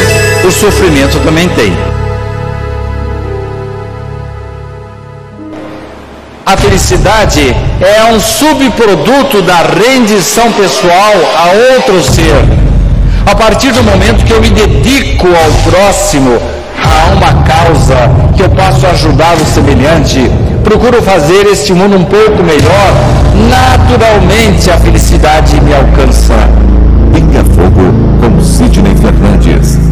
o 0.44 0.51
sofrimento 0.51 1.20
também 1.20 1.48
tem. 1.51 1.95
A 6.47 6.56
felicidade 6.56 7.40
é 7.81 8.05
um 8.14 8.20
subproduto 8.20 9.43
da 9.43 9.62
rendição 9.62 10.52
pessoal 10.52 11.12
a 11.36 11.74
outro 11.74 12.01
ser. 12.05 12.36
A 13.27 13.35
partir 13.35 13.73
do 13.73 13.82
momento 13.82 14.24
que 14.24 14.32
eu 14.32 14.40
me 14.40 14.51
dedico 14.51 15.27
ao 15.27 15.73
próximo, 15.73 16.39
a 16.81 17.12
uma 17.14 17.43
causa, 17.43 17.97
que 18.36 18.43
eu 18.44 18.48
posso 18.51 18.86
ajudar 18.86 19.35
o 19.35 19.44
semelhante, 19.44 20.31
procuro 20.62 21.02
fazer 21.02 21.48
este 21.48 21.73
mundo 21.73 21.97
um 21.97 22.05
pouco 22.05 22.40
melhor, 22.44 22.93
naturalmente 23.51 24.70
a 24.70 24.78
felicidade 24.78 25.60
me 25.60 25.74
alcança. 25.74 26.35
Pinga 27.12 27.43
Fogo 27.56 27.93
com 28.20 28.40
Sidney 28.40 28.94
Fernandes. 28.94 29.85